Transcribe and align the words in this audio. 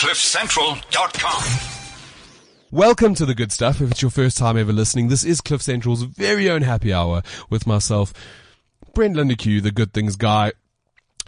CliffCentral.com. 0.00 1.42
Welcome 2.70 3.14
to 3.16 3.26
the 3.26 3.34
good 3.34 3.52
stuff. 3.52 3.82
If 3.82 3.90
it's 3.90 4.00
your 4.00 4.10
first 4.10 4.38
time 4.38 4.56
ever 4.56 4.72
listening, 4.72 5.08
this 5.08 5.24
is 5.24 5.42
Cliff 5.42 5.60
Central's 5.60 6.04
very 6.04 6.48
own 6.48 6.62
happy 6.62 6.90
hour 6.90 7.22
with 7.50 7.66
myself, 7.66 8.14
Brent 8.94 9.14
Lindeque, 9.14 9.62
the 9.62 9.70
good 9.70 9.92
things 9.92 10.16
guy. 10.16 10.52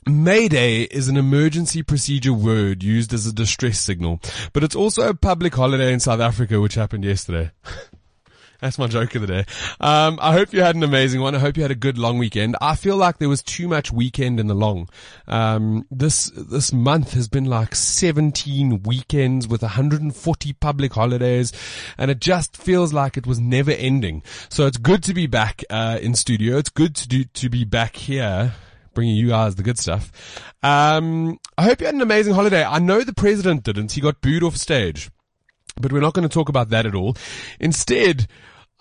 Mayday 0.06 0.84
is 0.84 1.08
an 1.08 1.18
emergency 1.18 1.82
procedure 1.82 2.32
word 2.32 2.82
used 2.82 3.12
as 3.12 3.26
a 3.26 3.34
distress 3.34 3.78
signal, 3.78 4.22
but 4.54 4.64
it's 4.64 4.74
also 4.74 5.06
a 5.06 5.14
public 5.14 5.54
holiday 5.54 5.92
in 5.92 6.00
South 6.00 6.20
Africa, 6.20 6.58
which 6.58 6.74
happened 6.74 7.04
yesterday. 7.04 7.50
That's 8.62 8.78
my 8.78 8.86
joke 8.86 9.16
of 9.16 9.22
the 9.22 9.26
day. 9.26 9.44
Um, 9.80 10.20
I 10.22 10.34
hope 10.34 10.52
you 10.52 10.62
had 10.62 10.76
an 10.76 10.84
amazing 10.84 11.20
one. 11.20 11.34
I 11.34 11.40
hope 11.40 11.56
you 11.56 11.62
had 11.64 11.72
a 11.72 11.74
good 11.74 11.98
long 11.98 12.16
weekend. 12.16 12.56
I 12.60 12.76
feel 12.76 12.96
like 12.96 13.18
there 13.18 13.28
was 13.28 13.42
too 13.42 13.66
much 13.66 13.90
weekend 13.90 14.38
in 14.38 14.46
the 14.46 14.54
long. 14.54 14.88
Um, 15.26 15.84
this, 15.90 16.30
this 16.36 16.72
month 16.72 17.14
has 17.14 17.28
been 17.28 17.46
like 17.46 17.74
17 17.74 18.84
weekends 18.84 19.48
with 19.48 19.62
140 19.62 20.52
public 20.52 20.92
holidays 20.92 21.52
and 21.98 22.08
it 22.08 22.20
just 22.20 22.56
feels 22.56 22.92
like 22.92 23.16
it 23.16 23.26
was 23.26 23.40
never 23.40 23.72
ending. 23.72 24.22
So 24.48 24.68
it's 24.68 24.78
good 24.78 25.02
to 25.04 25.12
be 25.12 25.26
back, 25.26 25.64
uh, 25.68 25.98
in 26.00 26.14
studio. 26.14 26.56
It's 26.56 26.70
good 26.70 26.94
to 26.94 27.08
do, 27.08 27.24
to 27.24 27.48
be 27.48 27.64
back 27.64 27.96
here 27.96 28.54
bringing 28.94 29.16
you 29.16 29.30
guys 29.30 29.56
the 29.56 29.64
good 29.64 29.78
stuff. 29.78 30.12
Um, 30.62 31.40
I 31.58 31.64
hope 31.64 31.80
you 31.80 31.86
had 31.86 31.96
an 31.96 32.02
amazing 32.02 32.34
holiday. 32.34 32.62
I 32.62 32.78
know 32.78 33.00
the 33.00 33.12
president 33.12 33.64
didn't. 33.64 33.90
He 33.90 34.00
got 34.00 34.20
booed 34.20 34.44
off 34.44 34.56
stage, 34.56 35.10
but 35.80 35.92
we're 35.92 36.00
not 36.00 36.14
going 36.14 36.28
to 36.28 36.32
talk 36.32 36.48
about 36.48 36.68
that 36.68 36.86
at 36.86 36.94
all. 36.94 37.16
Instead, 37.58 38.28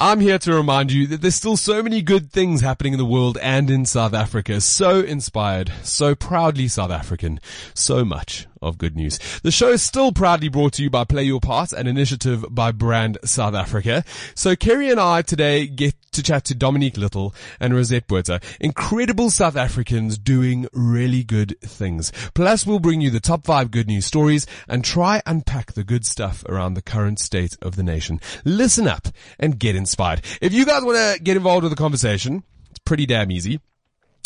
I'm 0.04 0.20
here 0.20 0.40
to 0.40 0.55
remind 0.55 0.91
you 0.91 1.05
that 1.05 1.22
there's 1.22 1.36
still 1.36 1.55
so 1.55 1.84
many 1.84 2.02
good 2.02 2.32
things 2.32 2.62
happening 2.62 2.94
in 2.94 2.98
the 2.98 3.05
world 3.05 3.38
and 3.40 3.70
in 3.70 3.86
South 3.86 4.16
Africa. 4.16 4.60
So 4.60 5.02
inspired, 5.02 5.72
so 5.84 6.16
proudly 6.16 6.68
South 6.70 6.90
African, 6.90 7.40
so 7.76 8.04
much 8.04 8.48
of 8.64 8.80
good 8.80 8.96
news. 8.96 9.20
The 9.44 9.52
show 9.52 9.70
is 9.70 9.84
still 9.84 10.12
proudly 10.12 10.50
brought 10.50 10.74
to 10.74 10.84
you 10.84 10.90
by 10.90 11.04
Play 11.04 11.26
Your 11.26 11.40
Part, 11.40 11.72
an 11.72 11.86
initiative 11.86 12.44
by 12.50 12.72
Brand 12.72 13.20
South 13.24 13.54
Africa. 13.54 14.04
So 14.34 14.55
Kerri 14.55 14.90
and 14.90 14.99
I 14.99 15.22
today 15.22 15.68
get 15.68 15.94
to 16.12 16.21
chat 16.21 16.43
to 16.45 16.55
Dominique 16.55 16.98
Little 16.98 17.34
and 17.59 17.73
Rozette 17.73 18.07
Botha, 18.07 18.41
incredible 18.59 19.29
South 19.29 19.55
Africans 19.55 20.17
doing 20.17 20.67
really 20.73 21.23
good 21.23 21.57
things. 21.62 22.12
Plus 22.34 22.65
we'll 22.65 22.79
bring 22.79 22.99
you 22.99 23.09
the 23.09 23.21
top 23.21 23.45
five 23.45 23.71
good 23.71 23.87
news 23.87 24.05
stories 24.05 24.45
and 24.67 24.84
try 24.84 25.21
unpack 25.26 25.71
the 25.73 25.85
good 25.85 26.05
stuff 26.05 26.43
around 26.49 26.73
the 26.73 26.82
current 26.82 27.17
state 27.20 27.55
of 27.62 27.77
the 27.77 27.84
nation. 27.84 28.20
Listen 28.43 28.87
up 28.87 29.07
and 29.39 29.57
get 29.57 29.76
inspired. 29.76 30.21
If 30.41 30.54
you 30.54 30.65
guys 30.65 30.84
want 30.84 30.98
to 30.98 31.23
get 31.23 31.37
involved 31.37 31.63
with 31.63 31.71
the 31.71 31.82
conversation, 31.82 32.43
it's 32.70 32.79
pretty 32.79 33.05
damn 33.05 33.32
easy. 33.32 33.62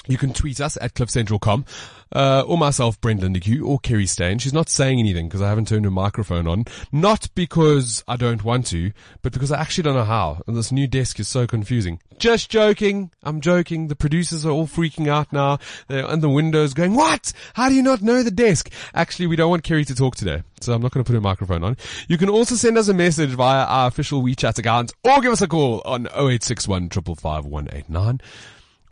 You 0.08 0.18
can 0.18 0.34
tweet 0.34 0.62
us 0.62 0.78
at 0.82 0.94
cliffcentral.com, 0.94 1.66
uh, 2.14 2.44
or 2.48 2.58
myself, 2.58 3.00
Brent 3.02 3.22
Lindeque, 3.22 3.62
or 3.64 3.80
Kerri 3.80 4.08
Stain. 4.08 4.40
She's 4.40 4.54
not 4.54 4.70
saying 4.70 5.00
anything 5.00 5.28
because 5.28 5.42
I 5.42 5.50
haven't 5.50 5.68
turned 5.68 5.86
her 5.86 5.92
microphone 5.92 6.48
on. 6.48 6.66
Not 6.92 7.30
because 7.36 8.04
I 8.08 8.16
don't 8.16 8.44
want 8.44 8.68
to, 8.68 8.92
but 9.22 9.34
because 9.34 9.52
I 9.52 9.60
actually 9.60 9.84
don't 9.84 9.96
know 9.96 10.04
how. 10.04 10.42
And 10.48 10.56
this 10.56 10.72
new 10.72 10.88
desk 10.88 11.20
is 11.20 11.28
so 11.28 11.48
confusing. 11.48 12.00
Just 12.18 12.50
joking. 12.50 13.12
I'm 13.24 13.42
joking. 13.42 13.88
The 13.88 13.96
producers 13.96 14.46
are 14.46 14.52
all 14.52 14.68
freaking 14.68 15.08
out 15.08 15.34
now. 15.34 15.60
They're 15.88 16.10
in 16.10 16.22
the 16.22 16.30
windows 16.30 16.74
going, 16.74 16.96
what? 16.96 17.34
How 17.54 17.70
do 17.70 17.76
you 17.76 17.84
not 17.84 18.02
know 18.02 18.24
the 18.24 18.32
desk? 18.32 18.72
Actually, 18.94 19.28
we 19.28 19.36
don't 19.36 19.50
want 19.50 19.64
Kerri 19.64 19.86
to 19.88 19.96
talk 19.96 20.16
today. 20.16 20.44
So 20.62 20.74
I'm 20.74 20.82
not 20.82 20.92
going 20.92 21.04
to 21.04 21.08
put 21.08 21.16
her 21.16 21.22
microphone 21.22 21.64
on. 21.64 21.78
You 22.08 22.18
can 22.18 22.30
also 22.30 22.56
send 22.56 22.78
us 22.78 22.88
a 22.88 22.94
message 22.94 23.32
via 23.32 23.66
our 23.66 23.88
official 23.88 24.24
WeChat 24.24 24.58
account 24.58 24.94
or 25.04 25.22
give 25.22 25.32
us 25.32 25.42
a 25.42 25.48
call 25.48 25.82
on 25.86 26.08
0861 26.08 26.90
555 26.90 27.46
189. 27.46 28.22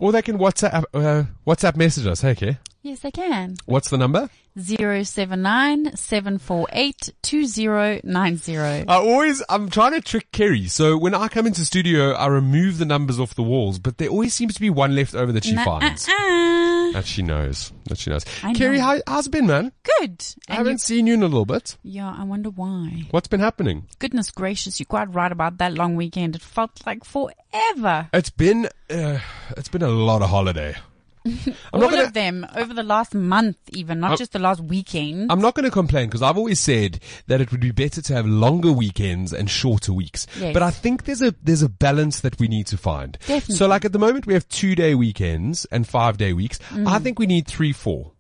Or 0.04 0.12
they 0.12 0.22
can 0.22 0.38
WhatsApp, 0.38 0.84
uh, 0.94 1.24
WhatsApp 1.48 1.78
message 1.78 2.06
us. 2.08 2.20
Hey, 2.20 2.32
okay. 2.32 2.58
Yes, 2.84 3.00
they 3.00 3.12
can. 3.12 3.56
What's 3.66 3.90
the 3.90 3.98
number? 3.98 4.30
079 4.62 5.96
748 5.96 7.10
2090. 7.22 8.58
I 8.58 8.84
always, 8.90 9.42
I'm 9.50 9.70
trying 9.70 9.94
to 9.94 10.02
trick 10.02 10.32
Kerri. 10.34 10.70
So 10.70 10.98
when 10.98 11.16
I 11.16 11.30
come 11.30 11.48
into 11.48 11.64
studio, 11.66 12.12
I 12.12 12.28
remove 12.28 12.78
the 12.80 12.86
numbers 12.86 13.20
off 13.22 13.36
the 13.36 13.42
walls, 13.42 13.80
but 13.80 13.98
there 14.00 14.10
always 14.10 14.34
seems 14.34 14.54
to 14.56 14.60
be 14.62 14.70
one 14.70 14.96
left 14.96 15.16
over 15.16 15.32
that 15.32 15.46
she 15.46 15.56
finds. 15.56 16.08
uh-uh. 16.10 16.92
That 16.92 17.06
she 17.06 17.22
knows. 17.24 17.72
That 17.86 17.98
she 17.98 18.10
knows. 18.10 18.26
I 18.44 18.54
Kerri, 18.54 18.78
know. 18.78 18.84
how, 18.84 19.02
how's 19.08 19.28
it 19.28 19.32
been, 19.32 19.48
man? 19.48 19.72
Good. 20.00 20.22
I 20.50 20.52
And 20.52 20.58
haven't 20.58 20.72
you, 20.74 20.78
seen 20.80 21.08
you 21.08 21.14
in 21.16 21.24
a 21.24 21.28
little 21.28 21.46
bit. 21.46 21.78
yeah, 21.84 22.14
I 22.16 22.24
wonder 22.26 22.50
why. 22.50 23.06
What's 23.12 23.30
been 23.30 23.40
happening? 23.40 23.88
Goodness 24.00 24.30
gracious, 24.30 24.80
you're 24.80 24.86
quite 24.86 25.12
right 25.16 25.32
about 25.32 25.58
that 25.60 25.74
long 25.74 25.96
weekend. 25.96 26.36
It 26.36 26.42
felt 26.42 26.86
like 26.86 27.06
forever. 27.06 28.10
It's 28.14 28.30
been, 28.30 28.68
uh, 28.90 29.20
it's 29.58 29.70
been 29.70 29.82
a 29.84 29.88
lot 29.90 30.22
of 30.22 30.30
holiday. 30.30 30.76
I'm 31.26 31.56
All 31.72 31.80
not 31.80 31.92
gonna, 31.92 32.04
of 32.04 32.14
them 32.14 32.46
over 32.56 32.74
the 32.74 32.84
last 32.84 33.14
month 33.16 33.58
even, 33.72 34.00
not 34.02 34.10
I'm- 34.12 34.18
just 34.18 34.34
the 34.34 34.40
last 34.40 34.60
weekend. 34.62 35.32
I'm 35.32 35.40
not 35.40 35.56
going 35.56 35.64
to 35.64 35.72
complain 35.72 36.08
because 36.08 36.22
I've 36.22 36.38
always 36.38 36.60
said 36.60 37.00
that 37.28 37.40
it 37.40 37.52
would 37.52 37.62
be 37.62 37.72
better 37.72 38.02
to 38.02 38.14
have 38.14 38.26
longer 38.26 38.72
weekends 38.74 39.32
and 39.32 39.50
shorter 39.50 39.94
weeks. 39.94 40.28
Yes. 40.38 40.54
But 40.54 40.64
I 40.64 40.72
think 40.72 41.06
there's 41.06 41.22
a 41.22 41.34
there's 41.42 41.62
a 41.62 41.70
balance 41.70 42.20
that 42.22 42.40
we 42.40 42.48
need 42.50 42.68
to 42.68 42.78
find. 42.78 43.14
Definitely. 43.28 43.56
So 43.56 43.68
like 43.68 43.86
at 43.86 43.94
the 43.94 44.00
moment 44.00 44.28
we 44.28 44.34
have 44.34 44.48
two 44.50 44.76
day 44.76 44.96
weekends 44.96 45.66
and 45.72 45.88
five 45.88 46.18
day 46.18 46.34
weeks. 46.34 46.60
Mm. 46.72 46.88
I 46.88 47.00
think 47.00 47.20
we 47.20 47.26
need 47.26 47.48
three 47.48 47.72
four. 47.72 48.12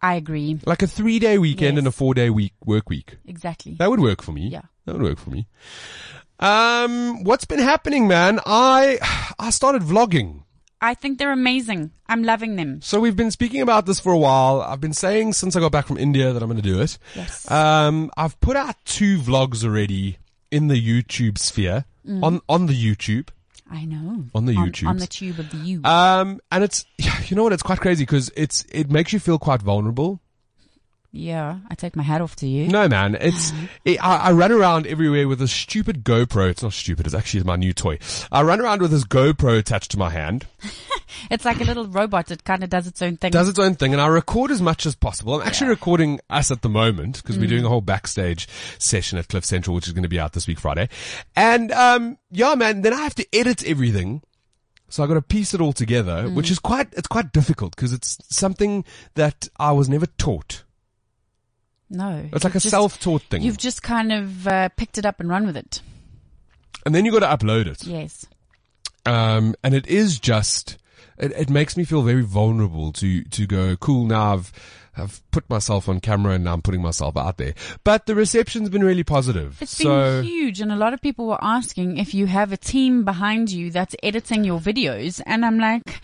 I 0.00 0.14
agree. 0.14 0.58
Like 0.64 0.82
a 0.82 0.86
three 0.86 1.18
day 1.18 1.36
weekend 1.38 1.74
Yes. 1.74 1.78
and 1.80 1.86
a 1.88 1.92
four 1.92 2.14
day 2.14 2.30
week 2.30 2.54
work 2.64 2.88
week. 2.88 3.18
Exactly. 3.26 3.74
That 3.78 3.90
would 3.90 4.00
work 4.00 4.22
for 4.22 4.32
me. 4.32 4.48
Yeah. 4.48 4.62
That 4.86 4.94
would 4.94 5.02
work 5.02 5.18
for 5.18 5.30
me. 5.30 5.48
Um, 6.38 7.24
what's 7.24 7.44
been 7.46 7.58
happening, 7.60 8.06
man? 8.08 8.40
I 8.46 8.98
I 9.38 9.50
started 9.50 9.82
vlogging. 9.82 10.42
I 10.80 10.94
think 10.94 11.18
they're 11.18 11.32
amazing. 11.32 11.92
I'm 12.06 12.22
loving 12.22 12.56
them. 12.56 12.80
So 12.82 13.00
we've 13.00 13.16
been 13.16 13.30
speaking 13.30 13.60
about 13.62 13.86
this 13.86 13.98
for 13.98 14.12
a 14.12 14.18
while. 14.18 14.60
I've 14.60 14.80
been 14.80 14.92
saying 14.92 15.32
since 15.32 15.56
I 15.56 15.60
got 15.60 15.72
back 15.72 15.86
from 15.86 15.96
India 15.98 16.32
that 16.32 16.42
I'm 16.42 16.48
going 16.48 16.60
to 16.60 16.68
do 16.68 16.80
it. 16.80 16.98
Yes. 17.14 17.50
Um, 17.50 18.10
I've 18.16 18.38
put 18.40 18.56
out 18.56 18.76
two 18.84 19.18
vlogs 19.18 19.64
already 19.64 20.18
in 20.50 20.68
the 20.68 20.80
YouTube 20.80 21.38
sphere 21.38 21.84
on 22.22 22.40
on 22.48 22.66
the 22.66 22.74
YouTube. 22.74 23.28
I 23.70 23.84
know. 23.84 24.26
On 24.34 24.44
the 24.46 24.56
on, 24.56 24.70
YouTubes. 24.70 24.88
On 24.88 24.96
the 24.98 25.06
tube 25.06 25.38
of 25.38 25.50
the 25.50 25.56
U. 25.56 25.80
Um, 25.84 26.40
and 26.52 26.62
it's 26.62 26.84
you 27.30 27.36
know 27.36 27.42
what? 27.42 27.52
It's 27.52 27.62
quite 27.62 27.80
crazy 27.80 28.04
because 28.04 28.30
it's 28.36 28.64
it 28.70 28.90
makes 28.90 29.12
you 29.12 29.18
feel 29.18 29.38
quite 29.38 29.62
vulnerable. 29.62 30.20
Yeah, 31.16 31.58
I 31.70 31.74
take 31.74 31.96
my 31.96 32.02
hat 32.02 32.20
off 32.20 32.36
to 32.36 32.46
you. 32.46 32.68
No, 32.68 32.88
man, 32.88 33.16
it's 33.20 33.52
it, 33.84 34.02
I, 34.04 34.16
I 34.28 34.32
run 34.32 34.52
around 34.52 34.86
everywhere 34.86 35.26
with 35.28 35.40
a 35.42 35.48
stupid 35.48 36.04
GoPro. 36.04 36.48
It's 36.50 36.62
not 36.62 36.72
stupid. 36.72 37.06
It's 37.06 37.14
actually 37.14 37.42
my 37.44 37.56
new 37.56 37.72
toy. 37.72 37.98
I 38.30 38.42
run 38.42 38.60
around 38.60 38.80
with 38.82 38.90
this 38.90 39.04
GoPro 39.04 39.58
attached 39.58 39.90
to 39.92 39.98
my 39.98 40.10
hand. 40.10 40.46
It's 41.30 41.44
like 41.44 41.60
a 41.60 41.64
little 41.64 41.86
robot. 41.86 42.30
It 42.30 42.42
kind 42.44 42.62
of 42.64 42.68
does 42.70 42.86
its 42.86 43.00
own 43.00 43.16
thing. 43.16 43.30
does 43.30 43.48
its 43.48 43.58
own 43.60 43.74
thing 43.76 43.92
and 43.92 44.02
I 44.02 44.06
record 44.08 44.50
as 44.50 44.60
much 44.60 44.86
as 44.86 44.94
possible. 44.96 45.34
I'm 45.40 45.46
actually 45.46 45.68
Yeah. 45.68 45.72
recording 45.74 46.20
us 46.28 46.50
at 46.50 46.62
the 46.62 46.68
moment 46.68 47.16
because 47.22 47.36
Mm. 47.36 47.40
we're 47.40 47.46
doing 47.48 47.64
a 47.64 47.68
whole 47.68 47.80
backstage 47.80 48.48
session 48.78 49.16
at 49.18 49.28
Cliff 49.28 49.44
Central, 49.44 49.74
which 49.74 49.86
is 49.86 49.92
going 49.92 50.02
to 50.02 50.08
be 50.08 50.18
out 50.20 50.32
this 50.32 50.46
week 50.48 50.58
Friday. 50.58 50.88
And, 51.36 51.70
um, 51.72 52.18
yeah, 52.30 52.54
man, 52.56 52.82
then 52.82 52.92
I 52.92 53.02
have 53.02 53.14
to 53.16 53.26
edit 53.32 53.64
everything. 53.64 54.20
So 54.88 55.02
I 55.02 55.06
got 55.06 55.14
to 55.14 55.22
piece 55.22 55.54
it 55.54 55.60
all 55.60 55.72
together, 55.72 56.24
Mm. 56.24 56.34
which 56.34 56.50
is 56.50 56.58
quite, 56.58 56.88
it's 56.92 57.08
quite 57.08 57.32
difficult 57.32 57.74
because 57.76 57.92
it's 57.92 58.18
something 58.28 58.84
that 59.14 59.48
I 59.58 59.72
was 59.72 59.88
never 59.88 60.06
taught. 60.06 60.64
No. 61.90 62.28
It's 62.32 62.44
like 62.44 62.54
a 62.54 62.60
just- 62.60 62.70
self-taught 62.70 63.22
thing. 63.22 63.42
You've 63.42 63.58
just 63.58 63.82
kind 63.82 64.12
of 64.12 64.46
uh, 64.46 64.68
picked 64.70 64.98
it 64.98 65.06
up 65.06 65.20
and 65.20 65.28
run 65.28 65.46
with 65.46 65.56
it. 65.56 65.80
And 66.84 66.94
then 66.94 67.04
you 67.04 67.12
got 67.12 67.38
to 67.38 67.46
upload 67.46 67.66
it. 67.66 67.84
Yes. 67.84 68.26
Um, 69.04 69.54
and 69.62 69.74
it 69.74 69.86
is 69.86 70.20
just, 70.20 70.78
it, 71.18 71.32
it 71.32 71.50
makes 71.50 71.76
me 71.76 71.84
feel 71.84 72.02
very 72.02 72.22
vulnerable 72.22 72.92
to, 72.92 73.22
to 73.24 73.46
go, 73.46 73.76
cool, 73.76 74.04
now 74.04 74.34
I've, 74.34 74.52
I've 74.96 75.30
put 75.30 75.48
myself 75.50 75.88
on 75.88 76.00
camera 76.00 76.34
and 76.34 76.44
now 76.44 76.54
I'm 76.54 76.62
putting 76.62 76.82
myself 76.82 77.16
out 77.16 77.36
there. 77.38 77.54
But 77.84 78.06
the 78.06 78.14
reception's 78.14 78.68
been 78.68 78.84
really 78.84 79.04
positive. 79.04 79.60
It's 79.60 79.76
so, 79.76 80.20
been 80.20 80.24
huge, 80.24 80.60
and 80.60 80.72
a 80.72 80.76
lot 80.76 80.94
of 80.94 81.00
people 81.00 81.26
were 81.26 81.42
asking 81.42 81.98
if 81.98 82.14
you 82.14 82.26
have 82.26 82.52
a 82.52 82.56
team 82.56 83.04
behind 83.04 83.50
you 83.50 83.70
that's 83.70 83.94
editing 84.02 84.44
your 84.44 84.58
videos, 84.58 85.20
and 85.26 85.44
I'm 85.44 85.58
like, 85.58 86.00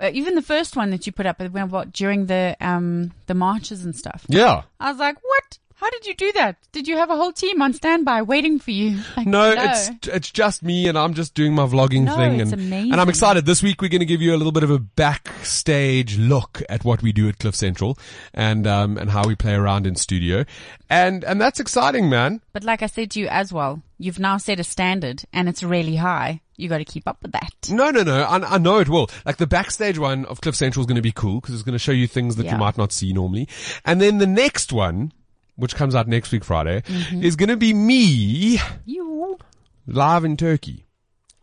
uh, 0.00 0.10
even 0.12 0.34
the 0.34 0.42
first 0.42 0.76
one 0.76 0.90
that 0.90 1.06
you 1.06 1.12
put 1.12 1.26
up, 1.26 1.40
what 1.40 1.92
during 1.92 2.26
the 2.26 2.56
um 2.60 3.12
the 3.26 3.34
marches 3.34 3.84
and 3.84 3.94
stuff, 3.96 4.24
yeah. 4.28 4.62
I 4.80 4.90
was 4.90 4.98
like, 5.00 5.16
what? 5.22 5.58
How 5.78 5.90
did 5.90 6.06
you 6.06 6.14
do 6.14 6.32
that? 6.32 6.56
Did 6.72 6.88
you 6.88 6.96
have 6.96 7.10
a 7.10 7.16
whole 7.16 7.32
team 7.32 7.60
on 7.60 7.74
standby 7.74 8.22
waiting 8.22 8.58
for 8.58 8.70
you? 8.70 8.98
Like, 9.16 9.26
No, 9.26 9.52
it's 9.54 10.08
it's 10.08 10.30
just 10.30 10.62
me 10.62 10.88
and 10.88 10.96
I'm 10.96 11.12
just 11.12 11.34
doing 11.34 11.54
my 11.54 11.64
vlogging 11.66 12.04
No, 12.04 12.16
thing 12.16 12.40
it's 12.40 12.50
and 12.52 12.62
amazing. 12.62 12.92
and 12.92 13.00
I'm 13.00 13.10
excited. 13.10 13.44
This 13.44 13.62
week 13.62 13.82
we're 13.82 13.90
going 13.90 14.00
to 14.00 14.06
give 14.06 14.22
you 14.22 14.34
a 14.34 14.38
little 14.38 14.52
bit 14.52 14.62
of 14.62 14.70
a 14.70 14.78
backstage 14.78 16.16
look 16.16 16.62
at 16.68 16.84
what 16.84 17.02
we 17.02 17.12
do 17.12 17.28
at 17.28 17.38
Cliff 17.38 17.54
Central 17.54 17.98
and 18.32 18.66
um 18.66 18.96
and 18.96 19.10
how 19.10 19.26
we 19.26 19.34
play 19.34 19.52
around 19.54 19.86
in 19.86 19.96
studio. 19.96 20.44
And 20.88 21.24
and 21.24 21.38
that's 21.40 21.60
exciting, 21.60 22.08
man. 22.08 22.40
But 22.54 22.64
like 22.64 22.82
I 22.82 22.86
said 22.86 23.10
to 23.12 23.20
you 23.20 23.26
as 23.28 23.52
well, 23.52 23.82
you've 23.98 24.18
now 24.18 24.38
set 24.38 24.58
a 24.60 24.64
standard, 24.64 25.24
and 25.32 25.48
it's 25.48 25.62
really 25.62 25.96
high. 25.96 26.40
You 26.56 26.68
got 26.68 26.78
to 26.78 26.84
keep 26.84 27.06
up 27.06 27.18
with 27.22 27.32
that. 27.32 27.50
No, 27.70 27.90
no, 27.90 28.02
no. 28.02 28.22
I, 28.22 28.54
I 28.54 28.58
know 28.58 28.78
it 28.78 28.88
will. 28.88 29.08
Like 29.24 29.36
the 29.36 29.46
backstage 29.46 29.98
one 29.98 30.24
of 30.26 30.40
Cliff 30.40 30.54
Central 30.56 30.82
is 30.82 30.86
going 30.86 30.96
to 30.96 31.02
be 31.02 31.12
cool 31.12 31.40
because 31.40 31.54
it's 31.54 31.62
going 31.64 31.74
to 31.74 31.78
show 31.78 31.92
you 31.92 32.06
things 32.06 32.36
that 32.36 32.46
you 32.46 32.56
might 32.56 32.78
not 32.78 32.92
see 32.92 33.12
normally. 33.12 33.48
And 33.84 34.00
then 34.00 34.18
the 34.18 34.26
next 34.26 34.72
one, 34.72 35.12
which 35.56 35.74
comes 35.74 35.94
out 35.94 36.08
next 36.08 36.32
week 36.32 36.44
Friday, 36.44 36.82
Mm-hmm. 36.82 37.22
is 37.22 37.36
going 37.36 37.48
to 37.50 37.56
be 37.56 37.72
me 37.74 38.58
You. 38.84 39.38
live 39.86 40.24
in 40.24 40.36
Turkey. 40.36 40.84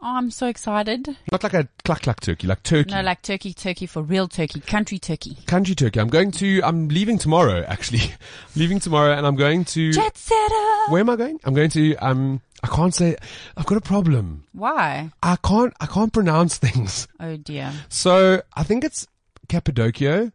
Oh, 0.06 0.18
I'm 0.18 0.32
so 0.32 0.48
excited. 0.48 1.08
Not 1.32 1.44
like 1.44 1.54
a 1.54 1.70
cluck 1.86 2.02
cluck 2.02 2.20
turkey, 2.20 2.46
like 2.46 2.62
turkey. 2.64 2.92
No, 2.92 3.02
like 3.02 3.22
turkey, 3.22 3.54
turkey 3.54 3.86
for 3.86 4.02
real 4.04 4.28
turkey, 4.28 4.60
country 4.60 5.00
turkey. 5.00 5.38
Country 5.48 5.76
turkey. 5.76 5.98
I'm 6.02 6.10
going 6.10 6.32
to, 6.32 6.62
I'm 6.62 6.90
leaving 6.90 7.18
tomorrow, 7.18 7.64
actually. 7.70 8.02
leaving 8.58 8.80
tomorrow 8.82 9.14
and 9.14 9.26
I'm 9.26 9.38
going 9.38 9.64
to, 9.66 9.94
Jet 9.94 10.18
setter. 10.18 10.92
where 10.92 11.00
am 11.00 11.10
I 11.10 11.16
going? 11.16 11.40
I'm 11.46 11.54
going 11.54 11.70
to, 11.70 11.96
um, 11.98 12.42
I 12.64 12.68
can't 12.68 12.96
say, 12.96 13.18
I've 13.58 13.66
got 13.66 13.78
a 13.78 13.82
problem. 13.82 14.46
Why? 14.54 15.12
I 15.22 15.36
can't, 15.44 15.74
I 15.82 15.86
can't 15.86 16.14
pronounce 16.14 16.58
things. 16.66 17.08
Oh 17.20 17.36
dear. 17.38 17.72
So 17.90 18.42
I 18.54 18.64
think 18.64 18.84
it's 18.86 19.06
Cappadocio, 19.50 20.32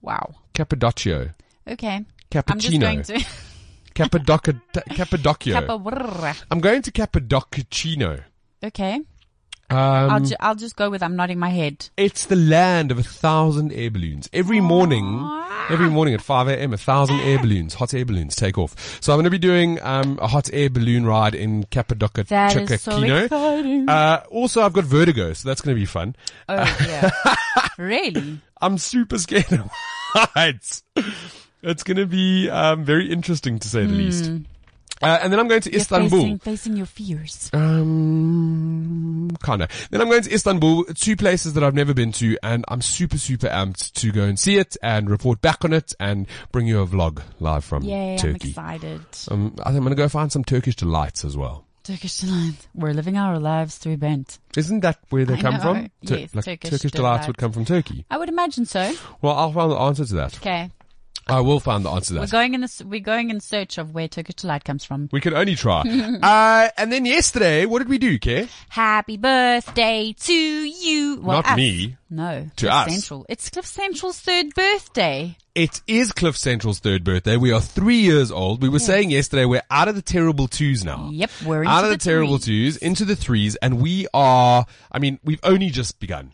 Wow. 0.00 0.34
Cappadocio, 0.54 1.30
Okay. 1.68 1.96
I'm 1.96 2.58
just 2.58 2.74
Cappuccino, 2.74 2.80
going 2.80 3.02
to 3.04 3.24
Cappadocia, 3.94 4.60
Cappadocio. 4.90 6.40
I'm 6.50 6.60
going 6.60 6.82
to 6.82 6.90
Cappadocchino. 6.90 8.22
Okay. 8.62 9.00
I'll, 9.70 10.10
Um, 10.10 10.24
ju- 10.24 10.36
I'll 10.40 10.54
just 10.54 10.76
go 10.76 10.90
with 10.90 11.02
I'm 11.02 11.16
nodding 11.16 11.38
my 11.38 11.48
head. 11.48 11.88
it's 11.96 12.26
the 12.26 12.36
land 12.36 12.90
of 12.92 12.98
a 12.98 13.02
thousand 13.02 13.72
air 13.72 13.90
balloons. 13.90 14.28
Every 14.32 14.60
morning, 14.60 15.04
every 15.70 15.88
morning 15.88 16.14
at 16.14 16.20
5 16.20 16.48
a.m., 16.48 16.72
a 16.72 16.76
thousand 16.76 17.20
air 17.20 17.38
balloons, 17.38 17.74
hot 17.74 17.94
air 17.94 18.04
balloons 18.04 18.36
take 18.36 18.58
off. 18.58 18.74
So 19.02 19.12
I'm 19.12 19.16
going 19.16 19.24
to 19.24 19.30
be 19.30 19.38
doing, 19.38 19.80
um, 19.82 20.18
a 20.22 20.26
hot 20.28 20.50
air 20.52 20.68
balloon 20.70 21.06
ride 21.06 21.34
in 21.34 21.64
Cappadocia. 21.64 22.24
That 22.24 22.56
is 22.70 22.82
so 22.82 23.02
exciting. 23.02 23.88
Uh, 23.88 24.22
also 24.30 24.62
I've 24.62 24.72
got 24.74 24.84
vertigo, 24.84 25.32
so 25.32 25.48
that's 25.48 25.60
going 25.60 25.74
to 25.74 25.80
be 25.80 25.86
fun. 25.86 26.14
oh 26.48 26.76
yeah. 26.86 27.10
really? 27.78 28.40
I'm 28.60 28.78
super 28.78 29.18
scared 29.18 29.52
of 29.52 29.68
heights. 30.14 30.82
It's 31.62 31.82
going 31.82 31.96
to 31.96 32.06
be, 32.06 32.48
um, 32.50 32.84
very 32.84 33.10
interesting 33.10 33.58
to 33.58 33.68
say 33.68 33.86
the 33.86 33.92
least. 33.92 34.30
Uh, 35.04 35.18
and 35.22 35.32
then 35.32 35.38
I'm 35.40 35.48
going 35.48 35.60
to 35.62 35.70
You're 35.70 35.80
Istanbul. 35.80 36.18
facing, 36.20 36.38
facing 36.38 36.76
your 36.76 36.86
fears. 36.86 37.50
Um, 37.52 39.30
kinda. 39.44 39.68
Then 39.90 40.00
I'm 40.00 40.08
going 40.08 40.22
to 40.22 40.32
Istanbul, 40.32 40.84
two 40.94 41.16
places 41.16 41.52
that 41.54 41.62
I've 41.64 41.74
never 41.74 41.94
been 41.94 42.12
to, 42.12 42.36
and 42.42 42.64
I'm 42.68 42.80
super, 42.80 43.18
super 43.18 43.48
amped 43.48 43.92
to 43.94 44.12
go 44.12 44.22
and 44.24 44.38
see 44.38 44.56
it 44.56 44.76
and 44.82 45.08
report 45.10 45.40
back 45.40 45.64
on 45.64 45.72
it 45.72 45.94
and 46.00 46.26
bring 46.52 46.66
you 46.66 46.80
a 46.80 46.86
vlog 46.86 47.22
live 47.40 47.64
from 47.64 47.82
Yay, 47.84 48.12
I'm 48.12 48.18
Turkey. 48.18 48.50
excited. 48.50 49.00
Um, 49.30 49.54
I 49.60 49.66
think 49.70 49.76
I'm 49.76 49.82
going 49.84 49.90
to 49.90 49.94
go 49.96 50.08
find 50.08 50.30
some 50.32 50.44
Turkish 50.44 50.76
delights 50.76 51.24
as 51.24 51.36
well. 51.36 51.64
Turkish 51.82 52.18
delights. 52.20 52.66
We're 52.74 52.94
living 52.94 53.18
our 53.18 53.38
lives 53.38 53.76
through 53.76 53.98
Brent. 53.98 54.38
Isn't 54.56 54.80
that 54.80 54.98
where 55.10 55.26
they 55.26 55.34
I 55.34 55.40
come 55.42 55.54
know. 55.54 55.60
from? 55.60 55.90
Tur- 56.06 56.16
Yes, 56.18 56.34
like 56.34 56.44
Turkish 56.44 56.70
delights 56.80 56.92
delight. 56.96 57.26
would 57.26 57.36
come 57.36 57.52
from 57.52 57.64
Turkey. 57.66 58.06
I 58.10 58.16
would 58.16 58.30
imagine 58.30 58.64
so. 58.64 58.90
Well, 59.20 59.34
I'll 59.36 59.52
find 59.52 59.70
the 59.70 59.76
answer 59.76 60.06
to 60.06 60.14
that. 60.14 60.36
Okay. 60.38 60.70
I 61.26 61.40
will 61.40 61.60
find 61.60 61.84
the 61.84 61.90
answer 61.90 62.08
to 62.08 62.14
that. 62.14 62.20
We're 62.20 62.26
going 62.26 62.54
in 62.54 62.60
this, 62.60 62.82
we're 62.82 63.00
going 63.00 63.30
in 63.30 63.40
search 63.40 63.78
of 63.78 63.94
where 63.94 64.08
Turkish 64.08 64.34
delight 64.36 64.64
comes 64.64 64.84
from. 64.84 65.08
We 65.10 65.20
can 65.20 65.32
only 65.34 65.54
try. 65.54 65.80
uh, 66.22 66.68
and 66.76 66.92
then 66.92 67.06
yesterday, 67.06 67.64
what 67.64 67.78
did 67.78 67.88
we 67.88 67.96
do, 67.98 68.18
Kay? 68.18 68.48
Happy 68.68 69.16
birthday 69.16 70.14
to 70.20 70.32
you. 70.34 71.20
Well, 71.22 71.38
Not 71.38 71.46
us. 71.52 71.56
me. 71.56 71.96
No. 72.10 72.50
To 72.56 72.66
Cliff 72.66 72.72
us. 72.72 72.92
Central. 72.92 73.26
It's 73.28 73.48
Cliff 73.48 73.66
Central's 73.66 74.20
third 74.20 74.54
birthday. 74.54 75.36
It 75.54 75.80
is 75.86 76.12
Cliff 76.12 76.36
Central's 76.36 76.80
third 76.80 77.04
birthday. 77.04 77.36
We 77.36 77.52
are 77.52 77.60
three 77.60 78.00
years 78.00 78.30
old. 78.30 78.60
We 78.60 78.68
were 78.68 78.80
saying 78.80 79.10
yesterday 79.10 79.44
we're 79.44 79.62
out 79.70 79.88
of 79.88 79.94
the 79.94 80.02
terrible 80.02 80.48
twos 80.48 80.84
now. 80.84 81.08
Yep, 81.12 81.30
we're 81.46 81.64
out 81.64 81.84
of 81.84 81.90
the, 81.90 81.96
the 81.96 82.04
terrible 82.04 82.38
twos 82.38 82.76
into 82.76 83.04
the 83.04 83.16
threes, 83.16 83.54
and 83.56 83.80
we 83.80 84.06
are. 84.12 84.66
I 84.90 84.98
mean, 84.98 85.20
we've 85.22 85.40
only 85.44 85.70
just 85.70 86.00
begun. 86.00 86.32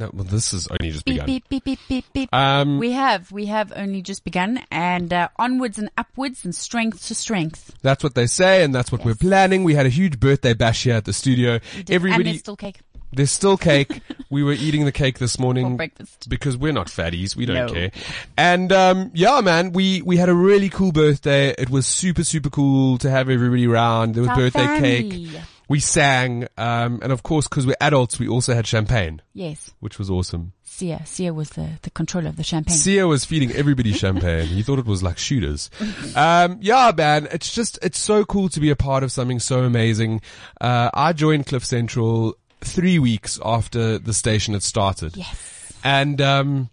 No, 0.00 0.10
well, 0.14 0.24
this 0.24 0.52
is 0.54 0.66
only 0.68 0.92
just 0.92 1.04
Beep, 1.04 1.14
begun. 1.16 1.26
beep, 1.26 1.48
beep, 1.50 1.64
beep, 1.64 1.78
beep, 1.88 2.04
beep. 2.14 2.34
Um, 2.34 2.78
we 2.78 2.92
have, 2.92 3.30
we 3.30 3.46
have 3.46 3.70
only 3.76 4.00
just 4.00 4.24
begun 4.24 4.60
and, 4.70 5.12
uh, 5.12 5.28
onwards 5.36 5.78
and 5.78 5.90
upwards 5.98 6.42
and 6.44 6.54
strength 6.54 7.06
to 7.08 7.14
strength. 7.14 7.74
that's 7.82 8.02
what 8.02 8.14
they 8.14 8.26
say, 8.26 8.64
and 8.64 8.74
that's 8.74 8.90
what 8.90 9.04
we're 9.04 9.14
planning. 9.14 9.62
We 9.62 9.74
had 9.74 9.84
a 9.84 9.90
huge 9.90 10.18
birthday 10.18 10.54
bash 10.54 10.84
here 10.84 10.94
at 10.94 11.04
the 11.04 11.12
studio. 11.12 11.60
And 11.76 11.90
Everybody, 11.90 12.24
there's 12.24 12.38
still 12.38 12.56
cake 12.56 12.80
there's 13.12 13.30
still 13.30 13.56
cake. 13.56 14.02
we 14.30 14.42
were 14.42 14.52
eating 14.52 14.84
the 14.84 14.92
cake 14.92 15.18
this 15.18 15.36
for 15.36 15.42
morning. 15.42 15.76
breakfast. 15.76 16.28
because 16.28 16.56
we're 16.56 16.72
not 16.72 16.86
fatties. 16.86 17.34
We 17.34 17.44
don't 17.44 17.66
No. 17.66 17.72
care. 17.72 17.90
And, 18.36 18.72
um, 18.72 19.10
yeah, 19.14 19.40
man, 19.40 19.72
we, 19.72 20.00
we 20.02 20.16
had 20.16 20.28
a 20.28 20.34
really 20.34 20.68
cool 20.68 20.92
birthday. 20.92 21.50
It 21.58 21.70
was 21.70 21.86
super, 21.86 22.22
super 22.24 22.50
cool 22.50 22.98
to 22.98 23.10
have 23.10 23.28
everybody 23.28 23.66
around. 23.66 24.14
There 24.14 24.22
was 24.22 24.36
birthday 24.36 24.64
family. 24.64 25.28
cake. 25.28 25.40
We 25.70 25.80
sang. 25.80 26.48
Um, 26.58 26.98
and 27.02 27.12
of 27.12 27.22
course, 27.22 27.46
cause 27.46 27.64
we're 27.66 27.76
adults, 27.80 28.18
we 28.18 28.26
also 28.28 28.54
had 28.54 28.66
champagne, 28.66 29.22
Yes. 29.32 29.70
which 29.80 29.98
was 29.98 30.10
awesome. 30.10 30.52
Sia, 30.64 31.02
Sia 31.06 31.32
was 31.32 31.50
the, 31.50 31.68
the 31.82 31.90
controller 31.90 32.28
of 32.28 32.36
the 32.36 32.42
champagne. 32.42 32.76
Sia 32.76 33.06
was 33.06 33.24
feeding 33.24 33.52
everybody 33.52 33.92
champagne. 33.92 34.46
He 34.48 34.62
thought 34.62 34.78
it 34.78 34.86
was 34.86 35.02
like 35.02 35.16
shooters. 35.18 35.70
Um, 36.16 36.58
yeah, 36.60 36.90
man, 36.96 37.28
it's 37.30 37.54
just, 37.54 37.78
it's 37.82 37.98
so 37.98 38.24
cool 38.24 38.48
to 38.50 38.60
be 38.60 38.70
a 38.70 38.76
part 38.76 39.02
of 39.04 39.12
something 39.12 39.38
so 39.40 39.62
amazing. 39.62 40.22
Uh, 40.60 40.90
I 40.92 41.12
joined 41.12 41.46
Cliff 41.46 41.64
Central 41.64 42.34
three 42.62 42.98
weeks 42.98 43.38
after 43.44 43.98
the 43.98 44.12
station 44.12 44.54
had 44.54 44.62
started. 44.62 45.16
yes. 45.16 45.72
And, 45.84 46.20
um, 46.20 46.70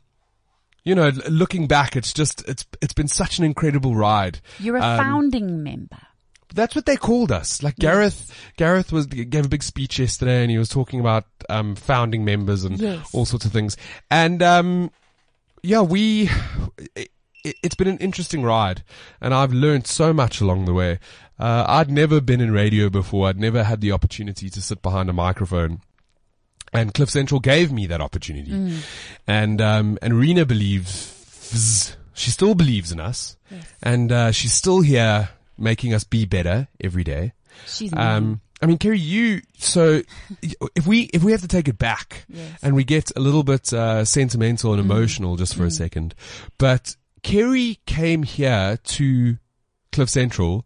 you 0.84 0.96
know, 0.96 1.12
looking 1.30 1.68
back, 1.68 1.96
it's 1.96 2.14
just, 2.14 2.48
it's, 2.48 2.66
it's 2.82 2.94
been 2.94 3.08
such 3.10 3.38
an 3.40 3.46
incredible 3.46 3.94
ride. 3.96 4.40
You're 4.60 4.78
a 4.78 4.82
Um, 4.84 4.98
founding 4.98 5.64
member. 5.64 6.00
That's 6.54 6.76
what 6.76 6.86
they 6.86 6.96
called 6.96 7.32
us. 7.32 7.62
Like 7.62 7.76
Gareth, 7.76 8.34
Gareth 8.56 8.92
was, 8.92 9.06
gave 9.06 9.46
a 9.46 9.50
big 9.50 9.64
speech 9.64 10.00
yesterday 10.00 10.42
and 10.42 10.52
he 10.52 10.58
was 10.58 10.70
talking 10.70 11.00
about, 11.00 11.26
um, 11.50 11.76
founding 11.76 12.24
members 12.24 12.64
and 12.64 12.80
Yes. 12.80 13.10
all 13.14 13.26
sorts 13.26 13.46
of 13.46 13.52
things. 13.52 13.76
And, 14.10 14.42
um, 14.42 14.92
yeah, 15.62 15.82
we, 15.82 16.30
it, 16.96 17.10
it's 17.44 17.76
been 17.76 17.88
an 17.88 17.98
interesting 17.98 18.44
ride 18.44 18.84
and 19.20 19.34
I've 19.34 19.52
learned 19.54 19.88
so 19.88 20.14
much 20.14 20.40
along 20.40 20.66
the 20.66 20.74
way. 20.74 21.00
Uh, 21.40 21.66
I'd 21.68 21.92
never 21.92 22.22
been 22.22 22.42
in 22.42 22.52
radio 22.52 22.90
before. 22.90 23.28
I'd 23.28 23.40
never 23.40 23.64
had 23.64 23.82
the 23.82 23.92
opportunity 23.92 24.50
to 24.50 24.62
sit 24.62 24.82
behind 24.82 25.10
a 25.10 25.14
microphone. 25.14 25.82
And 26.74 26.94
Cliff 26.94 27.10
Central 27.10 27.40
gave 27.40 27.72
me 27.72 27.88
that 27.88 28.02
opportunity. 28.02 28.52
Mm. 28.52 28.80
And, 29.28 29.62
um, 29.62 29.98
and 30.02 30.18
Rena 30.18 30.46
believes, 30.46 31.96
she 32.14 32.32
still 32.32 32.56
believes 32.56 32.92
in 32.92 33.00
us. 33.00 33.38
And, 33.84 34.12
uh, 34.12 34.32
she's 34.32 34.54
still 34.54 34.82
here 34.82 35.30
making 35.58 35.94
us 35.94 36.04
be 36.04 36.26
better 36.26 36.68
every 36.82 37.04
day. 37.04 37.34
She's. 37.66 37.94
Um, 37.94 38.42
I 38.62 38.66
mean, 38.66 38.78
Kerri, 38.80 39.00
you, 39.00 39.42
so 39.60 40.02
if 40.76 40.88
we, 40.88 41.02
if 41.14 41.24
we 41.24 41.32
have 41.32 41.42
to 41.42 41.48
take 41.48 41.68
it 41.68 41.78
back 41.78 42.26
Yes. 42.28 42.60
and 42.64 42.76
we 42.76 42.84
get 42.84 43.12
a 43.16 43.20
little 43.20 43.44
bit, 43.44 43.72
uh, 43.72 44.04
sentimental 44.04 44.74
and 44.74 44.80
emotional 44.80 45.36
just 45.36 45.56
for 45.56 45.64
a 45.66 45.70
second, 45.72 46.16
but 46.58 46.96
Kerri 47.22 47.78
came 47.86 48.24
here 48.24 48.80
to 48.84 49.38
Cliff 49.92 50.10
Central 50.10 50.66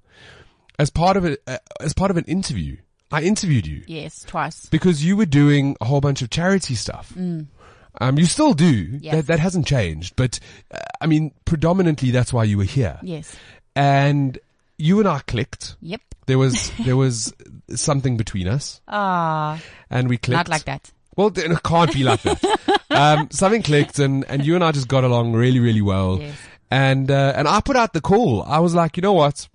as 0.79 0.89
part 0.89 1.17
of 1.17 1.25
a, 1.25 1.37
uh, 1.47 1.57
as 1.81 1.93
part 1.93 2.11
of 2.11 2.17
an 2.17 2.23
interview. 2.25 2.77
I 3.11 3.23
interviewed 3.23 3.67
you 3.67 3.83
yes, 3.87 4.23
twice. 4.23 4.67
because 4.67 5.03
you 5.03 5.17
were 5.17 5.25
doing 5.25 5.75
a 5.81 5.85
whole 5.85 5.99
bunch 5.99 6.21
of 6.21 6.29
charity 6.29 6.75
stuff. 6.75 7.11
Um, 7.17 8.17
you 8.17 8.25
still 8.25 8.53
do. 8.53 8.99
Yes. 9.01 9.15
That, 9.15 9.27
that 9.27 9.39
hasn't 9.41 9.67
changed, 9.67 10.15
but, 10.15 10.39
uh, 10.73 10.77
I 11.01 11.07
mean, 11.07 11.33
predominantly 11.43 12.11
that's 12.11 12.31
why 12.31 12.45
you 12.45 12.57
were 12.57 12.63
here. 12.63 12.99
Yes. 13.03 13.35
And 13.75 14.39
you 14.81 14.99
and 14.99 15.07
I 15.07 15.19
clicked. 15.19 15.75
Yep. 15.81 16.01
There 16.27 16.37
was 16.37 16.71
there 16.85 16.95
was 16.97 17.33
something 17.75 18.17
between 18.17 18.47
us, 18.47 18.81
Ah, 18.87 19.61
and 19.89 20.07
we 20.09 20.17
clicked. 20.17 20.37
not 20.37 20.49
like 20.49 20.65
that. 20.65 20.91
Well, 21.17 21.27
it 21.35 21.63
can't 21.63 21.93
be 21.93 22.03
like 22.03 22.21
that. 22.21 22.81
um, 22.89 23.29
something 23.31 23.61
clicked, 23.63 23.99
and 23.99 24.23
and 24.29 24.45
you 24.45 24.55
and 24.55 24.63
I 24.63 24.71
just 24.71 24.87
got 24.87 25.03
along 25.03 25.33
really, 25.33 25.59
really 25.59 25.81
well. 25.81 26.19
Yes. 26.19 26.35
And 26.69 27.11
uh, 27.11 27.33
and 27.35 27.47
I 27.47 27.59
put 27.61 27.75
out 27.75 27.93
the 27.93 28.01
call. 28.01 28.43
I 28.43 28.59
was 28.59 28.73
like, 28.73 28.95
you 28.97 29.01
know 29.01 29.13
what? 29.13 29.49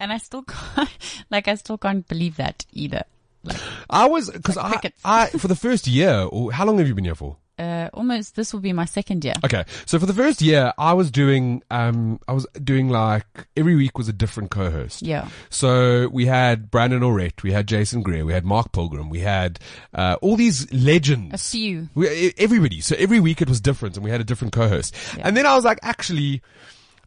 And 0.00 0.12
I 0.12 0.18
still 0.18 0.42
can't, 0.42 0.90
like, 1.30 1.48
I 1.48 1.54
still 1.54 1.78
can't 1.78 2.06
believe 2.06 2.36
that 2.36 2.66
either. 2.72 3.04
Like, 3.44 3.56
I 3.88 4.06
was 4.06 4.28
because 4.30 4.58
I. 4.58 4.80
I 5.04 5.28
for 5.28 5.48
the 5.48 5.56
first 5.56 5.86
year. 5.86 6.28
Or 6.30 6.52
how 6.52 6.66
long 6.66 6.78
have 6.78 6.88
you 6.88 6.94
been 6.94 7.04
here 7.04 7.14
for? 7.14 7.36
Uh, 7.58 7.88
almost, 7.94 8.36
this 8.36 8.52
will 8.52 8.60
be 8.60 8.72
my 8.72 8.84
second 8.84 9.24
year. 9.24 9.34
Okay, 9.44 9.64
so 9.86 9.98
for 9.98 10.06
the 10.06 10.12
first 10.12 10.42
year, 10.42 10.72
I 10.76 10.92
was 10.92 11.10
doing 11.10 11.62
um 11.70 12.18
I 12.26 12.32
was 12.32 12.46
doing 12.62 12.88
like 12.88 13.26
every 13.56 13.76
week 13.76 13.96
was 13.96 14.08
a 14.08 14.12
different 14.12 14.50
co-host. 14.50 15.02
Yeah. 15.02 15.28
So 15.50 16.08
we 16.08 16.26
had 16.26 16.70
Brandon 16.70 17.00
Orette, 17.00 17.42
we 17.42 17.52
had 17.52 17.68
Jason 17.68 18.02
Greer, 18.02 18.24
we 18.24 18.32
had 18.32 18.44
Mark 18.44 18.72
Pilgrim, 18.72 19.08
we 19.08 19.20
had 19.20 19.58
uh, 19.94 20.16
all 20.20 20.36
these 20.36 20.72
legends. 20.72 21.34
A 21.34 21.38
few. 21.38 21.88
We, 21.94 22.32
everybody. 22.38 22.80
So 22.80 22.96
every 22.98 23.20
week 23.20 23.40
it 23.40 23.48
was 23.48 23.60
different 23.60 23.96
and 23.96 24.04
we 24.04 24.10
had 24.10 24.20
a 24.20 24.24
different 24.24 24.52
co-host. 24.52 24.94
And 25.18 25.36
then 25.36 25.46
I 25.46 25.54
was 25.54 25.64
like, 25.64 25.78
actually, 25.82 26.42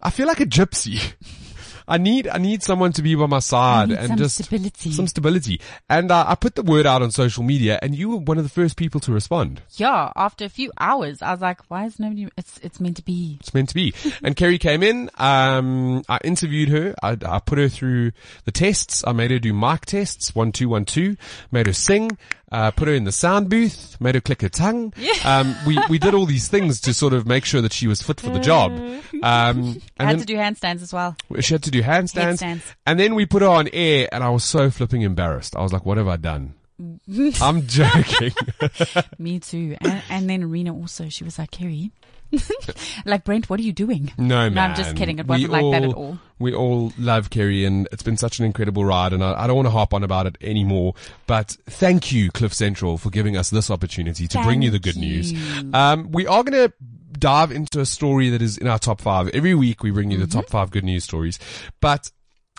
I 0.01 0.09
feel 0.09 0.27
like 0.27 0.39
a 0.39 0.45
gypsy. 0.45 1.13
I 1.87 1.97
need, 1.97 2.27
I 2.27 2.37
need 2.37 2.63
someone 2.63 2.91
to 2.93 3.01
be 3.01 3.15
by 3.15 3.27
my 3.27 3.39
side 3.39 3.91
and 3.91 4.17
just 4.17 4.43
stability. 4.43 4.91
some 4.91 5.07
stability. 5.07 5.61
And 5.89 6.11
uh, 6.11 6.25
I 6.27 6.35
put 6.35 6.55
the 6.55 6.63
word 6.63 6.85
out 6.85 7.01
on 7.01 7.11
social 7.11 7.43
media 7.43 7.79
and 7.81 7.95
you 7.95 8.09
were 8.09 8.17
one 8.17 8.37
of 8.37 8.43
the 8.43 8.49
first 8.49 8.75
people 8.75 8.99
to 9.01 9.11
respond. 9.11 9.61
Yeah. 9.75 10.11
After 10.15 10.45
a 10.45 10.49
few 10.49 10.71
hours, 10.79 11.21
I 11.21 11.31
was 11.31 11.41
like, 11.41 11.61
why 11.69 11.85
is 11.85 11.99
nobody, 11.99 12.27
it's, 12.37 12.59
it's 12.59 12.79
meant 12.79 12.97
to 12.97 13.03
be. 13.03 13.37
It's 13.39 13.53
meant 13.53 13.69
to 13.69 13.75
be. 13.75 13.93
And 14.23 14.35
Kerri 14.35 14.59
came 14.59 14.83
in. 14.83 15.09
Um, 15.17 16.03
I 16.09 16.19
interviewed 16.23 16.69
her. 16.69 16.95
I, 17.01 17.17
I 17.25 17.39
put 17.39 17.57
her 17.57 17.69
through 17.69 18.11
the 18.45 18.51
tests. 18.51 19.03
I 19.07 19.13
made 19.13 19.31
her 19.31 19.39
do 19.39 19.53
mic 19.53 19.85
tests, 19.85 20.35
one, 20.35 20.51
two, 20.51 20.69
one, 20.69 20.85
two. 20.85 21.15
Made 21.51 21.67
her 21.67 21.73
sing. 21.73 22.17
Uh, 22.49 22.71
put 22.71 22.87
her 22.87 22.93
in 22.93 23.03
the 23.03 23.11
sound 23.11 23.49
booth, 23.49 23.99
made 23.99 24.15
her 24.15 24.21
click 24.21 24.41
her 24.41 24.47
tongue. 24.47 24.93
Yeah. 24.95 25.11
Um, 25.25 25.53
we, 25.65 25.77
we 25.89 25.99
did 25.99 26.13
all 26.13 26.25
these 26.25 26.47
things 26.47 26.79
to 26.81 26.93
sort 26.93 27.11
of 27.11 27.27
make 27.27 27.43
sure 27.43 27.61
that 27.61 27.73
she 27.73 27.87
was 27.87 28.01
fit 28.01 28.21
for 28.21 28.29
the 28.29 28.39
job. 28.39 28.71
Um, 28.71 29.01
I 29.21 30.03
and 30.03 30.09
had 30.09 30.19
to 30.19 30.25
do 30.25 30.37
handstands 30.37 30.81
as 30.81 30.93
well. 30.93 31.17
she 31.41 31.53
had 31.53 31.63
to 31.63 31.71
do 31.71 31.81
handstands. 31.81 32.39
Headstands. 32.39 32.63
And 32.85 32.97
then 32.97 33.15
we 33.15 33.25
put 33.25 33.41
her 33.41 33.49
on 33.49 33.67
air 33.73 34.07
and 34.13 34.23
I 34.23 34.29
was 34.29 34.45
so 34.45 34.69
flipping 34.69 35.01
embarrassed. 35.01 35.57
I 35.57 35.61
was 35.61 35.73
like, 35.73 35.85
what 35.85 35.97
have 35.97 36.07
I 36.07 36.15
done? 36.15 36.53
I'm 37.41 37.67
joking. 37.67 38.31
Me 39.17 39.39
too. 39.39 39.75
And, 39.81 40.03
and 40.09 40.29
then 40.29 40.43
Arena 40.43 40.73
also, 40.73 41.09
she 41.09 41.23
was 41.23 41.37
like, 41.39 41.51
Kerri, 41.51 41.91
like 43.05 43.23
Brent, 43.23 43.49
what 43.49 43.59
are 43.59 43.63
you 43.63 43.73
doing? 43.73 44.11
No, 44.17 44.49
man. 44.49 44.53
No, 44.53 44.61
I'm 44.61 44.75
just 44.75 44.95
kidding. 44.95 45.19
It 45.19 45.27
We 45.27 45.47
wasn't 45.47 45.51
like 45.51 45.71
that 45.71 45.83
at 45.89 45.93
all. 45.95 46.19
We 46.39 46.53
all 46.53 46.93
love 46.97 47.29
Kerri 47.29 47.65
and 47.65 47.87
it's 47.91 48.03
been 48.03 48.17
such 48.17 48.39
an 48.39 48.45
incredible 48.45 48.85
ride 48.85 49.13
and 49.13 49.23
I, 49.23 49.43
I 49.43 49.47
don't 49.47 49.55
want 49.55 49.67
to 49.67 49.71
harp 49.71 49.93
on 49.93 50.03
about 50.03 50.27
it 50.27 50.37
anymore, 50.41 50.93
but 51.25 51.55
thank 51.65 52.11
you, 52.11 52.29
Cliff 52.31 52.53
Central, 52.53 52.97
for 52.97 53.09
giving 53.09 53.35
us 53.37 53.49
this 53.49 53.71
opportunity 53.71 54.27
to 54.27 54.43
bring 54.43 54.61
you 54.61 54.69
the 54.69 54.77
Thank 54.79 54.95
good 54.95 54.97
news. 54.97 55.33
Um, 55.73 56.11
we 56.11 56.27
are 56.27 56.43
going 56.43 56.69
to 56.69 56.73
dive 57.13 57.51
into 57.51 57.79
a 57.79 57.85
story 57.85 58.29
that 58.29 58.41
is 58.41 58.57
in 58.57 58.67
our 58.67 58.77
top 58.77 59.01
five. 59.01 59.29
Every 59.29 59.55
week 59.55 59.81
we 59.81 59.89
bring 59.91 60.11
you 60.11 60.17
the 60.17 60.25
Mm-hmm. 60.25 60.39
top 60.39 60.49
five 60.49 60.69
good 60.71 60.83
news 60.83 61.03
stories, 61.03 61.39
but 61.81 62.11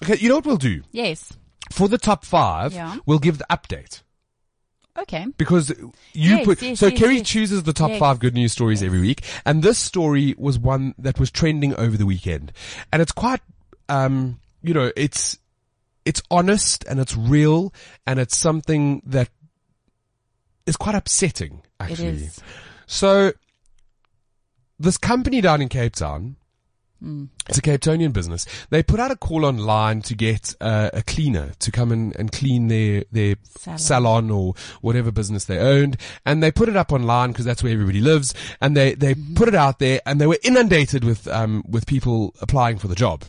okay, 0.02 0.16
you 0.18 0.28
know 0.28 0.36
what 0.36 0.46
we'll 0.46 0.56
do? 0.56 0.82
Yes. 0.90 1.32
For 1.72 1.86
the 1.86 1.98
top 1.98 2.24
five, 2.24 2.72
Yeah. 2.72 2.96
we'll 3.06 3.18
give 3.20 3.38
the 3.38 3.46
update. 3.50 4.02
Okay. 4.98 5.26
because 5.36 5.70
you 5.70 6.36
Yes, 6.36 6.44
put 6.44 6.62
yes, 6.62 6.78
so 6.80 6.86
yes, 6.88 7.00
Kerri 7.00 7.24
chooses 7.24 7.62
the 7.62 7.72
top 7.72 7.92
five 7.98 8.18
good 8.18 8.34
news 8.34 8.52
stories 8.52 8.82
every 8.82 9.00
week, 9.00 9.22
and 9.44 9.62
this 9.62 9.78
story 9.78 10.34
was 10.36 10.58
one 10.58 10.94
that 10.98 11.18
was 11.20 11.30
trending 11.30 11.74
over 11.76 11.96
the 11.96 12.06
weekend, 12.06 12.52
and 12.92 13.00
it's 13.00 13.12
quite, 13.12 13.40
um, 13.88 14.40
you 14.62 14.74
know, 14.74 14.90
it's 14.96 15.38
it's 16.04 16.22
honest 16.30 16.84
and 16.88 16.98
it's 17.00 17.16
real, 17.16 17.72
and 18.06 18.18
it's 18.18 18.36
something 18.36 19.02
that 19.06 19.28
is 20.66 20.76
quite 20.76 20.94
upsetting 20.94 21.62
actually. 21.80 22.30
So 22.86 23.32
this 24.78 24.96
company 24.96 25.40
down 25.40 25.62
in 25.62 25.68
Cape 25.68 25.94
Town. 25.94 26.36
It's 27.48 27.58
a 27.58 27.62
Cape 27.62 27.80
Townian 27.80 28.12
business. 28.12 28.44
They 28.70 28.82
put 28.82 28.98
out 28.98 29.10
a 29.10 29.16
call 29.16 29.44
online 29.44 30.02
to 30.02 30.14
get 30.14 30.54
uh, 30.60 30.90
a 30.92 31.02
cleaner 31.02 31.52
to 31.60 31.70
come 31.70 31.92
in 31.92 32.12
and 32.18 32.32
clean 32.32 32.68
their 32.68 33.04
their 33.12 33.36
Salon. 33.56 33.78
salon. 33.78 34.30
or 34.30 34.54
whatever 34.80 35.12
business 35.12 35.44
they 35.44 35.58
owned, 35.58 35.96
and 36.26 36.42
they 36.42 36.50
put 36.50 36.68
it 36.68 36.76
up 36.76 36.92
online 36.92 37.30
because 37.30 37.44
that's 37.44 37.62
where 37.62 37.72
everybody 37.72 38.00
lives. 38.00 38.34
And 38.60 38.76
they 38.76 38.94
they 38.94 39.14
put 39.14 39.48
it 39.48 39.54
out 39.54 39.78
there, 39.78 40.00
and 40.06 40.20
they 40.20 40.26
were 40.26 40.38
inundated 40.42 41.04
with 41.04 41.28
um 41.28 41.62
with 41.68 41.86
people 41.86 42.34
applying 42.40 42.78
for 42.78 42.88
the 42.88 42.96
job 42.96 43.24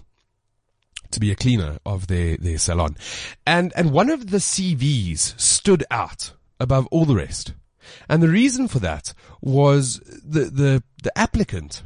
to 1.11 1.19
be 1.19 1.31
a 1.31 1.35
cleaner 1.35 1.77
of 1.85 2.07
their 2.07 2.37
their 2.37 2.57
salon, 2.57 2.97
and 3.45 3.71
and 3.75 3.91
one 3.91 4.09
of 4.09 4.31
the 4.31 4.37
CVs 4.37 5.39
stood 5.39 5.83
out 5.91 6.33
above 6.59 6.87
all 6.87 7.05
the 7.05 7.15
rest, 7.15 7.53
and 8.07 8.23
the 8.23 8.29
reason 8.29 8.67
for 8.67 8.79
that 8.79 9.13
was 9.41 9.99
the 10.25 10.45
the 10.45 10.83
the 11.03 11.15
applicant 11.17 11.83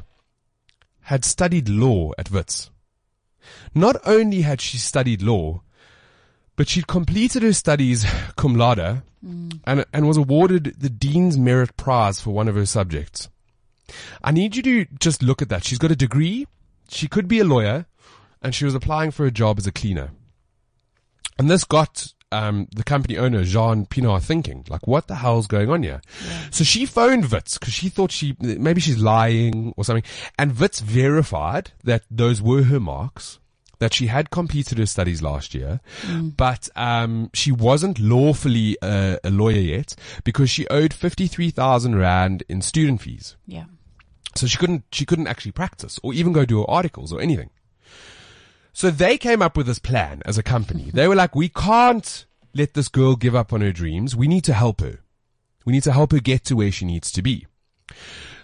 had 1.04 1.24
studied 1.24 1.68
law 1.68 2.12
at 2.18 2.30
Wits. 2.30 2.70
Not 3.74 3.96
only 4.06 4.42
had 4.42 4.60
she 4.60 4.78
studied 4.78 5.22
law, 5.22 5.62
but 6.56 6.68
she'd 6.68 6.86
completed 6.86 7.42
her 7.42 7.52
studies 7.52 8.06
cum 8.36 8.54
laude 8.54 9.02
mm. 9.24 9.60
and, 9.64 9.84
and 9.92 10.06
was 10.06 10.16
awarded 10.16 10.76
the 10.78 10.88
Dean's 10.88 11.36
Merit 11.36 11.76
Prize 11.76 12.20
for 12.20 12.30
one 12.30 12.48
of 12.48 12.54
her 12.54 12.66
subjects. 12.66 13.28
I 14.22 14.30
need 14.30 14.56
you 14.56 14.62
to 14.62 14.86
just 14.98 15.22
look 15.22 15.42
at 15.42 15.50
that. 15.50 15.64
She's 15.64 15.78
got 15.78 15.90
a 15.90 15.96
degree. 15.96 16.46
She 16.88 17.08
could 17.08 17.28
be 17.28 17.40
a 17.40 17.44
lawyer 17.44 17.86
and 18.40 18.54
she 18.54 18.64
was 18.64 18.74
applying 18.74 19.10
for 19.10 19.26
a 19.26 19.30
job 19.30 19.58
as 19.58 19.66
a 19.66 19.72
cleaner. 19.72 20.10
And 21.38 21.50
this 21.50 21.64
got 21.64 22.13
um, 22.32 22.66
the 22.74 22.84
company 22.84 23.16
owner, 23.16 23.44
Jean 23.44 23.86
Pinard, 23.86 24.22
thinking, 24.22 24.64
like, 24.68 24.86
what 24.86 25.06
the 25.06 25.14
hell's 25.16 25.46
going 25.46 25.70
on 25.70 25.82
here? 25.82 26.00
So 26.50 26.64
she 26.64 26.86
phoned 26.86 27.30
Wits 27.30 27.58
because 27.58 27.72
she 27.72 27.88
thought 27.88 28.10
she, 28.10 28.36
maybe 28.40 28.80
she's 28.80 28.98
lying 28.98 29.72
or 29.76 29.84
something. 29.84 30.04
And 30.38 30.58
Wits 30.58 30.80
verified 30.80 31.72
that 31.84 32.02
those 32.10 32.42
were 32.42 32.64
her 32.64 32.80
marks, 32.80 33.38
that 33.78 33.92
she 33.94 34.06
had 34.06 34.30
completed 34.30 34.78
her 34.78 34.86
studies 34.86 35.22
last 35.22 35.54
year, 35.54 35.80
but 36.36 36.68
um, 36.76 37.30
she 37.34 37.52
wasn't 37.52 37.98
lawfully 37.98 38.76
a, 38.82 39.18
a 39.22 39.30
lawyer 39.30 39.58
yet 39.60 39.94
because 40.24 40.48
she 40.50 40.66
owed 40.68 40.92
53,000 40.94 41.96
Rand 41.96 42.42
in 42.48 42.62
student 42.62 43.00
fees. 43.02 43.36
Yeah. 43.46 43.64
So 44.36 44.46
she 44.46 44.56
couldn't, 44.58 44.84
she 44.90 45.04
couldn't 45.04 45.28
actually 45.28 45.52
practice 45.52 46.00
or 46.02 46.12
even 46.14 46.32
go 46.32 46.44
do 46.44 46.60
her 46.60 46.70
articles 46.70 47.12
or 47.12 47.20
anything. 47.20 47.50
So 48.74 48.90
they 48.90 49.16
came 49.18 49.40
up 49.40 49.56
with 49.56 49.66
this 49.66 49.78
plan 49.78 50.20
as 50.26 50.36
a 50.36 50.42
company. 50.42 50.90
They 50.92 51.06
were 51.06 51.14
like, 51.14 51.36
we 51.36 51.48
can't 51.48 52.26
let 52.54 52.74
this 52.74 52.88
girl 52.88 53.14
give 53.14 53.34
up 53.34 53.52
on 53.52 53.60
her 53.60 53.70
dreams. 53.70 54.16
We 54.16 54.26
need 54.26 54.42
to 54.44 54.52
help 54.52 54.80
her. 54.80 54.98
We 55.64 55.72
need 55.72 55.84
to 55.84 55.92
help 55.92 56.10
her 56.10 56.18
get 56.18 56.44
to 56.46 56.56
where 56.56 56.72
she 56.72 56.84
needs 56.84 57.12
to 57.12 57.22
be. 57.22 57.46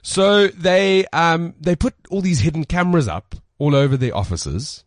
So 0.03 0.47
they, 0.47 1.05
um, 1.07 1.55
they 1.61 1.75
put 1.75 1.95
all 2.11 2.23
these 2.23 2.41
hidden 2.41 2.65
cameras 2.65 3.09
up 3.09 3.35
all 3.59 3.75
over 3.75 3.97
their 3.97 4.17
offices 4.17 4.85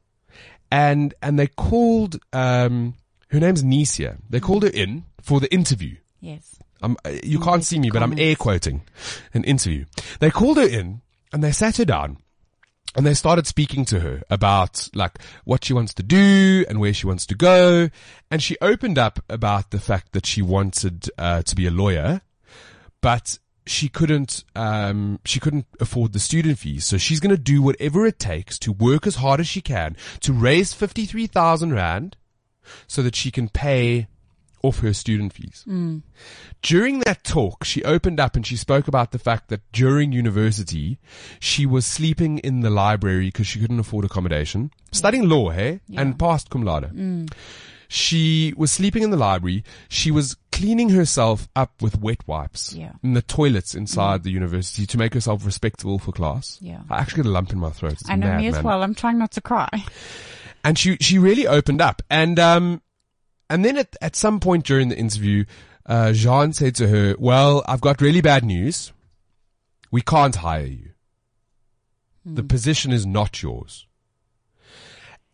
and, 0.71 1.13
and 1.21 1.37
they 1.37 1.47
called, 1.47 2.19
um, 2.31 2.95
her 3.27 3.39
name's 3.39 3.63
Nisia. 3.63 4.19
They 4.29 4.39
called 4.39 4.63
her 4.63 4.69
in 4.69 5.03
for 5.21 5.41
the 5.41 5.53
interview. 5.53 5.97
Yes. 6.21 6.57
I'm, 6.81 6.95
uh, 7.03 7.11
you 7.21 7.39
can't 7.39 7.65
see 7.65 7.79
me, 7.79 7.91
but 7.91 8.01
I'm 8.01 8.17
air 8.17 8.35
quoting 8.35 8.81
an 9.33 9.43
interview. 9.43 9.85
They 10.21 10.31
called 10.31 10.55
her 10.55 10.67
in 10.67 11.01
and 11.33 11.43
they 11.43 11.51
sat 11.51 11.77
her 11.77 11.85
down 11.85 12.17
and 12.95 13.05
they 13.05 13.13
started 13.13 13.47
speaking 13.47 13.85
to 13.85 13.99
her 13.99 14.21
about 14.29 14.89
like 14.93 15.19
what 15.45 15.65
she 15.65 15.73
wants 15.73 15.93
to 15.95 16.03
do 16.03 16.65
and 16.67 16.79
where 16.79 16.93
she 16.93 17.07
wants 17.07 17.25
to 17.27 17.35
go. 17.35 17.89
And 18.29 18.41
she 18.41 18.57
opened 18.61 18.97
up 18.97 19.19
about 19.29 19.71
the 19.71 19.79
fact 19.79 20.11
that 20.13 20.25
she 20.25 20.41
wanted 20.41 21.09
uh, 21.17 21.41
to 21.43 21.55
be 21.55 21.65
a 21.65 21.71
lawyer, 21.71 22.21
but 23.01 23.39
she 23.65 23.87
couldn't 23.87 24.43
um, 24.55 25.19
she 25.25 25.39
couldn't 25.39 25.65
afford 25.79 26.13
the 26.13 26.19
student 26.19 26.59
fees. 26.59 26.85
So 26.85 26.97
she's 26.97 27.19
going 27.19 27.35
to 27.35 27.41
do 27.41 27.61
whatever 27.61 28.05
it 28.05 28.19
takes 28.19 28.59
to 28.59 28.71
work 28.71 29.07
as 29.07 29.15
hard 29.15 29.39
as 29.39 29.47
she 29.47 29.61
can 29.61 29.95
to 30.21 30.33
raise 30.33 30.73
fifty 30.73 31.05
three 31.05 31.27
thousand 31.27 31.73
rand 31.73 32.17
so 32.87 33.01
that 33.01 33.15
she 33.15 33.31
can 33.31 33.49
pay 33.49 34.07
off 34.63 34.79
her 34.79 34.93
student 34.93 35.33
fees. 35.33 35.63
Mm. 35.67 36.01
During 36.61 36.99
that 37.01 37.23
talk, 37.23 37.63
she 37.65 37.83
opened 37.83 38.19
up 38.19 38.35
and 38.35 38.47
she 38.47 38.55
spoke 38.55 38.87
about 38.87 39.11
the 39.11 39.19
fact 39.19 39.49
that 39.49 39.61
during 39.71 40.11
university, 40.13 40.97
she 41.39 41.65
was 41.65 41.85
sleeping 41.85 42.39
in 42.39 42.61
the 42.61 42.69
library 42.69 43.27
because 43.27 43.45
she 43.45 43.59
couldn't 43.59 43.79
afford 43.79 44.05
accommodation, 44.05 44.71
studying 44.91 45.27
law, 45.29 45.49
hey, 45.51 45.81
and 45.95 46.17
passed 46.17 46.49
cum 46.49 46.63
laude. 46.63 46.91
Mm. 46.95 47.31
She 47.89 48.53
was 48.57 48.71
sleeping 48.71 49.03
in 49.03 49.11
the 49.11 49.17
library. 49.17 49.63
She 49.89 50.09
was 50.09 50.35
cleaning 50.51 50.89
herself 50.89 51.47
up 51.55 51.79
with 51.81 51.99
wet 51.99 52.25
wipes 52.25 52.73
Yeah. 52.73 52.93
in 53.03 53.13
the 53.13 53.21
toilets 53.21 53.75
inside 53.75 54.21
mm. 54.21 54.23
the 54.23 54.31
university 54.31 54.87
to 54.87 54.97
make 54.97 55.13
herself 55.13 55.45
respectable 55.45 55.99
for 55.99 56.11
class. 56.11 56.57
Yeah. 56.61 56.79
I 56.89 56.99
actually 56.99 57.23
got 57.23 57.29
a 57.29 57.33
lump 57.33 57.51
in 57.51 57.59
my 57.59 57.69
throat. 57.69 57.93
It's 57.93 58.09
I 58.09 58.15
know 58.15 58.27
mad, 58.27 58.39
me 58.41 58.47
as 58.47 58.55
man 58.55 58.63
well. 58.63 58.81
I'm 58.81 58.95
trying 58.95 59.19
not 59.19 59.31
to 59.33 59.41
cry. 59.41 59.69
and 60.63 60.77
she 60.79 60.95
she 61.01 61.19
really 61.19 61.45
opened 61.45 61.81
up 61.81 62.01
and 62.09 62.39
um 62.39 62.81
and 63.53 63.63
then 63.63 63.77
at 63.77 63.95
at 64.01 64.15
some 64.15 64.39
point 64.39 64.65
during 64.65 64.89
the 64.89 64.97
interview 64.97 65.45
uh 65.85 66.11
Jean 66.11 66.53
said 66.53 66.75
to 66.75 66.87
her 66.87 67.15
well 67.19 67.63
I've 67.67 67.81
got 67.81 68.01
really 68.01 68.21
bad 68.21 68.43
news. 68.43 68.91
We 69.91 70.01
can't 70.01 70.35
hire 70.35 70.65
you. 70.65 70.89
The 72.25 72.43
position 72.43 72.91
is 72.91 73.05
not 73.05 73.43
yours. 73.43 73.85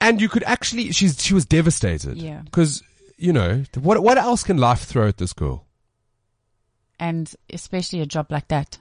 And 0.02 0.20
you 0.20 0.28
could 0.28 0.44
actually 0.44 0.92
she's 0.92 1.24
she 1.24 1.34
was 1.34 1.46
devastated. 1.46 2.18
Yeah. 2.18 2.42
because 2.44 2.84
you 3.18 3.32
know 3.32 3.64
what 3.80 4.04
what 4.04 4.18
else 4.18 4.44
can 4.44 4.58
life 4.58 4.82
throw 4.82 5.08
at 5.08 5.18
this 5.18 5.34
girl? 5.34 5.66
And 7.00 7.34
especially 7.54 8.02
a 8.02 8.06
job 8.06 8.32
like 8.32 8.50
that 8.50 8.80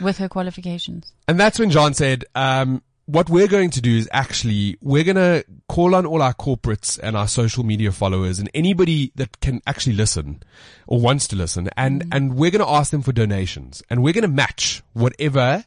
with 0.00 0.18
her 0.18 0.28
qualifications. 0.28 1.12
And 1.26 1.40
that's 1.40 1.58
when 1.58 1.70
John 1.70 1.94
said, 1.94 2.24
um, 2.36 2.82
what 3.12 3.28
we're 3.28 3.48
going 3.48 3.70
to 3.70 3.80
do 3.80 3.96
is 3.96 4.08
actually, 4.12 4.76
we're 4.80 5.04
going 5.04 5.16
to 5.16 5.44
call 5.68 5.94
on 5.94 6.06
all 6.06 6.22
our 6.22 6.34
corporates 6.34 6.98
and 7.02 7.16
our 7.16 7.28
social 7.28 7.64
media 7.64 7.92
followers 7.92 8.38
and 8.38 8.50
anybody 8.54 9.12
that 9.16 9.40
can 9.40 9.60
actually 9.66 9.94
listen 9.94 10.42
or 10.86 11.00
wants 11.00 11.28
to 11.28 11.36
listen 11.36 11.68
and, 11.76 12.04
mm. 12.04 12.08
and 12.12 12.36
we're 12.36 12.50
going 12.50 12.64
to 12.64 12.70
ask 12.70 12.90
them 12.90 13.02
for 13.02 13.12
donations 13.12 13.82
and 13.90 14.02
we're 14.02 14.12
going 14.12 14.22
to 14.22 14.28
match 14.28 14.82
whatever 14.92 15.64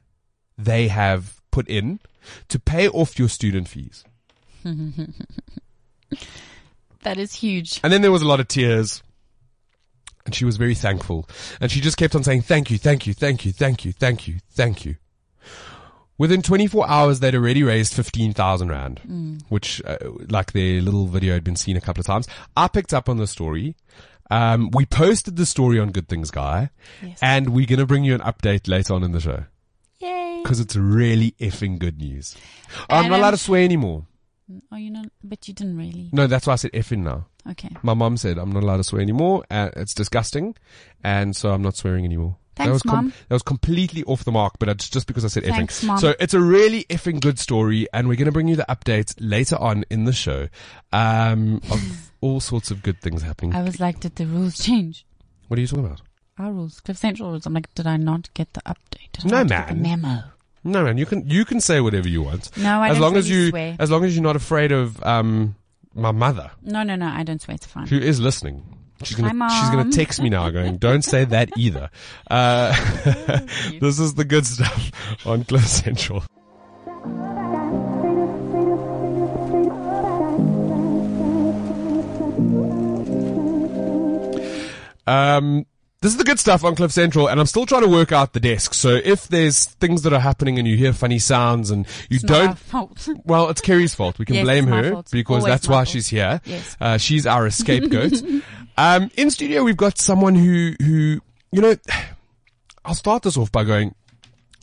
they 0.57 0.87
have 0.87 1.41
put 1.51 1.67
in 1.67 1.99
to 2.47 2.59
pay 2.59 2.87
off 2.87 3.19
your 3.19 3.29
student 3.29 3.67
fees. 3.67 4.03
That 7.03 7.17
is 7.17 7.35
huge. 7.35 7.79
And 7.83 7.93
then 7.93 8.01
there 8.01 8.11
was 8.11 8.21
a 8.21 8.27
lot 8.27 8.39
of 8.39 8.47
tears. 8.47 9.03
And 10.25 10.33
she 10.33 10.45
was 10.45 10.55
very 10.55 10.75
thankful. 10.75 11.27
And 11.59 11.69
she 11.69 11.81
just 11.81 11.97
kept 11.97 12.15
on 12.15 12.23
saying, 12.23 12.43
thank 12.43 12.71
you, 12.71 12.77
thank 12.77 13.05
you, 13.05 13.13
thank 13.13 13.45
you, 13.45 13.51
thank 13.51 13.85
you, 13.85 13.91
thank 13.91 14.27
you, 14.27 14.37
thank 14.51 14.85
you. 14.85 14.95
Within 16.17 16.41
24 16.41 16.87
hours, 16.87 17.19
they'd 17.19 17.33
already 17.35 17.63
raised 17.63 17.93
15,000 17.95 18.69
Rand, 18.69 19.43
which, 19.49 19.81
uh, 19.83 19.97
like 20.29 20.51
their 20.51 20.79
little 20.81 21.07
video 21.07 21.33
had 21.33 21.43
been 21.43 21.55
seen 21.55 21.75
a 21.75 21.81
couple 21.81 22.01
of 22.01 22.05
times. 22.05 22.27
I 22.55 22.67
picked 22.67 22.93
up 22.93 23.09
on 23.09 23.17
the 23.17 23.27
story. 23.27 23.75
Um, 24.29 24.69
we 24.71 24.85
posted 24.85 25.35
the 25.35 25.45
story 25.45 25.79
on 25.79 25.91
Good 25.91 26.07
Things 26.07 26.31
Guy. 26.31 26.69
Yes. 27.01 27.19
And 27.21 27.49
we're 27.49 27.65
going 27.65 27.79
to 27.79 27.85
bring 27.85 28.03
you 28.03 28.13
an 28.15 28.21
update 28.21 28.67
later 28.67 28.93
on 28.93 29.03
in 29.03 29.11
the 29.11 29.19
show. 29.19 29.45
Yay. 29.99 30.41
Cause 30.45 30.59
it's 30.59 30.75
really 30.75 31.31
effing 31.39 31.79
good 31.79 31.97
news. 31.97 32.35
I'm 32.89 33.09
not 33.09 33.19
allowed 33.19 33.31
to 33.31 33.37
swear 33.37 33.63
anymore. 33.63 34.05
Oh, 34.71 34.75
you 34.75 34.91
know, 34.91 35.03
but 35.23 35.47
you 35.47 35.53
didn't 35.53 35.77
really. 35.77 36.09
No, 36.11 36.27
that's 36.27 36.45
why 36.45 36.53
I 36.53 36.57
said 36.57 36.71
effing 36.73 36.99
now. 36.99 37.27
Okay. 37.49 37.69
My 37.81 37.93
mom 37.93 38.17
said 38.17 38.37
I'm 38.37 38.51
not 38.51 38.63
allowed 38.63 38.77
to 38.77 38.83
swear 38.83 39.01
anymore. 39.01 39.45
Uh, 39.49 39.69
it's 39.75 39.93
disgusting, 39.93 40.55
and 41.03 41.35
so 41.35 41.51
I'm 41.51 41.61
not 41.61 41.77
swearing 41.77 42.03
anymore. 42.05 42.37
That 42.55 42.69
was 42.69 42.81
com- 42.83 42.95
Mom. 42.95 43.13
that 43.29 43.33
was 43.35 43.43
completely 43.43 44.03
off 44.03 44.23
the 44.23 44.31
mark, 44.31 44.53
but 44.59 44.69
it's 44.69 44.89
just 44.89 45.07
because 45.07 45.25
I 45.25 45.27
said 45.27 45.43
Thanks. 45.43 45.83
Mom. 45.83 45.97
So 45.97 46.13
it's 46.19 46.33
a 46.33 46.39
really 46.39 46.83
effing 46.89 47.19
good 47.21 47.39
story, 47.39 47.87
and 47.93 48.07
we're 48.07 48.15
going 48.15 48.25
to 48.27 48.31
bring 48.31 48.47
you 48.47 48.55
the 48.55 48.65
updates 48.69 49.15
later 49.19 49.55
on 49.59 49.83
in 49.89 50.05
the 50.05 50.13
show 50.13 50.49
um, 50.91 51.61
of 51.71 52.11
all 52.21 52.39
sorts 52.39 52.71
of 52.71 52.83
good 52.83 53.01
things 53.01 53.21
happening. 53.21 53.53
I 53.55 53.61
was 53.63 53.79
like, 53.79 53.99
did 53.99 54.15
the 54.15 54.25
rules 54.25 54.57
change? 54.57 55.05
What 55.47 55.57
are 55.57 55.61
you 55.61 55.67
talking 55.67 55.85
about? 55.85 56.01
Our 56.37 56.51
rules, 56.51 56.79
Cliff 56.79 56.97
Central 56.97 57.29
rules. 57.31 57.45
I'm 57.45 57.53
like, 57.53 57.73
did 57.75 57.85
I 57.87 57.97
not 57.97 58.33
get 58.33 58.53
the 58.53 58.61
update? 58.61 59.11
Did 59.13 59.25
No, 59.25 59.43
not 59.43 59.47
get 59.49 59.67
the 59.69 59.75
man. 59.75 60.01
memo. 60.01 60.23
No, 60.63 60.83
man, 60.85 60.97
you 60.97 61.05
can 61.05 61.29
you 61.29 61.43
can 61.43 61.59
say 61.59 61.81
whatever 61.81 62.07
you 62.07 62.21
want 62.21 62.55
No, 62.57 62.79
I 62.81 62.87
as 62.89 62.93
don't 62.95 63.01
long 63.01 63.17
as 63.17 63.29
you 63.29 63.49
swear. 63.49 63.75
as 63.79 63.91
long 63.91 64.05
as 64.05 64.15
you're 64.15 64.23
not 64.23 64.37
afraid 64.37 64.71
of 64.71 65.03
um, 65.03 65.55
my 65.93 66.11
mother. 66.11 66.51
No, 66.61 66.83
no, 66.83 66.95
no. 66.95 67.05
I 67.07 67.23
don't 67.23 67.41
swear. 67.41 67.55
It's 67.55 67.65
fine. 67.65 67.85
who 67.87 67.97
is 67.97 68.21
listening. 68.21 68.63
She's 69.03 69.17
gonna 69.17 69.47
Hi, 69.47 69.59
she's 69.61 69.69
gonna 69.69 69.91
text 69.91 70.21
me 70.21 70.29
now, 70.29 70.49
going, 70.49 70.77
"Don't 70.77 71.03
say 71.03 71.25
that 71.25 71.49
either." 71.57 71.89
Uh, 72.29 72.71
this 73.79 73.99
is 73.99 74.13
the 74.15 74.25
good 74.25 74.45
stuff 74.45 74.91
on 75.25 75.43
Cliff 75.43 75.67
Central. 75.67 76.23
Um, 85.05 85.65
this 86.01 86.11
is 86.11 86.17
the 86.17 86.23
good 86.23 86.39
stuff 86.39 86.63
on 86.63 86.75
Cliff 86.75 86.91
Central, 86.91 87.27
and 87.27 87.39
I'm 87.39 87.45
still 87.45 87.65
trying 87.65 87.81
to 87.83 87.87
work 87.89 88.11
out 88.11 88.33
the 88.33 88.39
desk. 88.39 88.73
So 88.73 88.89
if 89.03 89.27
there's 89.27 89.65
things 89.65 90.01
that 90.03 90.11
are 90.13 90.19
happening 90.19 90.59
and 90.59 90.67
you 90.67 90.75
hear 90.75 90.91
funny 90.93 91.19
sounds 91.19 91.71
and 91.71 91.85
you 92.09 92.15
It's 92.17 92.23
don't 92.23 92.57
well, 93.25 93.49
it's 93.49 93.61
Kerri's 93.61 93.95
fault. 93.95 94.19
We 94.19 94.25
can 94.25 94.35
Yes, 94.35 94.43
blame 94.43 94.67
her 94.67 94.91
fault. 94.91 95.09
because 95.11 95.43
Always 95.43 95.45
that's 95.45 95.67
why 95.67 95.75
fault. 95.77 95.87
she's 95.89 96.07
here. 96.07 96.41
Yes. 96.45 96.77
Uh, 96.79 96.97
she's 96.97 97.25
our 97.25 97.49
scapegoat. 97.49 98.13
um, 98.77 99.11
in 99.15 99.29
studio, 99.29 99.63
we've 99.63 99.77
got 99.77 99.97
someone 99.97 100.35
who, 100.35 100.73
who, 100.81 101.21
you 101.51 101.61
know, 101.61 101.75
I'll 102.85 102.95
start 102.95 103.23
this 103.23 103.37
off 103.37 103.51
by 103.51 103.63
going, 103.63 103.95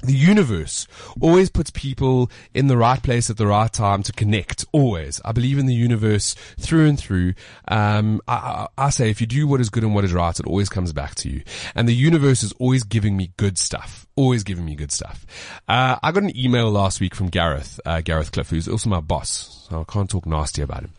the 0.02 0.14
universe 0.14 0.86
always 1.20 1.50
puts 1.50 1.70
people 1.70 2.30
in 2.54 2.68
the 2.68 2.76
right 2.76 3.02
place 3.02 3.28
at 3.28 3.36
the 3.36 3.46
right 3.46 3.72
time 3.72 4.02
to 4.04 4.12
connect. 4.12 4.64
Always. 4.72 5.20
I 5.24 5.32
believe 5.32 5.58
in 5.58 5.66
the 5.66 5.74
universe 5.74 6.34
through 6.58 6.88
and 6.88 6.98
through. 6.98 7.34
Um, 7.68 8.20
I, 8.26 8.34
I, 8.34 8.66
I 8.78 8.90
say 8.90 9.10
if 9.10 9.20
you 9.20 9.26
do 9.26 9.46
what 9.46 9.60
is 9.60 9.68
good 9.68 9.84
and 9.84 9.94
what 9.94 10.04
is 10.04 10.12
right, 10.12 10.38
it 10.38 10.46
always 10.46 10.68
comes 10.68 10.92
back 10.92 11.14
to 11.16 11.28
you. 11.28 11.42
And 11.74 11.88
the 11.88 11.94
universe 11.94 12.42
is 12.42 12.52
always 12.52 12.84
giving 12.84 13.16
me 13.16 13.32
good 13.36 13.58
stuff. 13.58 14.06
Always 14.16 14.42
giving 14.42 14.64
me 14.64 14.74
good 14.74 14.92
stuff. 14.92 15.26
Uh, 15.68 15.96
I 16.02 16.12
got 16.12 16.22
an 16.22 16.36
email 16.36 16.70
last 16.70 17.00
week 17.00 17.14
from 17.14 17.28
Gareth, 17.28 17.80
uh, 17.84 18.00
Gareth 18.00 18.32
Cliff, 18.32 18.50
who's 18.50 18.68
also 18.68 18.88
my 18.88 19.00
boss. 19.00 19.66
So 19.68 19.80
I 19.80 19.92
can't 19.92 20.10
talk 20.10 20.26
nasty 20.26 20.62
about 20.62 20.82
him. 20.82 20.92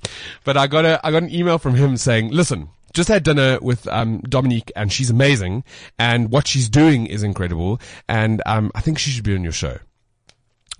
But 0.43 0.57
I 0.57 0.67
got 0.67 0.85
a, 0.85 1.05
I 1.05 1.11
got 1.11 1.23
an 1.23 1.33
email 1.33 1.57
from 1.57 1.75
him 1.75 1.97
saying, 1.97 2.31
listen, 2.31 2.69
just 2.93 3.09
had 3.09 3.23
dinner 3.23 3.59
with 3.61 3.87
um, 3.87 4.19
Dominique, 4.21 4.71
and 4.75 4.91
she's 4.91 5.09
amazing, 5.09 5.63
and 5.97 6.31
what 6.31 6.47
she's 6.47 6.69
doing 6.69 7.05
is 7.05 7.23
incredible, 7.23 7.79
and 8.07 8.41
um, 8.45 8.71
I 8.75 8.81
think 8.81 8.99
she 8.99 9.11
should 9.11 9.23
be 9.23 9.35
on 9.35 9.43
your 9.43 9.53
show. 9.53 9.77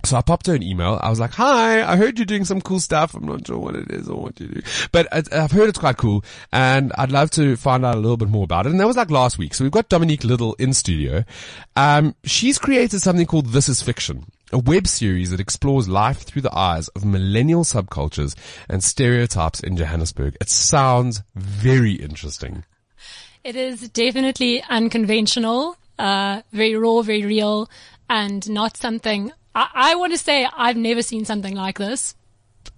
So 0.04 0.16
I 0.16 0.22
popped 0.22 0.48
her 0.48 0.54
an 0.54 0.64
email. 0.64 0.98
I 1.00 1.10
was 1.10 1.20
like, 1.20 1.32
"Hi, 1.34 1.82
I 1.88 1.96
heard 1.96 2.18
you're 2.18 2.26
doing 2.26 2.44
some 2.44 2.60
cool 2.60 2.80
stuff. 2.80 3.14
I'm 3.14 3.24
not 3.24 3.46
sure 3.46 3.58
what 3.58 3.76
it 3.76 3.90
is 3.90 4.08
or 4.08 4.20
what 4.20 4.40
you 4.40 4.48
do, 4.48 4.60
but 4.90 5.06
I've 5.12 5.52
heard 5.52 5.68
it's 5.68 5.78
quite 5.78 5.96
cool, 5.96 6.24
and 6.52 6.92
I'd 6.98 7.12
love 7.12 7.30
to 7.32 7.56
find 7.56 7.84
out 7.86 7.94
a 7.94 8.00
little 8.00 8.16
bit 8.16 8.28
more 8.28 8.44
about 8.44 8.66
it." 8.66 8.70
And 8.70 8.80
that 8.80 8.86
was 8.86 8.96
like 8.96 9.10
last 9.10 9.38
week. 9.38 9.54
So 9.54 9.64
we've 9.64 9.72
got 9.72 9.88
Dominique 9.88 10.24
Little 10.24 10.54
in 10.54 10.74
studio. 10.74 11.24
Um, 11.76 12.16
she's 12.24 12.58
created 12.58 13.00
something 13.00 13.26
called 13.26 13.46
"This 13.46 13.68
Is 13.68 13.80
Fiction." 13.80 14.26
A 14.52 14.58
web 14.58 14.86
series 14.86 15.30
that 15.30 15.40
explores 15.40 15.88
life 15.88 16.22
through 16.22 16.42
the 16.42 16.56
eyes 16.56 16.88
of 16.88 17.04
millennial 17.04 17.64
subcultures 17.64 18.34
and 18.68 18.84
stereotypes 18.84 19.60
in 19.60 19.76
Johannesburg. 19.76 20.36
It 20.40 20.50
sounds 20.50 21.22
very 21.34 21.94
interesting. 21.94 22.64
It 23.44 23.56
is 23.56 23.88
definitely 23.88 24.62
unconventional, 24.68 25.76
uh, 25.98 26.42
very 26.52 26.74
raw, 26.76 27.02
very 27.02 27.24
real, 27.24 27.70
and 28.10 28.48
not 28.50 28.76
something. 28.76 29.32
I, 29.54 29.68
I 29.74 29.94
want 29.94 30.12
to 30.12 30.18
say 30.18 30.46
I've 30.54 30.76
never 30.76 31.02
seen 31.02 31.24
something 31.24 31.56
like 31.56 31.78
this 31.78 32.14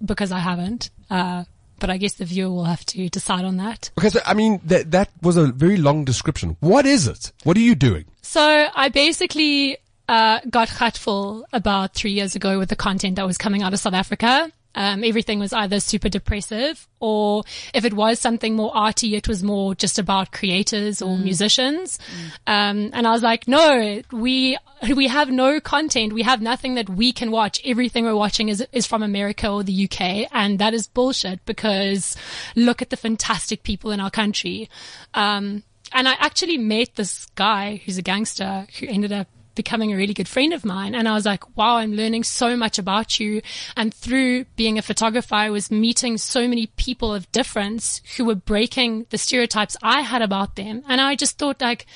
because 0.05 0.31
I 0.33 0.39
haven't. 0.39 0.91
Uh, 1.11 1.45
but 1.81 1.91
I 1.91 1.99
guess 1.99 2.15
the 2.15 2.25
viewer 2.25 2.51
will 2.51 2.65
have 2.65 2.87
to 2.87 3.09
decide 3.09 3.45
on 3.45 3.57
that. 3.59 3.91
Okay, 3.99 4.09
so 4.09 4.21
I 4.25 4.35
mean 4.35 4.61
that 4.65 4.93
that 4.93 5.11
was 5.21 5.37
a 5.37 5.47
very 5.47 5.77
long 5.77 6.05
description. 6.05 6.57
What 6.61 6.87
is 6.87 7.07
it? 7.07 7.33
What 7.43 7.57
are 7.57 7.61
you 7.61 7.75
doing? 7.75 8.07
So 8.23 8.69
I 8.75 8.89
basically 8.89 9.77
uh, 10.09 10.41
got 10.51 10.69
hurtful 10.69 11.47
about 11.53 11.95
three 11.95 12.13
years 12.13 12.35
ago 12.35 12.59
with 12.59 12.69
the 12.69 12.77
content 12.77 13.17
that 13.17 13.27
was 13.27 13.39
coming 13.39 13.63
out 13.63 13.73
of 13.73 13.81
South 13.81 13.95
Africa. 13.95 14.51
Um, 14.77 15.05
everything 15.05 15.39
was 15.39 15.53
either 15.53 15.79
super 15.79 16.09
depressive 16.09 16.89
or 16.99 17.45
if 17.73 17.85
it 17.85 17.95
was 17.95 18.19
something 18.19 18.57
more 18.57 18.77
arty, 18.77 19.15
it 19.15 19.29
was 19.29 19.43
more 19.43 19.75
just 19.75 20.01
about 20.01 20.33
creators 20.33 21.01
or 21.01 21.17
musicians. 21.17 22.01
Um, 22.49 22.91
and 22.93 23.07
I 23.07 23.13
was 23.13 23.23
like, 23.23 23.47
no, 23.47 24.03
we, 24.11 24.59
we 24.97 25.07
have 25.07 25.31
no 25.31 25.61
content. 25.61 26.13
We 26.13 26.23
have 26.23 26.43
nothing 26.43 26.75
that 26.75 26.91
we 26.91 27.13
can 27.13 27.31
watch. 27.31 27.61
Everything 27.65 28.05
we're 28.05 28.17
watching 28.17 28.49
is, 28.49 28.67
is 28.73 28.85
from 28.85 29.05
America 29.05 29.49
or 29.49 29.63
the 29.63 29.85
UK. 29.85 30.29
And 30.33 30.59
that 30.59 30.75
is 30.75 30.89
bullshit 30.89 31.45
because 31.47 32.17
look 32.57 32.83
at 32.83 32.91
the 32.91 32.97
fantastic 32.97 33.63
people 33.63 33.93
in 33.93 34.01
our 34.01 34.11
country. 34.11 34.69
Um, 35.15 35.63
and 35.93 36.09
I 36.09 36.15
actually 36.19 36.59
met 36.59 36.97
this 36.97 37.27
guy 37.37 37.81
who's 37.85 37.97
a 37.97 38.03
gangster 38.03 38.67
who 38.81 38.89
ended 38.89 39.13
up 39.13 39.29
becoming 39.55 39.93
a 39.93 39.97
really 39.97 40.15
good 40.15 40.29
friend 40.29 40.53
of 40.53 40.65
mine. 40.65 40.95
And 40.95 41.09
I 41.09 41.15
was 41.15 41.27
like, 41.27 41.57
wow, 41.57 41.77
I'm 41.77 41.95
learning 41.95 42.25
so 42.25 42.57
much 42.57 42.79
about 42.79 43.19
you. 43.21 43.43
And 43.77 43.93
through 43.93 44.45
being 44.57 44.79
a 44.79 44.83
photographer, 44.83 45.35
I 45.35 45.51
was 45.51 45.71
meeting 45.71 46.19
so 46.19 46.49
many 46.49 46.67
people 46.67 47.15
of 47.15 47.31
difference 47.33 48.01
who 48.17 48.25
were 48.25 48.35
breaking 48.35 49.07
the 49.11 49.19
stereotypes 49.19 49.77
I 49.83 50.03
had 50.03 50.23
about 50.23 50.57
them. 50.57 50.83
And 50.89 51.01
I 51.01 51.17
just 51.17 51.39
thought 51.39 51.61
like, 51.61 51.87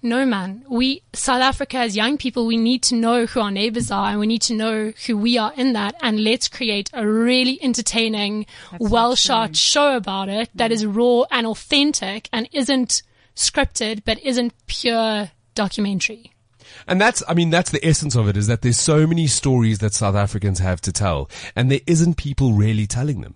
no, 0.00 0.24
man, 0.24 0.64
we, 0.68 1.02
South 1.12 1.42
Africa 1.42 1.78
as 1.78 1.96
young 1.96 2.18
people, 2.18 2.46
we 2.46 2.56
need 2.56 2.82
to 2.84 2.94
know 2.94 3.26
who 3.26 3.40
our 3.40 3.50
neighbors 3.50 3.90
are 3.90 4.10
and 4.10 4.20
we 4.20 4.28
need 4.28 4.42
to 4.42 4.54
know 4.54 4.92
who 5.06 5.16
we 5.16 5.38
are 5.38 5.52
in 5.56 5.72
that. 5.72 5.94
And 6.00 6.22
let's 6.22 6.48
create 6.48 6.88
a 6.92 7.06
really 7.06 7.58
entertaining, 7.62 8.46
well 8.78 9.16
shot 9.16 9.56
show 9.56 9.96
about 9.96 10.28
it 10.28 10.50
that 10.54 10.70
is 10.70 10.86
raw 10.86 11.24
and 11.30 11.46
authentic 11.46 12.28
and 12.32 12.48
isn't 12.52 13.02
scripted, 13.34 14.02
but 14.04 14.20
isn't 14.20 14.52
pure 14.66 15.30
documentary. 15.54 16.32
And 16.88 17.00
that's, 17.00 17.22
I 17.28 17.34
mean, 17.34 17.50
that's 17.50 17.70
the 17.70 17.86
essence 17.86 18.16
of 18.16 18.28
it 18.28 18.36
is 18.36 18.46
that 18.46 18.62
there's 18.62 18.78
so 18.78 19.06
many 19.06 19.26
stories 19.26 19.78
that 19.78 19.92
South 19.92 20.14
Africans 20.16 20.58
have 20.58 20.80
to 20.80 20.92
tell 20.92 21.28
and 21.54 21.70
there 21.70 21.80
isn't 21.86 22.16
people 22.16 22.54
really 22.54 22.86
telling 22.86 23.20
them. 23.20 23.34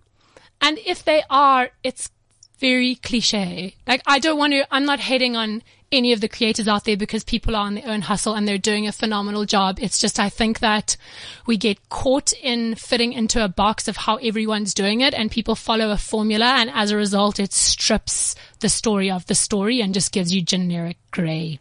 And 0.61 0.79
if 0.87 1.05
they 1.05 1.23
are, 1.29 1.71
it's 1.85 2.11
very 2.59 2.95
cliche. 2.95 3.75
Like, 3.87 4.03
I 4.07 4.21
don't 4.21 4.39
want 4.39 4.53
to, 4.53 4.67
I'm 4.71 4.87
not 4.87 5.01
hating 5.01 5.37
on 5.37 5.63
any 5.91 6.13
of 6.13 6.21
the 6.21 6.29
creators 6.29 6.67
out 6.67 6.85
there 6.85 6.97
because 6.97 7.25
people 7.25 7.55
are 7.55 7.67
on 7.67 7.75
their 7.75 7.89
own 7.89 8.01
hustle 8.01 8.35
and 8.35 8.49
they're 8.49 8.57
doing 8.57 8.87
a 8.87 8.93
phenomenal 8.93 9.45
job. 9.45 9.79
It's 9.81 9.99
just, 9.99 10.19
I 10.19 10.31
think 10.31 10.61
that 10.61 10.97
we 11.45 11.57
get 11.57 11.89
caught 11.91 12.33
in 12.33 12.77
fitting 12.77 13.13
into 13.13 13.45
a 13.45 13.49
box 13.49 13.89
of 13.89 13.97
how 13.97 14.17
everyone's 14.17 14.73
doing 14.73 15.03
it 15.03 15.13
and 15.13 15.31
people 15.31 15.57
follow 15.57 15.91
a 15.91 15.99
formula. 15.99 16.47
And 16.47 16.71
as 16.71 16.91
a 16.91 16.97
result, 16.97 17.39
it 17.39 17.53
strips 17.53 18.35
the 18.61 18.71
story 18.71 19.11
of 19.11 19.27
the 19.27 19.35
story 19.35 19.83
and 19.83 19.93
just 19.93 20.13
gives 20.13 20.33
you 20.33 20.41
generic 20.41 20.97
gray 21.11 21.59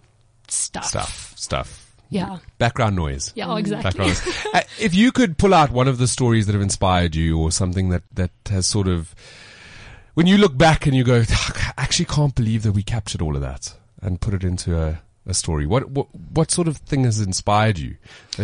stuff. 0.48 0.86
Stuff, 0.86 1.34
stuff. 1.36 1.81
Yeah. 2.12 2.40
Background 2.58 2.96
noise. 2.96 3.32
Yeah, 3.36 3.58
exactly. 3.58 3.84
Background 3.84 4.10
noise. 4.10 4.38
Uh, 4.54 4.62
if 4.80 4.94
you 4.94 5.14
could 5.14 5.38
pull 5.38 5.54
out 5.54 5.72
one 5.72 5.88
of 5.88 5.98
the 5.98 6.08
stories 6.08 6.46
that 6.46 6.52
have 6.52 6.62
inspired 6.62 7.16
you 7.16 7.40
or 7.40 7.52
something 7.52 7.88
that, 7.90 8.04
that 8.14 8.32
has 8.50 8.68
sort 8.68 8.90
of, 8.90 9.16
when 10.14 10.28
you 10.28 10.38
look 10.38 10.58
back 10.58 10.86
and 10.86 10.94
you 10.94 11.06
go, 11.06 11.24
I 11.30 11.74
actually 11.78 12.06
can't 12.06 12.36
believe 12.36 12.64
that 12.64 12.74
we 12.74 12.84
captured 12.84 13.22
all 13.22 13.36
of 13.36 13.42
that 13.42 13.74
and 14.02 14.20
put 14.20 14.34
it 14.34 14.44
into 14.44 14.78
a, 14.78 15.02
a 15.26 15.34
story. 15.34 15.66
What, 15.66 15.90
what, 15.90 16.08
what 16.14 16.52
sort 16.52 16.68
of 16.68 16.78
thing 16.78 17.06
has 17.06 17.22
inspired 17.22 17.80
you 17.80 17.96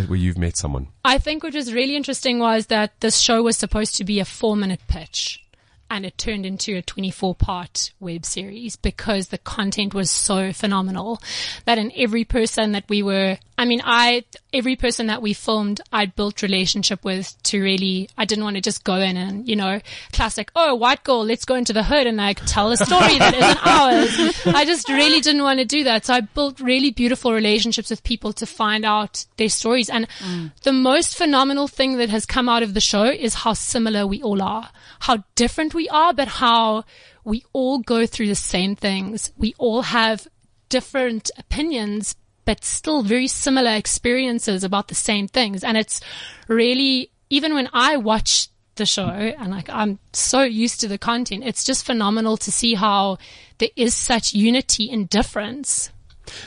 where 0.07 0.17
you've 0.17 0.37
met 0.37 0.55
someone? 0.55 0.87
I 1.03 1.17
think 1.17 1.43
what 1.43 1.53
was 1.53 1.73
really 1.73 1.97
interesting 1.97 2.39
was 2.39 2.67
that 2.67 2.97
this 3.01 3.17
show 3.17 3.43
was 3.43 3.57
supposed 3.57 3.95
to 3.97 4.05
be 4.05 4.21
a 4.21 4.25
four 4.25 4.55
minute 4.55 4.81
pitch 4.87 5.43
and 5.89 6.05
it 6.05 6.17
turned 6.17 6.45
into 6.45 6.75
a 6.75 6.81
24 6.81 7.35
part 7.35 7.91
web 7.99 8.25
series 8.25 8.75
because 8.75 9.29
the 9.29 9.37
content 9.37 9.93
was 9.93 10.11
so 10.11 10.51
phenomenal 10.53 11.21
that 11.65 11.77
in 11.77 11.91
every 11.95 12.25
person 12.25 12.73
that 12.73 12.85
we 12.89 13.01
were, 13.01 13.37
I 13.57 13.65
mean, 13.65 13.81
I, 13.83 14.23
every 14.53 14.75
person 14.75 15.07
that 15.07 15.21
we 15.21 15.33
filmed, 15.33 15.81
I 15.91 16.05
built 16.05 16.43
relationship 16.43 17.03
with 17.03 17.35
to 17.43 17.61
really, 17.61 18.07
I 18.15 18.25
didn't 18.25 18.43
want 18.43 18.55
to 18.55 18.61
just 18.61 18.83
go 18.83 18.95
in 18.95 19.17
and, 19.17 19.47
you 19.47 19.55
know, 19.55 19.81
classic, 20.13 20.51
oh, 20.55 20.75
white 20.75 21.03
girl, 21.03 21.25
let's 21.25 21.43
go 21.43 21.55
into 21.55 21.73
the 21.73 21.81
hood 21.81 22.05
and 22.05 22.17
like 22.17 22.39
tell 22.45 22.71
a 22.71 22.77
story 22.77 23.17
that 23.17 23.33
isn't 23.33 23.65
ours. 24.45 24.55
I 24.55 24.63
just 24.63 24.87
really 24.89 25.21
didn't 25.21 25.41
want 25.41 25.57
to 25.59 25.65
do 25.65 25.83
that. 25.85 26.05
So 26.05 26.13
I 26.13 26.21
built 26.21 26.59
really 26.59 26.91
beautiful 26.91 27.33
relationships 27.33 27.89
with 27.89 28.03
people 28.03 28.31
to 28.33 28.45
find 28.45 28.85
out 28.85 29.25
their 29.37 29.49
stories. 29.49 29.89
And 29.89 30.07
mm. 30.19 30.51
the 30.61 30.73
most 30.73 31.17
phenomenal 31.17 31.67
thing 31.67 31.97
that 31.97 32.09
has 32.09 32.27
come 32.27 32.47
out 32.47 32.61
of 32.61 32.75
the 32.75 32.79
show 32.79 33.05
is 33.05 33.33
how 33.33 33.53
similar 33.53 34.05
we 34.05 34.21
all 34.21 34.41
are, 34.41 34.69
how 34.99 35.23
different 35.33 35.73
we 35.73 35.89
are, 35.89 36.13
but 36.13 36.27
how 36.27 36.83
we 37.23 37.43
all 37.53 37.79
go 37.79 38.05
through 38.05 38.27
the 38.27 38.35
same 38.35 38.75
things. 38.75 39.31
We 39.35 39.55
all 39.57 39.81
have 39.81 40.27
different 40.69 41.31
opinions, 41.37 42.15
but 42.47 42.63
still 42.63 43.03
very 43.03 43.27
similar 43.27 43.75
experiences 43.75 44.63
about 44.63 44.87
the 44.87 44.95
same 44.95 45.27
things. 45.27 45.63
And 45.63 45.77
it's 45.77 45.99
really, 46.47 47.11
even 47.29 47.53
when 47.53 47.69
I 47.73 47.97
watch 47.97 48.47
the 48.77 48.85
show 48.85 49.09
and 49.09 49.51
like 49.51 49.69
I'm 49.69 49.99
so 50.13 50.43
used 50.43 50.79
to 50.81 50.87
the 50.87 50.97
content. 50.97 51.43
It's 51.43 51.63
just 51.63 51.85
phenomenal 51.85 52.37
to 52.37 52.51
see 52.51 52.75
how 52.75 53.17
there 53.57 53.69
is 53.75 53.93
such 53.93 54.33
unity 54.33 54.85
in 54.85 55.07
difference. 55.07 55.91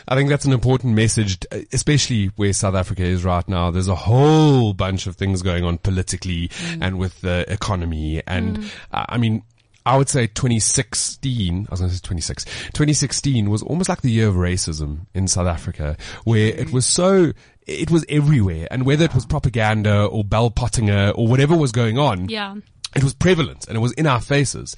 I 0.07 0.15
think 0.15 0.29
that's 0.29 0.45
an 0.45 0.53
important 0.53 0.95
message, 0.95 1.39
especially 1.73 2.27
where 2.37 2.53
South 2.53 2.75
Africa 2.75 3.03
is 3.03 3.25
right 3.25 3.47
now. 3.49 3.71
There's 3.71 3.89
a 3.89 3.95
whole 3.95 4.75
bunch 4.75 5.07
of 5.07 5.17
things 5.17 5.43
going 5.43 5.65
on 5.65 5.79
politically 5.79 6.49
mm. 6.49 6.79
and 6.83 6.99
with 6.99 7.21
the 7.23 7.45
economy. 7.49 8.23
And 8.27 8.59
mm. 8.59 8.71
uh, 8.93 9.07
I 9.09 9.17
mean, 9.19 9.43
I 9.91 9.97
would 9.97 10.09
say 10.09 10.29
2016, 10.29 11.67
I 11.69 11.71
was 11.73 11.81
going 11.81 11.91
to 11.91 11.97
say 11.97 12.01
26, 12.01 12.45
2016 12.45 13.51
was 13.51 13.61
almost 13.65 13.89
like 13.89 14.03
the 14.03 14.11
year 14.11 14.29
of 14.29 14.37
racism 14.37 15.07
in 15.15 15.27
South 15.27 15.49
Africa, 15.49 15.97
where 16.23 16.47
it 16.47 16.73
was 16.73 16.87
so, 16.87 17.33
it 17.67 17.91
was 17.91 18.07
everywhere. 18.09 18.69
And 18.71 18.87
whether 18.87 19.05
it 19.05 19.13
was 19.17 19.27
propaganda 19.27 20.05
or 20.05 20.23
Bell 20.23 20.49
Pottinger 20.49 21.11
or 21.17 21.27
whatever 21.27 21.57
was 21.57 21.73
going 21.73 21.99
on. 21.99 22.29
Yeah. 22.29 22.55
It 22.95 23.03
was 23.03 23.15
prevalent 23.15 23.67
and 23.67 23.77
it 23.77 23.81
was 23.81 23.91
in 23.95 24.07
our 24.07 24.21
faces. 24.21 24.77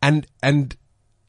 And, 0.00 0.28
and 0.44 0.76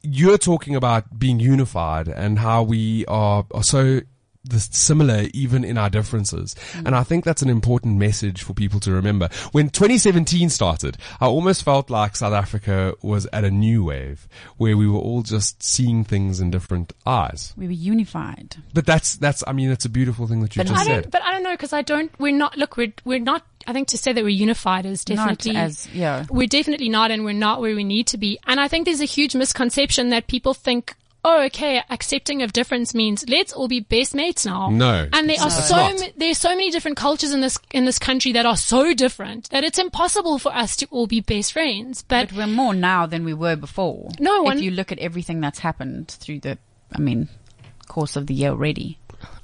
you're 0.04 0.38
talking 0.38 0.76
about 0.76 1.18
being 1.18 1.40
unified 1.40 2.10
and 2.10 2.38
how 2.38 2.62
we 2.62 3.04
are, 3.08 3.48
are 3.52 3.64
so 3.64 4.02
the 4.44 4.60
similar 4.60 5.28
even 5.34 5.64
in 5.64 5.78
our 5.78 5.90
differences. 5.90 6.56
Mm. 6.74 6.88
And 6.88 6.96
I 6.96 7.04
think 7.04 7.24
that's 7.24 7.42
an 7.42 7.50
important 7.50 7.98
message 7.98 8.44
for 8.44 8.54
people 8.54 8.80
to 8.82 8.92
remember. 8.92 9.30
When 9.52 9.70
2017 9.70 10.50
started, 10.50 10.98
I 11.22 11.26
almost 11.26 11.64
felt 11.64 11.90
like 11.90 12.16
South 12.16 12.34
Africa 12.34 12.96
was 13.02 13.28
at 13.32 13.44
a 13.44 13.52
new 13.52 13.86
wave 13.86 14.28
where 14.58 14.76
we 14.76 14.88
were 14.88 15.00
all 15.00 15.22
just 15.24 15.64
seeing 15.64 16.04
things 16.04 16.42
in 16.42 16.52
different 16.52 16.94
eyes. 17.06 17.54
We 17.56 17.68
were 17.68 17.74
unified. 17.74 18.58
But 18.74 18.86
that's, 18.86 19.16
that's, 19.16 19.44
I 19.48 19.54
mean, 19.54 19.72
it's 19.72 19.86
a 19.86 19.90
beautiful 19.90 20.28
thing 20.28 20.42
that 20.42 20.56
you 20.56 20.62
but 20.62 20.68
just 20.68 20.82
I 20.82 20.86
said. 20.86 21.12
But 21.12 21.22
I 21.24 21.32
don't 21.32 21.44
know 21.44 21.52
because 21.52 21.74
I 21.74 21.82
don't, 21.82 22.12
we're 22.20 22.36
not, 22.36 22.58
look, 22.58 22.76
we're, 22.78 22.94
we're 23.06 23.20
not 23.20 23.44
I 23.66 23.72
think 23.72 23.88
to 23.90 23.98
say 23.98 24.12
that 24.12 24.24
we're 24.24 24.30
unified 24.30 24.86
is 24.86 25.06
definitely 25.06 25.54
not 25.54 25.64
as 25.64 25.88
yeah. 25.94 26.26
We're 26.30 26.48
definitely 26.48 26.90
not, 26.90 27.12
and 27.12 27.24
we're 27.24 27.34
not 27.34 27.62
where 27.62 27.76
we 27.76 27.86
need 27.86 28.08
to 28.08 28.18
be. 28.18 28.38
And 28.46 28.60
I 28.60 28.68
think 28.68 28.84
there's 28.86 29.00
a 29.00 29.06
huge 29.06 29.36
misconception 29.36 30.10
that 30.10 30.28
people 30.28 30.54
think 30.54 30.96
oh, 31.24 31.44
okay, 31.46 31.82
accepting 31.90 32.42
of 32.42 32.54
difference 32.54 32.94
means 32.94 33.28
let's 33.28 33.54
all 33.54 33.68
be 33.68 33.80
best 33.80 34.14
mates 34.14 34.46
now. 34.46 34.70
No. 34.70 35.08
And 35.14 35.30
there 35.30 35.40
are 35.40 35.50
so, 35.50 35.76
ma- 35.76 36.08
there's 36.18 36.38
so 36.38 36.50
many 36.50 36.72
different 36.72 36.98
cultures 36.98 37.32
in 37.32 37.42
this, 37.42 37.58
in 37.72 37.86
this 37.86 38.00
country 38.00 38.32
that 38.34 38.46
are 38.46 38.58
so 38.58 38.94
different 38.94 39.50
that 39.50 39.64
it's 39.64 39.80
impossible 39.80 40.40
for 40.40 40.54
us 40.54 40.76
to 40.78 40.88
all 40.88 41.08
be 41.08 41.22
best 41.22 41.54
friends. 41.54 42.04
But, 42.04 42.30
but 42.30 42.38
we're 42.38 42.48
more 42.48 42.74
now 42.74 43.06
than 43.06 43.24
we 43.24 43.34
were 43.34 43.56
before. 43.56 44.10
No 44.20 44.44
one. 44.44 44.58
If 44.58 44.64
you 44.64 44.72
look 44.72 44.92
at 44.92 45.00
everything 45.00 45.42
that's 45.42 45.60
happened 45.60 46.10
through 46.10 46.42
the, 46.42 46.58
I 46.92 47.00
mean, 47.00 47.30
course 47.88 48.16
of 48.16 48.28
the 48.28 48.34
year 48.34 48.52
already. 48.52 49.00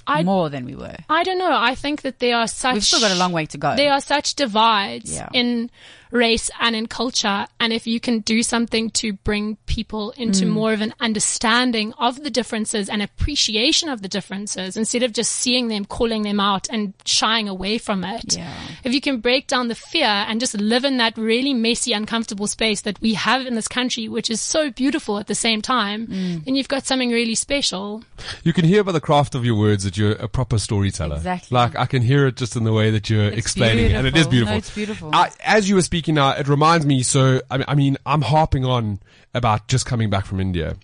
I, 0.06 0.24
more 0.24 0.48
than 0.48 0.64
we 0.64 0.74
were. 0.74 0.96
I 1.08 1.22
don't 1.22 1.38
know. 1.38 1.52
I 1.52 1.76
think 1.76 2.02
that 2.02 2.18
there 2.18 2.36
are 2.36 2.48
such. 2.48 2.74
We've 2.74 2.84
still 2.84 3.00
got 3.00 3.12
a 3.12 3.16
long 3.16 3.32
way 3.32 3.46
to 3.46 3.58
go. 3.58 3.76
There 3.76 3.92
are 3.92 4.00
such 4.00 4.34
divides 4.34 5.14
yeah. 5.14 5.28
in 5.32 5.70
race 6.10 6.50
and 6.60 6.74
in 6.74 6.86
culture. 6.86 7.46
And 7.58 7.72
if 7.72 7.86
you 7.86 8.00
can 8.00 8.20
do 8.20 8.42
something 8.42 8.90
to 8.90 9.12
bring 9.12 9.56
people 9.66 10.12
into 10.16 10.44
mm. 10.44 10.50
more 10.50 10.72
of 10.72 10.80
an 10.80 10.94
understanding 11.00 11.92
of 11.98 12.22
the 12.22 12.30
differences 12.30 12.88
and 12.88 13.02
appreciation 13.02 13.88
of 13.88 14.02
the 14.02 14.08
differences 14.08 14.76
instead 14.76 15.02
of 15.02 15.12
just 15.12 15.32
seeing 15.32 15.68
them, 15.68 15.84
calling 15.84 16.22
them 16.22 16.40
out 16.40 16.68
and 16.70 16.94
shying 17.04 17.48
away 17.48 17.78
from 17.78 18.04
it. 18.04 18.36
Yeah. 18.36 18.52
If 18.84 18.92
you 18.92 19.00
can 19.00 19.20
break 19.20 19.46
down 19.46 19.68
the 19.68 19.74
fear 19.74 20.06
and 20.06 20.40
just 20.40 20.54
live 20.54 20.84
in 20.84 20.96
that 20.98 21.16
really 21.16 21.54
messy, 21.54 21.92
uncomfortable 21.92 22.46
space 22.46 22.82
that 22.82 23.00
we 23.00 23.14
have 23.14 23.46
in 23.46 23.54
this 23.54 23.68
country, 23.68 24.08
which 24.08 24.30
is 24.30 24.40
so 24.40 24.70
beautiful 24.70 25.18
at 25.18 25.26
the 25.26 25.34
same 25.34 25.62
time, 25.62 26.06
mm. 26.06 26.44
then 26.44 26.54
you've 26.54 26.68
got 26.68 26.86
something 26.86 27.10
really 27.10 27.34
special. 27.34 28.02
You 28.42 28.52
can 28.52 28.64
hear 28.64 28.84
by 28.84 28.92
the 28.92 29.00
craft 29.00 29.34
of 29.34 29.44
your 29.44 29.56
words 29.56 29.84
that 29.84 29.96
you're 29.96 30.12
a 30.12 30.28
proper 30.28 30.58
storyteller. 30.58 31.16
Exactly. 31.16 31.54
Like 31.54 31.76
I 31.76 31.86
can 31.86 32.02
hear 32.02 32.26
it 32.26 32.36
just 32.36 32.56
in 32.56 32.64
the 32.64 32.72
way 32.72 32.90
that 32.90 33.08
you're 33.08 33.24
it's 33.24 33.38
explaining 33.38 33.88
beautiful. 33.88 33.98
and 33.98 34.06
it 34.06 34.20
is 34.20 34.26
beautiful. 34.26 34.52
No, 34.52 34.58
it's 34.58 34.74
beautiful. 34.74 35.10
I, 35.12 35.30
as 35.44 35.68
you 35.68 35.74
were 35.76 35.82
speaking 35.82 35.99
speaking 36.00 36.14
now, 36.14 36.30
it 36.30 36.48
reminds 36.48 36.86
me. 36.86 37.02
So, 37.02 37.42
I 37.50 37.74
mean, 37.74 37.98
I'm 38.06 38.22
harping 38.22 38.64
on 38.64 39.00
about 39.34 39.68
just 39.68 39.84
coming 39.84 40.08
back 40.08 40.24
from 40.24 40.40
India. 40.40 40.76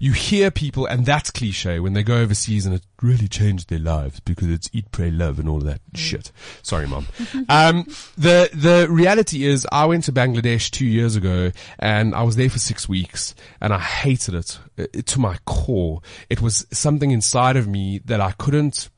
You 0.00 0.12
hear 0.12 0.50
people, 0.50 0.84
and 0.84 1.06
that's 1.06 1.30
cliche 1.30 1.78
when 1.78 1.92
they 1.92 2.02
go 2.02 2.16
overseas 2.16 2.66
and 2.66 2.74
it 2.74 2.82
really 3.00 3.28
changed 3.28 3.68
their 3.68 3.78
lives 3.78 4.18
because 4.18 4.48
it's 4.50 4.68
eat, 4.72 4.90
pray, 4.90 5.12
love 5.12 5.38
and 5.38 5.48
all 5.48 5.60
that 5.60 5.80
mm. 5.92 5.96
shit. 5.96 6.32
Sorry, 6.62 6.88
mom. 6.88 7.06
um, 7.48 7.84
the, 8.16 8.50
the 8.52 8.88
reality 8.90 9.44
is 9.44 9.64
I 9.70 9.86
went 9.86 10.04
to 10.04 10.12
Bangladesh 10.12 10.70
two 10.70 10.86
years 10.86 11.14
ago 11.14 11.52
and 11.78 12.16
I 12.16 12.24
was 12.24 12.34
there 12.34 12.50
for 12.50 12.58
six 12.58 12.88
weeks 12.88 13.36
and 13.60 13.72
I 13.72 13.78
hated 13.78 14.34
it, 14.34 14.58
it 14.76 14.90
uh, 14.96 15.02
to 15.04 15.20
my 15.20 15.38
core. 15.46 16.00
It 16.28 16.42
was 16.42 16.66
something 16.72 17.12
inside 17.12 17.56
of 17.56 17.68
me 17.68 18.00
that 18.06 18.20
I 18.20 18.32
couldn't 18.32 18.88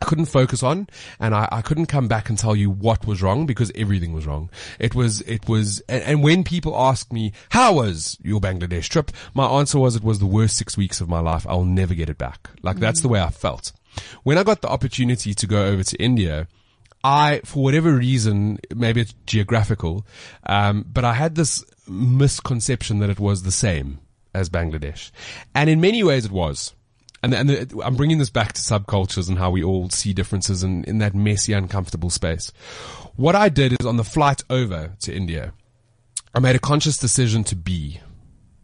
I 0.00 0.06
couldn't 0.06 0.26
focus 0.26 0.62
on 0.62 0.88
and 1.18 1.34
I, 1.34 1.48
I 1.52 1.62
couldn't 1.62 1.86
come 1.86 2.08
back 2.08 2.28
and 2.28 2.38
tell 2.38 2.56
you 2.56 2.70
what 2.70 3.06
was 3.06 3.22
wrong 3.22 3.46
because 3.46 3.70
everything 3.74 4.12
was 4.12 4.26
wrong. 4.26 4.50
It 4.78 4.94
was, 4.94 5.20
it 5.22 5.48
was, 5.48 5.80
and, 5.88 6.02
and, 6.04 6.22
when 6.22 6.42
people 6.42 6.74
ask 6.74 7.12
me, 7.12 7.32
how 7.50 7.74
was 7.74 8.16
your 8.22 8.40
Bangladesh 8.40 8.88
trip? 8.88 9.10
My 9.34 9.46
answer 9.46 9.78
was 9.78 9.96
it 9.96 10.02
was 10.02 10.18
the 10.18 10.26
worst 10.26 10.56
six 10.56 10.76
weeks 10.76 11.00
of 11.00 11.08
my 11.08 11.20
life. 11.20 11.46
I'll 11.46 11.64
never 11.64 11.94
get 11.94 12.08
it 12.08 12.18
back. 12.18 12.48
Like 12.62 12.76
mm. 12.76 12.80
that's 12.80 13.02
the 13.02 13.08
way 13.08 13.20
I 13.20 13.30
felt. 13.30 13.72
When 14.22 14.38
I 14.38 14.42
got 14.42 14.62
the 14.62 14.68
opportunity 14.68 15.34
to 15.34 15.46
go 15.46 15.66
over 15.66 15.82
to 15.82 15.96
India, 16.02 16.48
I, 17.02 17.40
for 17.44 17.62
whatever 17.62 17.92
reason, 17.92 18.58
maybe 18.74 19.00
it's 19.00 19.14
geographical, 19.26 20.06
um, 20.44 20.84
but 20.90 21.04
I 21.04 21.14
had 21.14 21.34
this 21.34 21.64
misconception 21.88 22.98
that 23.00 23.10
it 23.10 23.18
was 23.18 23.42
the 23.42 23.52
same 23.52 24.00
as 24.34 24.48
Bangladesh. 24.48 25.10
And 25.54 25.68
in 25.68 25.80
many 25.80 26.02
ways 26.02 26.24
it 26.24 26.30
was 26.30 26.74
and, 27.22 27.34
and 27.34 27.48
the, 27.48 27.82
I'm 27.84 27.96
bringing 27.96 28.18
this 28.18 28.30
back 28.30 28.52
to 28.54 28.60
subcultures 28.60 29.28
and 29.28 29.38
how 29.38 29.50
we 29.50 29.62
all 29.62 29.90
see 29.90 30.12
differences 30.12 30.62
in, 30.62 30.84
in 30.84 30.98
that 30.98 31.14
messy, 31.14 31.52
uncomfortable 31.52 32.10
space. 32.10 32.52
What 33.16 33.34
I 33.34 33.48
did 33.48 33.72
is 33.78 33.86
on 33.86 33.96
the 33.96 34.04
flight 34.04 34.42
over 34.48 34.94
to 35.00 35.14
India, 35.14 35.52
I 36.34 36.38
made 36.38 36.56
a 36.56 36.60
conscious 36.60 36.96
decision 36.96 37.44
to 37.44 37.56
be, 37.56 38.00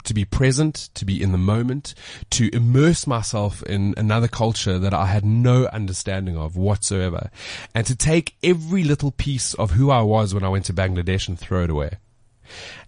to 0.04 0.14
be 0.14 0.24
present, 0.24 0.88
to 0.94 1.04
be 1.04 1.22
in 1.22 1.32
the 1.32 1.38
moment, 1.38 1.94
to 2.30 2.48
immerse 2.54 3.06
myself 3.06 3.62
in 3.64 3.92
another 3.96 4.28
culture 4.28 4.78
that 4.78 4.94
I 4.94 5.06
had 5.06 5.24
no 5.24 5.66
understanding 5.66 6.36
of 6.36 6.56
whatsoever, 6.56 7.30
and 7.74 7.86
to 7.86 7.96
take 7.96 8.36
every 8.42 8.84
little 8.84 9.10
piece 9.10 9.52
of 9.54 9.72
who 9.72 9.90
I 9.90 10.02
was 10.02 10.32
when 10.32 10.44
I 10.44 10.48
went 10.48 10.64
to 10.66 10.72
Bangladesh 10.72 11.28
and 11.28 11.38
throw 11.38 11.64
it 11.64 11.70
away. 11.70 11.98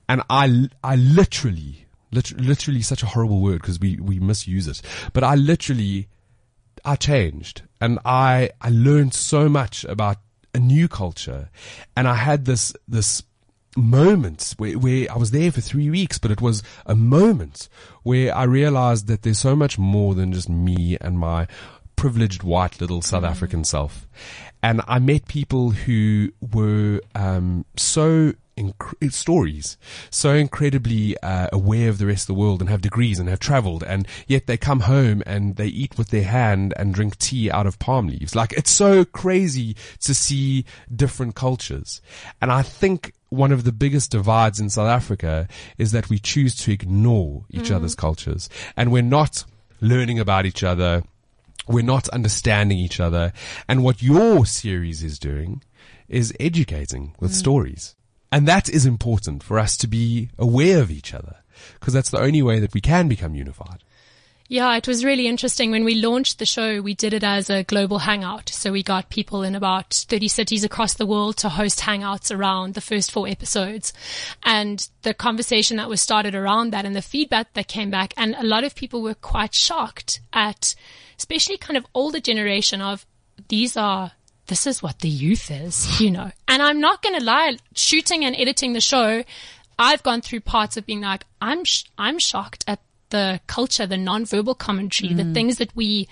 And 0.08 0.22
I, 0.30 0.68
I 0.82 0.96
literally 0.96 1.87
Literally, 2.10 2.44
literally 2.44 2.82
such 2.82 3.02
a 3.02 3.06
horrible 3.06 3.40
word 3.40 3.60
because 3.60 3.78
we, 3.78 3.96
we 3.96 4.18
misuse 4.18 4.66
it. 4.66 4.80
But 5.12 5.24
I 5.24 5.34
literally, 5.34 6.08
I 6.84 6.96
changed 6.96 7.62
and 7.80 7.98
I, 8.04 8.50
I 8.60 8.70
learned 8.70 9.14
so 9.14 9.48
much 9.48 9.84
about 9.84 10.16
a 10.54 10.58
new 10.58 10.88
culture 10.88 11.50
and 11.96 12.08
I 12.08 12.14
had 12.14 12.46
this, 12.46 12.74
this 12.86 13.22
moment 13.76 14.54
where, 14.56 14.78
where 14.78 15.10
I 15.10 15.16
was 15.16 15.30
there 15.30 15.52
for 15.52 15.60
three 15.60 15.90
weeks, 15.90 16.18
but 16.18 16.30
it 16.30 16.40
was 16.40 16.62
a 16.86 16.94
moment 16.94 17.68
where 18.02 18.34
I 18.34 18.44
realized 18.44 19.06
that 19.08 19.22
there's 19.22 19.38
so 19.38 19.54
much 19.54 19.78
more 19.78 20.14
than 20.14 20.32
just 20.32 20.48
me 20.48 20.96
and 21.00 21.18
my 21.18 21.46
privileged 21.96 22.42
white 22.42 22.80
little 22.80 23.02
South 23.02 23.24
mm. 23.24 23.30
African 23.30 23.64
self. 23.64 24.06
And 24.62 24.80
I 24.88 24.98
met 24.98 25.28
people 25.28 25.70
who 25.70 26.32
were, 26.40 27.00
um, 27.14 27.64
so 27.76 28.32
inc- 28.58 29.12
stories, 29.12 29.76
so 30.10 30.34
incredibly 30.34 31.16
uh, 31.18 31.48
aware 31.52 31.88
of 31.88 31.98
the 31.98 32.06
rest 32.06 32.24
of 32.24 32.34
the 32.34 32.40
world 32.40 32.60
and 32.60 32.68
have 32.68 32.80
degrees 32.80 33.18
and 33.18 33.28
have 33.28 33.40
traveled, 33.40 33.82
and 33.82 34.06
yet 34.26 34.46
they 34.46 34.56
come 34.56 34.80
home 34.80 35.22
and 35.26 35.56
they 35.56 35.68
eat 35.68 35.96
with 35.96 36.08
their 36.08 36.24
hand 36.24 36.74
and 36.76 36.94
drink 36.94 37.18
tea 37.18 37.50
out 37.50 37.66
of 37.66 37.78
palm 37.78 38.08
leaves. 38.08 38.34
Like 38.34 38.52
it's 38.52 38.70
so 38.70 39.04
crazy 39.04 39.76
to 40.00 40.14
see 40.14 40.64
different 40.94 41.34
cultures. 41.34 42.00
And 42.40 42.50
I 42.50 42.62
think 42.62 43.12
one 43.30 43.52
of 43.52 43.64
the 43.64 43.72
biggest 43.72 44.10
divides 44.10 44.58
in 44.60 44.70
South 44.70 44.88
Africa 44.88 45.48
is 45.76 45.92
that 45.92 46.08
we 46.08 46.18
choose 46.18 46.54
to 46.56 46.72
ignore 46.72 47.44
each 47.50 47.70
mm. 47.70 47.76
other's 47.76 47.94
cultures 47.94 48.48
and 48.76 48.90
we're 48.90 49.02
not 49.02 49.44
learning 49.80 50.18
about 50.18 50.46
each 50.46 50.62
other. 50.62 51.02
We're 51.66 51.84
not 51.84 52.08
understanding 52.08 52.78
each 52.78 53.00
other. 53.00 53.32
And 53.68 53.84
what 53.84 54.02
your 54.02 54.46
series 54.46 55.02
is 55.02 55.18
doing 55.18 55.62
is 56.08 56.32
educating 56.40 57.14
with 57.20 57.32
mm. 57.32 57.34
stories. 57.34 57.94
And 58.30 58.46
that 58.46 58.68
is 58.68 58.86
important 58.86 59.42
for 59.42 59.58
us 59.58 59.76
to 59.78 59.86
be 59.86 60.30
aware 60.38 60.80
of 60.80 60.90
each 60.90 61.14
other 61.14 61.36
because 61.78 61.94
that's 61.94 62.10
the 62.10 62.20
only 62.20 62.42
way 62.42 62.60
that 62.60 62.74
we 62.74 62.80
can 62.80 63.08
become 63.08 63.34
unified. 63.34 63.82
Yeah, 64.50 64.74
it 64.76 64.88
was 64.88 65.04
really 65.04 65.26
interesting. 65.26 65.70
When 65.70 65.84
we 65.84 65.94
launched 65.96 66.38
the 66.38 66.46
show, 66.46 66.80
we 66.80 66.94
did 66.94 67.12
it 67.12 67.22
as 67.22 67.50
a 67.50 67.64
global 67.64 67.98
hangout. 67.98 68.48
So 68.48 68.72
we 68.72 68.82
got 68.82 69.10
people 69.10 69.42
in 69.42 69.54
about 69.54 69.92
30 69.92 70.26
cities 70.28 70.64
across 70.64 70.94
the 70.94 71.04
world 71.04 71.36
to 71.38 71.50
host 71.50 71.80
hangouts 71.80 72.34
around 72.34 72.72
the 72.72 72.80
first 72.80 73.12
four 73.12 73.28
episodes. 73.28 73.92
And 74.42 74.88
the 75.02 75.12
conversation 75.12 75.76
that 75.76 75.90
was 75.90 76.00
started 76.00 76.34
around 76.34 76.70
that 76.70 76.86
and 76.86 76.96
the 76.96 77.02
feedback 77.02 77.52
that 77.52 77.68
came 77.68 77.90
back. 77.90 78.14
And 78.16 78.34
a 78.36 78.42
lot 78.42 78.64
of 78.64 78.74
people 78.74 79.02
were 79.02 79.14
quite 79.14 79.54
shocked 79.54 80.20
at, 80.32 80.74
especially 81.18 81.58
kind 81.58 81.76
of 81.76 81.84
older 81.92 82.20
generation 82.20 82.80
of 82.80 83.04
these 83.48 83.76
are 83.76 84.12
this 84.48 84.66
is 84.66 84.82
what 84.82 84.98
the 85.00 85.08
youth 85.08 85.50
is, 85.50 86.00
you 86.00 86.10
know. 86.10 86.30
And 86.48 86.62
I'm 86.62 86.80
not 86.80 87.02
going 87.02 87.18
to 87.18 87.24
lie, 87.24 87.56
shooting 87.74 88.24
and 88.24 88.34
editing 88.36 88.72
the 88.72 88.80
show, 88.80 89.22
I've 89.78 90.02
gone 90.02 90.20
through 90.22 90.40
parts 90.40 90.76
of 90.76 90.84
being 90.84 91.00
like, 91.02 91.24
I'm, 91.40 91.64
sh- 91.64 91.84
I'm 91.96 92.18
shocked 92.18 92.64
at 92.66 92.80
the 93.10 93.40
culture, 93.46 93.86
the 93.86 93.96
non-verbal 93.96 94.56
commentary, 94.56 95.10
mm. 95.12 95.16
the 95.16 95.32
things 95.32 95.58
that 95.58 95.74
we, 95.76 96.08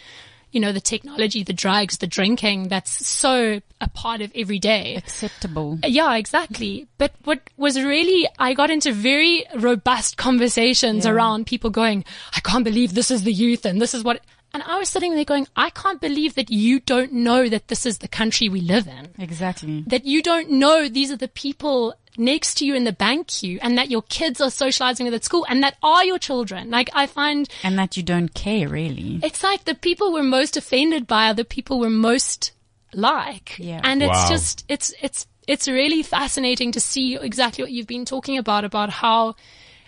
you 0.52 0.60
know, 0.60 0.72
the 0.72 0.80
technology, 0.80 1.42
the 1.42 1.52
drugs, 1.52 1.98
the 1.98 2.06
drinking 2.06 2.68
that's 2.68 3.06
so 3.06 3.60
a 3.80 3.88
part 3.88 4.20
of 4.20 4.30
every 4.34 4.58
day. 4.58 4.94
Acceptable. 4.96 5.78
Yeah, 5.84 6.14
exactly. 6.14 6.86
But 6.96 7.12
what 7.24 7.40
was 7.56 7.82
really, 7.82 8.26
I 8.38 8.54
got 8.54 8.70
into 8.70 8.92
very 8.92 9.44
robust 9.56 10.16
conversations 10.16 11.04
Yeah. 11.04 11.10
around 11.12 11.46
people 11.46 11.70
going, 11.70 12.04
I 12.34 12.40
can't 12.40 12.64
believe 12.64 12.94
this 12.94 13.10
is 13.10 13.24
the 13.24 13.32
youth 13.32 13.66
and 13.66 13.82
this 13.82 13.92
is 13.92 14.04
what, 14.04 14.20
and 14.54 14.62
I 14.62 14.78
was 14.78 14.88
sitting 14.88 15.14
there 15.14 15.24
going, 15.24 15.46
I 15.56 15.70
can't 15.70 16.00
believe 16.00 16.34
that 16.36 16.50
you 16.50 16.80
don't 16.80 17.12
know 17.12 17.48
that 17.48 17.68
this 17.68 17.84
is 17.84 17.98
the 17.98 18.08
country 18.08 18.48
we 18.48 18.60
live 18.60 18.86
in. 18.86 19.08
Exactly. 19.18 19.84
That 19.86 20.04
you 20.06 20.22
don't 20.22 20.50
know 20.50 20.88
these 20.88 21.10
are 21.10 21.16
the 21.16 21.28
people 21.28 21.94
next 22.18 22.54
to 22.58 22.64
you 22.64 22.74
in 22.74 22.84
the 22.84 22.92
bank 22.92 23.26
queue 23.26 23.58
and 23.60 23.76
that 23.76 23.90
your 23.90 24.00
kids 24.02 24.40
are 24.40 24.50
socializing 24.50 25.04
with 25.04 25.12
at 25.12 25.24
school 25.24 25.44
and 25.50 25.62
that 25.62 25.76
are 25.82 26.02
your 26.04 26.18
children. 26.18 26.70
Like 26.70 26.88
I 26.94 27.06
find 27.06 27.46
And 27.62 27.78
that 27.78 27.96
you 27.98 28.02
don't 28.02 28.32
care 28.32 28.68
really. 28.68 29.20
it's 29.22 29.42
like 29.42 29.64
the 29.64 29.74
people 29.74 30.12
we're 30.12 30.22
most 30.22 30.56
offended 30.56 31.06
by 31.06 31.28
are 31.28 31.34
the 31.34 31.44
people 31.44 31.78
we're 31.78 31.90
most 31.90 32.52
like. 32.94 33.58
Yeah. 33.58 33.80
And 33.84 34.02
it's 34.02 34.08
Wow. 34.16 34.28
just, 34.30 34.64
it's, 34.68 34.94
it's, 35.02 35.26
it's 35.46 35.68
really 35.68 36.02
fascinating 36.02 36.72
to 36.72 36.80
see 36.80 37.16
exactly 37.16 37.62
what 37.62 37.70
you've 37.72 37.86
been 37.86 38.04
talking 38.06 38.38
about, 38.38 38.64
about 38.64 38.88
how 38.88 39.34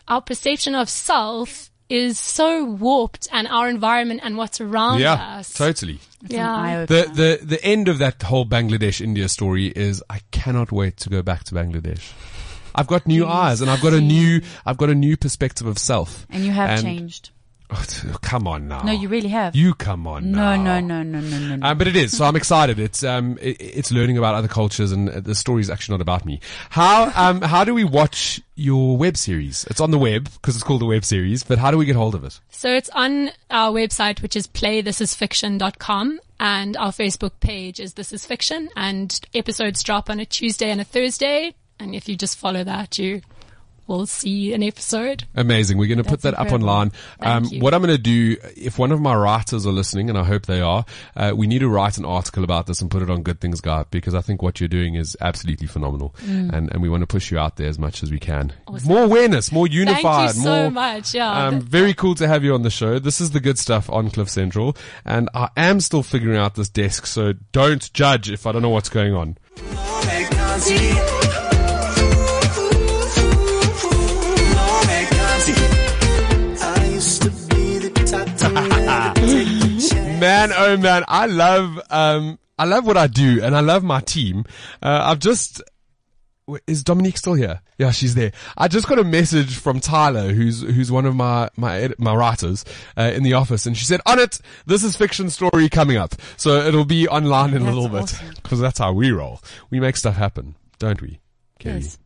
our 0.07 0.21
perception 0.21 0.75
of 0.75 0.89
self 0.91 1.68
is 1.89 2.19
so 2.19 2.65
warped 2.65 3.29
and 3.33 3.49
our 3.49 3.69
environment 3.69 4.21
and 4.23 4.37
what's 4.37 4.61
around 4.61 5.01
Yeah, 5.01 5.15
us. 5.39 5.53
totally. 5.55 5.99
It's 6.23 6.33
Yeah. 6.33 6.85
The, 6.87 7.11
the, 7.41 7.45
the 7.45 7.65
end 7.65 7.89
of 7.89 7.99
that 7.99 8.23
whole 8.23 8.45
Bangladesh 8.45 9.01
India 9.01 9.29
story 9.29 9.67
is 9.69 10.03
I 10.11 10.21
cannot 10.31 10.71
wait 10.73 10.97
to 10.99 11.09
go 11.09 11.23
back 11.23 11.45
to 11.45 11.55
Bangladesh. 11.55 12.13
I've 12.75 12.87
got 12.87 13.07
new 13.07 13.27
eyes 13.27 13.61
and 13.61 13.71
I've 13.71 13.81
got 13.81 13.95
a 13.95 14.01
new, 14.01 14.41
I've 14.67 14.77
got 14.77 14.91
a 14.91 14.95
new 14.95 15.17
perspective 15.17 15.67
of 15.67 15.79
self. 15.79 16.27
and 16.31 16.45
you 16.45 16.53
have 16.53 16.71
And- 16.71 16.83
changed. 16.83 17.31
Oh, 17.71 17.85
come 18.23 18.49
on 18.49 18.69
now. 18.69 18.83
No, 18.83 18.93
you 18.93 19.09
really 19.09 19.29
have. 19.29 19.55
You 19.55 19.75
come 19.75 20.07
on 20.07 20.31
no, 20.31 20.57
now. 20.57 20.81
no, 20.81 20.81
no, 20.81 21.03
no, 21.03 21.21
no, 21.21 21.39
no, 21.39 21.57
no. 21.57 21.67
Um, 21.67 21.77
but 21.77 21.87
it 21.87 21.97
is. 21.97 22.17
So 22.17 22.25
I'm 22.25 22.37
excited. 22.37 22.79
It's 22.79 23.05
um, 23.05 23.39
it, 23.41 23.61
it's 23.61 23.93
learning 23.93 24.17
about 24.17 24.35
other 24.35 24.49
cultures, 24.49 24.91
and 24.91 25.11
uh, 25.11 25.21
the 25.21 25.35
story 25.35 25.61
is 25.61 25.69
actually 25.69 25.95
not 25.95 26.01
about 26.01 26.25
me. 26.25 26.41
How 26.71 27.13
um, 27.15 27.43
how 27.43 27.65
do 27.65 27.75
we 27.75 27.85
watch 27.85 28.41
your 28.55 28.97
web 28.97 29.17
series? 29.17 29.65
It's 29.67 29.81
on 29.81 29.91
the 29.91 29.99
web 29.99 30.31
because 30.33 30.55
it's 30.57 30.65
called 30.65 30.83
a 30.83 30.87
web 30.87 31.05
series. 31.05 31.43
But 31.43 31.59
how 31.59 31.71
do 31.71 31.77
we 31.77 31.85
get 31.85 31.97
hold 31.97 32.15
of 32.15 32.25
it? 32.25 32.41
So 32.51 32.73
it's 32.73 32.91
on 32.91 33.31
our 33.51 33.71
website, 33.71 34.23
which 34.23 34.35
is 34.35 34.47
playthisisfiction.com 34.47 36.21
and 36.41 36.77
our 36.77 36.91
Facebook 36.91 37.33
page 37.41 37.81
is 37.81 37.95
This 37.95 38.13
Is 38.13 38.25
Fiction 38.25 38.69
and 38.77 39.19
episodes 39.35 39.83
drop 39.83 40.09
on 40.09 40.21
a 40.21 40.25
Tuesday 40.27 40.71
and 40.71 40.81
a 40.81 40.85
Thursday. 40.85 41.55
And 41.81 41.95
if 41.95 42.09
you 42.09 42.17
just 42.17 42.39
follow 42.39 42.65
that, 42.65 42.99
you 42.99 43.23
will 43.89 44.07
see 44.07 44.53
an 44.53 44.63
episode. 44.63 45.25
Amazing. 45.35 45.79
We're 45.79 45.89
going 45.89 45.99
to 45.99 46.05
put 46.05 46.21
That's 46.21 46.37
that 46.37 46.41
up 46.47 46.53
online. 46.53 46.91
Thank 47.21 47.27
Um, 47.27 47.45
you. 47.47 47.61
what 47.61 47.75
I'm 47.75 47.83
going 47.83 47.97
to 47.97 47.99
do, 48.01 48.37
if 48.57 48.79
one 48.79 48.93
of 48.93 49.01
my 49.01 49.15
writers 49.17 49.67
are 49.67 49.73
listening, 49.73 50.09
and 50.09 50.17
I 50.17 50.23
hope 50.25 50.47
they 50.47 50.61
are, 50.61 50.85
uh, 51.17 51.33
we 51.35 51.47
need 51.49 51.61
to 51.61 51.69
write 51.69 51.99
an 51.99 52.05
article 52.05 52.45
about 52.45 52.67
this 52.67 52.81
and 52.81 52.91
put 52.91 53.03
it 53.03 53.11
on 53.11 53.23
Good 53.23 53.41
Things 53.41 53.61
Guy 53.61 53.85
because 53.91 54.15
I 54.15 54.21
think 54.21 54.43
what 54.43 54.61
you're 54.61 54.69
doing 54.69 54.95
is 54.95 55.17
absolutely 55.21 55.67
phenomenal, 55.67 56.15
Mm. 56.25 56.53
and 56.53 56.73
and 56.73 56.83
we 56.83 56.89
want 56.89 57.01
to 57.03 57.07
push 57.07 57.31
you 57.31 57.39
out 57.39 57.57
there 57.57 57.69
as 57.69 57.79
much 57.79 58.03
as 58.03 58.11
we 58.13 58.19
can. 58.21 58.53
More 58.85 59.03
awareness, 59.03 59.51
more 59.51 59.67
unified, 59.67 60.03
Thank 60.33 60.37
you 60.37 60.43
so 60.43 60.63
more. 60.63 60.71
much. 60.71 61.15
Yeah. 61.15 61.47
Um, 61.47 61.61
very 61.63 61.95
cool 61.95 62.15
to 62.17 62.29
have 62.29 62.45
you 62.45 62.53
on 62.55 62.63
the 62.63 62.71
show. 62.71 62.99
This 62.99 63.21
is 63.21 63.31
the 63.31 63.41
good 63.41 63.59
stuff 63.59 63.89
on 63.91 64.11
Cliff 64.11 64.29
Central, 64.29 64.77
and 65.05 65.29
I 65.35 65.49
am 65.57 65.81
still 65.81 66.03
figuring 66.03 66.37
out 66.37 66.55
this 66.57 66.69
desk, 66.69 67.07
so 67.07 67.33
don't 67.53 67.91
judge 67.95 68.31
if 68.31 68.47
I 68.47 68.53
don't 68.53 68.61
know 68.63 68.69
what's 68.69 68.91
going 68.91 69.15
on. 69.15 69.39
Man, 80.19 80.53
oh 80.57 80.77
man, 80.77 81.05
I 81.07 81.27
love, 81.27 81.81
um, 81.91 82.39
I 82.59 82.65
love 82.65 82.87
what 82.87 82.97
I 82.97 83.07
do 83.07 83.41
and 83.43 83.57
I 83.57 83.61
love 83.61 83.85
my 83.85 84.01
team. 84.01 84.45
Uh, 84.83 85.01
I've 85.05 85.21
just, 85.21 85.63
is 86.67 86.83
Dominique 86.83 87.17
still 87.17 87.35
here? 87.35 87.61
Yeah, 87.79 87.93
she's 87.93 88.17
there. 88.17 88.33
I 88.57 88.67
just 88.67 88.89
got 88.89 88.99
a 88.99 89.05
message 89.05 89.57
from 89.57 89.79
Tyler, 89.79 90.33
who's, 90.33 90.63
who's 90.63 90.91
one 90.91 91.07
of 91.07 91.15
my, 91.15 91.51
my, 91.57 91.91
my 91.99 92.15
writers, 92.15 92.65
uh, 92.97 93.13
in 93.15 93.23
the 93.23 93.35
office 93.35 93.65
and 93.67 93.77
she 93.77 93.85
said, 93.85 94.01
on 94.07 94.19
it, 94.19 94.41
this 94.67 94.83
is 94.83 94.97
fiction 94.97 95.31
story 95.31 95.69
coming 95.69 95.97
up. 95.97 96.15
So 96.37 96.57
it'll 96.67 96.85
be 96.85 97.07
online 97.07 97.51
in 97.51 97.63
a 97.63 97.65
That's 97.67 97.77
little 97.77 97.89
bit. 97.89 98.43
Cause 98.43 98.59
that's 98.59 98.79
how 98.81 98.93
we 98.93 99.13
roll. 99.13 99.41
We 99.71 99.79
make 99.79 99.97
stuff 99.97 100.17
happen, 100.17 100.57
don't 100.81 101.01
we? 101.01 101.21
Kelly? 101.61 101.81
Yes. 101.81 101.99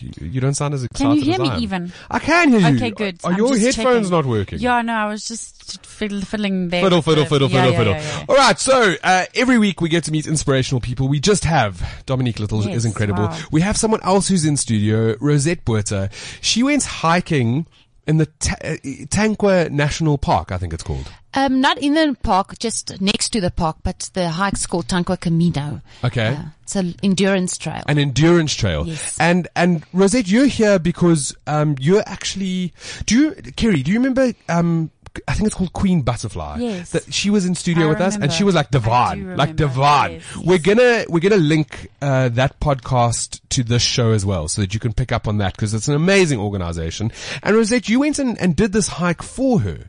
You, 0.00 0.40
don't 0.40 0.54
sound 0.54 0.74
as 0.74 0.84
excited 0.84 1.08
Can 1.08 1.16
you 1.16 1.22
hear 1.22 1.34
as 1.34 1.40
me 1.40 1.48
I 1.50 1.54
am. 1.56 1.62
even? 1.62 1.92
I 2.10 2.18
can 2.18 2.50
hear 2.50 2.60
you. 2.60 2.76
Okay, 2.76 2.90
good. 2.90 3.20
Are 3.24 3.32
I'm 3.32 3.38
your 3.38 3.56
headphones 3.58 3.74
checking. 3.76 4.10
not 4.10 4.26
working? 4.26 4.58
Yeah, 4.58 4.82
no, 4.82 4.94
I 4.94 5.06
was 5.06 5.24
just 5.26 5.84
fiddle, 5.86 6.20
fiddling 6.22 6.68
there. 6.68 6.82
Fiddle, 6.82 7.02
fiddle, 7.02 7.24
the- 7.24 7.30
fiddle, 7.30 7.50
yeah, 7.50 7.62
fiddle, 7.66 7.92
yeah, 7.92 7.98
fiddle. 8.00 8.18
yeah. 8.20 8.24
All 8.28 8.36
right, 8.36 8.58
so 8.58 8.94
uh, 9.02 9.24
every 9.34 9.58
week 9.58 9.80
we 9.80 9.88
get 9.88 10.04
to 10.04 10.12
meet 10.12 10.26
inspirational 10.26 10.80
people. 10.80 11.08
We 11.08 11.20
just 11.20 11.44
have 11.44 12.02
Dominique 12.06 12.38
Little 12.40 12.66
is 12.68 12.84
incredible. 12.84 13.24
wow. 13.24 13.38
We 13.50 13.60
have 13.60 13.76
someone 13.76 14.00
else 14.02 14.28
who's 14.28 14.44
in 14.44 14.56
studio, 14.56 15.14
Rozette 15.16 15.64
Botha. 15.64 16.10
She 16.40 16.62
went 16.62 16.84
hiking 16.84 17.66
in 18.10 18.18
the 18.18 18.26
Ta- 18.26 18.56
uh, 18.62 18.76
Tankwa 19.06 19.70
National 19.70 20.18
Park, 20.18 20.52
I 20.52 20.58
think 20.58 20.74
it's 20.74 20.82
called. 20.82 21.10
Um, 21.32 21.60
not 21.60 21.78
in 21.78 21.94
the 21.94 22.16
park, 22.22 22.58
just 22.58 23.00
next 23.00 23.28
to 23.30 23.40
the 23.40 23.52
park, 23.52 23.76
but 23.84 24.10
the 24.14 24.30
hike's 24.30 24.66
called 24.66 24.88
Tankwa 24.88 25.18
Camino. 25.18 25.80
Okay. 26.02 26.34
Uh, 26.34 26.42
it's 26.62 26.74
an 26.74 26.96
endurance 27.04 27.56
trail. 27.56 27.84
An 27.86 27.98
endurance 27.98 28.52
trail. 28.54 28.86
Yes. 28.86 29.16
And, 29.20 29.46
and 29.54 29.88
Rozette, 29.92 30.28
you're 30.28 30.46
here 30.46 30.80
because, 30.80 31.34
um, 31.46 31.76
you're 31.78 32.02
actually, 32.04 32.74
do 33.06 33.18
you, 33.18 33.30
Kerri, 33.32 33.84
do 33.84 33.92
you 33.92 33.98
remember, 33.98 34.32
um, 34.48 34.90
I 35.26 35.34
think 35.34 35.46
it's 35.46 35.56
called 35.56 35.72
Queen 35.72 36.02
Butterfly. 36.02 36.58
Yes. 36.60 36.90
That 36.90 37.12
she 37.12 37.30
was 37.30 37.44
in 37.44 37.54
studio 37.54 37.86
I 37.86 37.88
with 37.90 38.00
us 38.00 38.16
and 38.16 38.32
she 38.32 38.44
was 38.44 38.54
like 38.54 38.70
divine, 38.70 39.36
like 39.36 39.50
remember. 39.50 39.54
divine. 39.54 40.12
Yes, 40.12 40.36
We're 40.36 40.58
gonna, 40.58 41.04
we're 41.08 41.20
gonna 41.20 41.36
link, 41.36 41.88
uh, 42.00 42.28
that 42.30 42.60
podcast 42.60 43.40
to 43.50 43.62
this 43.64 43.82
show 43.82 44.12
as 44.12 44.24
well 44.24 44.48
so 44.48 44.62
that 44.62 44.74
you 44.74 44.80
can 44.80 44.92
pick 44.92 45.12
up 45.12 45.26
on 45.26 45.38
that 45.38 45.54
because 45.54 45.74
it's 45.74 45.88
an 45.88 45.94
amazing 45.94 46.38
organization. 46.38 47.10
And 47.42 47.56
Rozette, 47.56 47.88
you 47.88 48.00
went 48.00 48.18
and, 48.18 48.40
and 48.40 48.54
did 48.54 48.72
this 48.72 48.88
hike 48.88 49.22
for 49.22 49.60
her. 49.60 49.86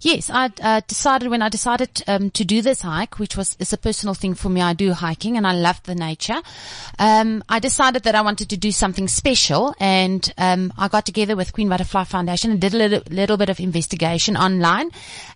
Yes, 0.00 0.30
I 0.30 0.50
uh, 0.62 0.80
decided 0.86 1.28
when 1.28 1.42
I 1.42 1.48
decided 1.48 2.02
um, 2.06 2.30
to 2.30 2.44
do 2.44 2.62
this 2.62 2.82
hike, 2.82 3.18
which 3.18 3.36
was 3.36 3.56
is 3.58 3.72
a 3.72 3.78
personal 3.78 4.14
thing 4.14 4.34
for 4.34 4.48
me. 4.48 4.60
I 4.60 4.72
do 4.74 4.92
hiking 4.92 5.36
and 5.36 5.46
I 5.46 5.54
love 5.54 5.82
the 5.84 5.94
nature. 5.94 6.40
Um, 6.98 7.42
I 7.48 7.58
decided 7.58 8.04
that 8.04 8.14
I 8.14 8.22
wanted 8.22 8.50
to 8.50 8.56
do 8.56 8.72
something 8.72 9.08
special, 9.08 9.74
and 9.80 10.32
um, 10.38 10.72
I 10.78 10.88
got 10.88 11.06
together 11.06 11.36
with 11.36 11.52
Queen 11.52 11.68
Butterfly 11.68 12.04
Foundation 12.04 12.50
and 12.50 12.60
did 12.60 12.74
a 12.74 12.78
little, 12.78 13.02
little 13.10 13.36
bit 13.36 13.48
of 13.48 13.60
investigation 13.60 14.36
online. 14.36 14.90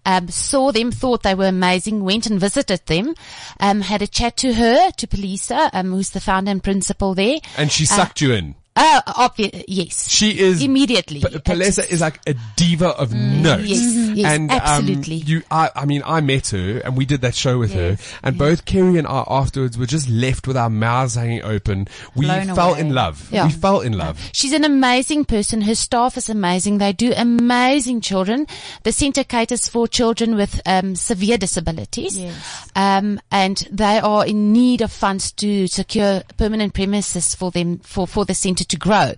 Um, 0.05 0.29
saw 0.29 0.72
them, 0.72 0.90
thought 0.90 1.22
they 1.22 1.35
were 1.35 1.48
amazing, 1.48 2.05
went 2.05 2.27
and 2.27 2.40
visited 2.40 2.87
them, 2.87 3.14
um, 3.61 3.81
had 3.81 4.03
a 4.03 4.07
chat 4.07 4.37
to 4.38 4.55
her, 4.55 4.90
to 4.92 5.07
Palesa, 5.07 5.70
um, 5.72 5.92
who's 5.92 6.11
the 6.11 6.20
founder 6.20 6.51
and 6.51 6.62
principal 6.62 7.14
there. 7.14 7.38
And 7.57 7.70
she 7.70 7.85
sucked 7.87 8.20
you 8.20 8.33
in. 8.33 8.55
Oh, 8.81 9.01
obvi- 9.07 9.64
yes. 9.67 10.09
She 10.09 10.38
is 10.38 10.62
Immediately. 10.62 11.21
P- 11.21 11.27
Palesa 11.38 11.88
is 11.91 12.01
like 12.01 12.21
a 12.27 12.35
diva 12.57 12.88
of 12.88 13.12
notes. 13.12 13.64
yes, 13.69 14.17
yes, 14.17 14.27
and 14.27 14.51
absolutely. 14.51 15.17
Um, 15.17 15.23
you, 15.27 15.43
I, 15.51 15.71
I 15.75 15.85
mean, 15.85 16.03
I 16.07 16.21
met 16.21 16.49
her 16.49 16.79
and 16.85 16.97
we 16.97 17.05
did 17.05 17.23
that 17.23 17.35
show 17.35 17.59
with 17.59 17.73
her, 17.75 17.97
and 18.23 18.38
both 18.38 18.64
Kerri 18.64 18.99
and 18.99 19.07
I 19.07 19.25
afterwards 19.27 19.77
were 19.77 19.87
just 19.87 20.09
left 20.09 20.47
with 20.47 20.57
our 20.57 20.71
mouths 20.71 21.14
hanging 21.17 21.43
open. 21.43 21.88
We 22.14 22.27
Blown 22.27 22.55
fell 22.55 22.71
away. 22.71 22.81
in 22.81 22.95
love. 22.95 23.29
Yeah. 23.33 23.47
We 23.47 23.53
fell 23.53 23.81
in 23.81 23.93
love. 23.99 24.21
She's 24.33 24.53
an 24.53 24.64
amazing 24.64 25.25
person. 25.25 25.62
Her 25.62 25.75
staff 25.75 26.17
is 26.17 26.29
amazing. 26.29 26.79
They 26.79 26.93
do 26.93 27.12
amazing 27.17 28.01
children. 28.01 28.47
The 28.85 28.93
center 28.93 29.25
caters 29.25 29.69
for 29.69 29.88
children 29.88 30.37
with 30.37 30.61
um, 30.67 30.95
severe 30.95 31.37
disabilities. 31.38 32.19
Yes. 32.19 32.71
Um, 32.77 33.21
and 33.31 33.57
they 33.71 33.99
are 33.99 34.25
in 34.27 34.53
need 34.53 34.83
of 34.83 34.93
funds 34.93 35.33
to 35.33 35.67
secure 35.67 36.23
permanent 36.37 36.75
premises 36.75 37.35
for 37.35 37.51
them, 37.51 37.79
for, 37.79 38.07
for 38.07 38.25
the 38.25 38.35
center 38.35 38.64
to 38.69 38.77
grow. 38.77 39.15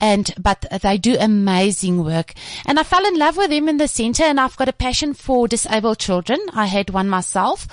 And, 0.00 0.32
but 0.38 0.66
they 0.82 0.98
do 0.98 1.16
amazing 1.18 2.04
work. 2.04 2.34
And 2.66 2.78
I 2.78 2.82
fell 2.82 3.06
in 3.06 3.18
love 3.18 3.36
with 3.36 3.50
them 3.50 3.68
in 3.68 3.78
the 3.78 3.88
center 3.88 4.24
and 4.24 4.38
I've 4.38 4.56
got 4.56 4.68
a 4.68 4.72
passion 4.72 5.14
for 5.14 5.48
disabled 5.48 5.98
children. 5.98 6.38
I 6.52 6.66
had 6.66 6.90
one 6.90 7.08
myself. 7.08 7.66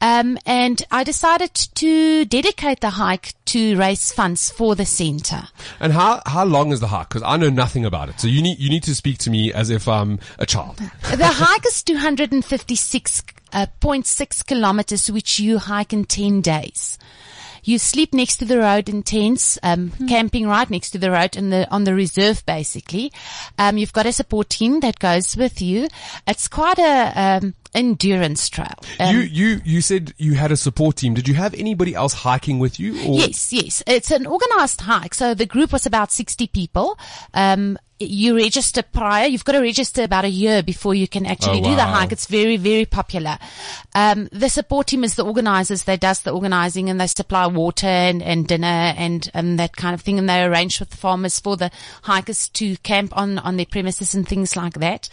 Um, 0.00 0.38
and 0.46 0.82
I 0.90 1.04
decided 1.04 1.54
to 1.54 2.24
dedicate 2.24 2.80
the 2.80 2.90
hike 2.90 3.34
to 3.46 3.76
raise 3.76 4.12
funds 4.12 4.50
for 4.50 4.74
the 4.74 4.84
center. 4.84 5.48
And 5.80 5.92
how 5.92 6.20
how 6.26 6.44
long 6.44 6.72
is 6.72 6.80
the 6.80 6.88
hike? 6.88 7.08
Because 7.08 7.22
I 7.22 7.36
know 7.36 7.50
nothing 7.50 7.84
about 7.84 8.08
it. 8.08 8.20
So 8.20 8.26
you 8.28 8.42
need 8.42 8.58
you 8.58 8.70
need 8.70 8.82
to 8.84 8.94
speak 8.94 9.18
to 9.18 9.30
me 9.30 9.52
as 9.52 9.70
if 9.70 9.88
I'm 9.88 10.20
a 10.38 10.46
child. 10.46 10.76
the 10.76 11.26
hike 11.26 11.66
is 11.66 11.82
256.6 11.82 14.46
kilometers, 14.46 15.10
which 15.10 15.40
you 15.40 15.58
hike 15.58 15.92
in 15.92 16.04
10 16.04 16.40
days. 16.42 16.98
You 17.68 17.78
sleep 17.78 18.14
next 18.14 18.38
to 18.38 18.46
the 18.46 18.60
road 18.60 18.88
in 18.88 19.02
tents, 19.02 19.58
um, 19.62 19.92
camping 20.08 20.48
right 20.48 20.70
next 20.70 20.88
to 20.92 20.98
the 20.98 21.10
road 21.10 21.36
in 21.36 21.50
the, 21.50 21.70
on 21.70 21.84
the 21.84 21.94
reserve 21.94 22.42
basically. 22.46 23.12
Um, 23.58 23.76
you've 23.76 23.92
got 23.92 24.06
a 24.06 24.12
support 24.14 24.48
team 24.48 24.80
that 24.80 24.98
goes 24.98 25.36
with 25.36 25.60
you. 25.60 25.88
It's 26.26 26.48
quite 26.48 26.78
a, 26.78 27.12
um, 27.14 27.54
endurance 27.74 28.48
trail. 28.48 28.74
Um, 29.00 29.14
you 29.14 29.20
you 29.22 29.60
you 29.64 29.80
said 29.80 30.14
you 30.18 30.34
had 30.34 30.52
a 30.52 30.56
support 30.56 30.96
team. 30.96 31.14
Did 31.14 31.28
you 31.28 31.34
have 31.34 31.54
anybody 31.54 31.94
else 31.94 32.12
hiking 32.12 32.58
with 32.58 32.78
you? 32.80 32.94
Or? 33.06 33.18
Yes, 33.18 33.52
yes. 33.52 33.82
It's 33.86 34.10
an 34.10 34.26
organized 34.26 34.80
hike. 34.82 35.14
So 35.14 35.34
the 35.34 35.46
group 35.46 35.72
was 35.72 35.86
about 35.86 36.12
60 36.12 36.46
people. 36.48 36.98
Um, 37.34 37.78
you 38.00 38.36
register 38.36 38.82
prior. 38.82 39.26
You've 39.26 39.44
got 39.44 39.52
to 39.52 39.60
register 39.60 40.04
about 40.04 40.24
a 40.24 40.28
year 40.28 40.62
before 40.62 40.94
you 40.94 41.08
can 41.08 41.26
actually 41.26 41.60
Oh, 41.60 41.64
do 41.64 41.74
the 41.74 41.82
hike. 41.82 42.12
It's 42.12 42.26
very, 42.26 42.56
very 42.56 42.84
popular. 42.86 43.38
Um, 43.92 44.28
the 44.30 44.48
support 44.48 44.86
team 44.86 45.02
is 45.02 45.16
the 45.16 45.24
organizers. 45.24 45.82
They 45.82 45.96
does 45.96 46.20
the 46.20 46.30
organizing 46.30 46.90
and 46.90 47.00
they 47.00 47.08
supply 47.08 47.46
water 47.48 47.88
and, 47.88 48.22
and 48.22 48.46
dinner 48.46 48.66
and, 48.66 49.28
and 49.34 49.58
that 49.58 49.74
kind 49.76 49.94
of 49.94 50.00
thing. 50.02 50.18
And 50.18 50.28
they 50.28 50.44
arrange 50.44 50.78
with 50.78 50.90
the 50.90 50.96
farmers 50.96 51.40
for 51.40 51.56
the 51.56 51.72
hikers 52.02 52.48
to 52.50 52.76
camp 52.78 53.16
on, 53.16 53.38
on 53.40 53.56
their 53.56 53.66
premises 53.66 54.14
and 54.14 54.28
things 54.28 54.54
like 54.54 54.74
that. 54.74 55.08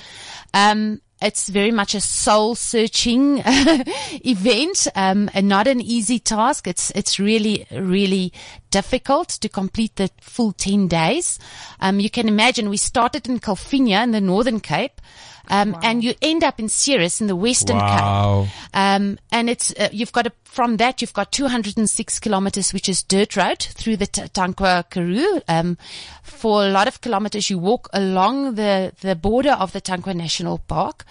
Um, 0.53 1.01
it's 1.25 1.49
very 1.49 1.71
much 1.71 1.95
a 1.95 2.01
soul 2.01 2.53
searching 2.53 3.41
event, 3.45 4.87
um, 4.95 5.29
and 5.33 5.47
not 5.47 5.67
an 5.67 5.81
easy 5.81 6.19
task. 6.19 6.67
It's, 6.67 6.91
it's 6.91 7.19
really, 7.19 7.65
really 7.71 8.31
difficult 8.69 9.29
to 9.29 9.49
complete 9.49 9.95
the 9.95 10.11
full 10.21 10.51
10 10.51 10.87
days. 10.87 11.39
Um, 11.79 11.99
you 11.99 12.09
can 12.11 12.27
imagine 12.27 12.69
we 12.69 12.77
started 12.77 13.27
in 13.27 13.39
Calvinia 13.39 14.03
in 14.03 14.11
the 14.11 14.21
Northern 14.21 14.59
Cape. 14.59 15.01
Um, 15.47 15.77
and 15.83 16.03
you 16.03 16.13
end 16.21 16.43
up 16.43 16.59
in 16.59 16.69
Ceres 16.69 17.21
in 17.21 17.27
the 17.27 17.35
Western 17.35 17.77
Wow. 17.77 18.47
Cape. 18.47 18.53
Um, 18.73 19.19
and 19.31 19.49
it's, 19.49 19.73
uh, 19.79 19.89
you've 19.91 20.11
got 20.11 20.27
a, 20.27 20.31
from 20.43 20.77
that, 20.77 21.01
you've 21.01 21.13
got 21.13 21.31
206 21.31 22.19
kilometers, 22.19 22.73
which 22.73 22.87
is 22.89 23.03
dirt 23.03 23.35
road 23.35 23.59
through 23.61 23.97
the 23.97 24.07
T- 24.07 24.21
Tankwa 24.23 24.89
Karoo. 24.89 25.41
Um, 25.47 25.77
for 26.23 26.65
a 26.65 26.69
lot 26.69 26.87
of 26.87 27.01
kilometers, 27.01 27.49
you 27.49 27.57
walk 27.59 27.89
along 27.93 28.55
the, 28.55 28.93
the 29.01 29.15
border 29.15 29.51
of 29.51 29.71
the 29.71 29.81
Tankwa 29.81 30.15
National 30.15 30.57
Park. 30.59 31.05